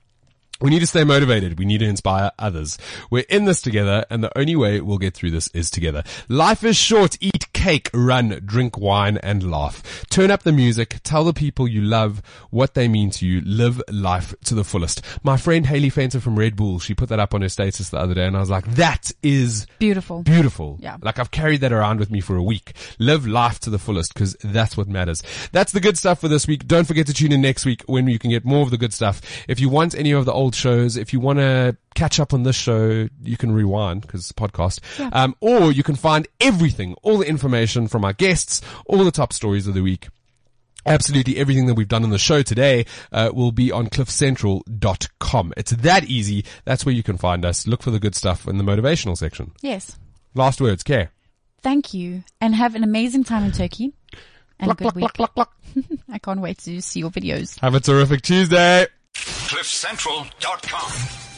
We 0.60 0.68
need 0.70 0.80
to 0.80 0.86
stay 0.86 1.04
motivated. 1.04 1.58
We 1.58 1.64
need 1.64 1.78
to 1.78 1.86
inspire 1.86 2.30
others. 2.38 2.76
We're 3.10 3.24
in 3.30 3.46
this 3.46 3.62
together 3.62 4.04
and 4.10 4.22
the 4.22 4.36
only 4.38 4.54
way 4.56 4.80
we'll 4.82 4.98
get 4.98 5.14
through 5.14 5.30
this 5.30 5.48
is 5.54 5.70
together. 5.70 6.02
Life 6.28 6.62
is 6.62 6.76
short. 6.76 7.16
Eat 7.20 7.49
cake, 7.60 7.90
run, 7.92 8.40
drink 8.46 8.78
wine 8.78 9.18
and 9.18 9.50
laugh. 9.50 10.06
Turn 10.08 10.30
up 10.30 10.44
the 10.44 10.52
music. 10.52 10.98
Tell 11.04 11.24
the 11.24 11.34
people 11.34 11.68
you 11.68 11.82
love 11.82 12.22
what 12.48 12.72
they 12.72 12.88
mean 12.88 13.10
to 13.10 13.26
you. 13.26 13.42
Live 13.42 13.82
life 13.92 14.34
to 14.46 14.54
the 14.54 14.64
fullest. 14.64 15.02
My 15.22 15.36
friend 15.36 15.66
Haley 15.66 15.90
Fenter 15.90 16.20
from 16.20 16.38
Red 16.38 16.56
Bull, 16.56 16.78
she 16.78 16.94
put 16.94 17.10
that 17.10 17.20
up 17.20 17.34
on 17.34 17.42
her 17.42 17.50
status 17.50 17.90
the 17.90 17.98
other 17.98 18.14
day 18.14 18.24
and 18.24 18.34
I 18.34 18.40
was 18.40 18.48
like, 18.48 18.64
that 18.76 19.12
is 19.22 19.66
Beautiful. 19.78 20.22
beautiful. 20.22 20.78
Yeah. 20.80 20.96
Like 21.02 21.18
I've 21.18 21.30
carried 21.30 21.60
that 21.60 21.72
around 21.72 22.00
with 22.00 22.10
me 22.10 22.20
for 22.22 22.34
a 22.36 22.42
week. 22.42 22.72
Live 22.98 23.26
life 23.26 23.60
to 23.60 23.70
the 23.70 23.78
fullest 23.78 24.14
because 24.14 24.36
that's 24.42 24.78
what 24.78 24.88
matters. 24.88 25.22
That's 25.52 25.72
the 25.72 25.80
good 25.80 25.98
stuff 25.98 26.20
for 26.22 26.28
this 26.28 26.46
week. 26.46 26.66
Don't 26.66 26.86
forget 26.86 27.06
to 27.08 27.12
tune 27.12 27.30
in 27.30 27.42
next 27.42 27.66
week 27.66 27.82
when 27.86 28.08
you 28.08 28.18
can 28.18 28.30
get 28.30 28.46
more 28.46 28.62
of 28.62 28.70
the 28.70 28.78
good 28.78 28.94
stuff. 28.94 29.20
If 29.48 29.60
you 29.60 29.68
want 29.68 29.94
any 29.94 30.12
of 30.12 30.24
the 30.24 30.32
old 30.32 30.54
shows, 30.54 30.96
if 30.96 31.12
you 31.12 31.20
want 31.20 31.40
to 31.40 31.76
catch 31.94 32.20
up 32.20 32.32
on 32.32 32.42
this 32.42 32.56
show, 32.56 33.08
you 33.22 33.36
can 33.36 33.52
rewind 33.52 34.02
because 34.02 34.22
it's 34.22 34.30
a 34.30 34.34
podcast. 34.34 34.80
Um, 35.12 35.34
or 35.40 35.72
you 35.72 35.82
can 35.82 35.96
find 35.96 36.26
everything, 36.40 36.94
all 37.02 37.18
the 37.18 37.28
information 37.28 37.88
from 37.88 38.04
our 38.04 38.12
guests, 38.12 38.60
all 38.86 39.04
the 39.04 39.10
top 39.10 39.32
stories 39.32 39.66
of 39.66 39.74
the 39.74 39.82
week. 39.82 40.08
Absolutely 40.86 41.36
everything 41.36 41.66
that 41.66 41.74
we've 41.74 41.88
done 41.88 42.04
on 42.04 42.10
the 42.10 42.18
show 42.18 42.42
today 42.42 42.86
uh, 43.12 43.30
will 43.34 43.52
be 43.52 43.70
on 43.70 43.88
cliffcentral.com. 43.88 45.52
It's 45.56 45.72
that 45.72 46.04
easy. 46.04 46.44
That's 46.64 46.86
where 46.86 46.94
you 46.94 47.02
can 47.02 47.18
find 47.18 47.44
us. 47.44 47.66
Look 47.66 47.82
for 47.82 47.90
the 47.90 48.00
good 48.00 48.14
stuff 48.14 48.48
in 48.48 48.56
the 48.56 48.64
motivational 48.64 49.16
section. 49.16 49.52
Yes. 49.60 49.98
Last 50.34 50.60
words, 50.60 50.82
care. 50.82 51.10
Thank 51.62 51.92
you. 51.92 52.24
And 52.40 52.54
have 52.54 52.74
an 52.74 52.84
amazing 52.84 53.24
time 53.24 53.44
in 53.44 53.52
Turkey. 53.52 53.92
And 54.58 54.72
a 54.72 54.74
good 54.74 54.94
week. 54.94 55.10
I 56.08 56.18
can't 56.18 56.40
wait 56.40 56.58
to 56.60 56.80
see 56.80 57.00
your 57.00 57.10
videos. 57.10 57.60
Have 57.60 57.74
a 57.74 57.80
terrific 57.80 58.22
Tuesday. 58.22 58.86
CliffCentral.com. 59.14 61.29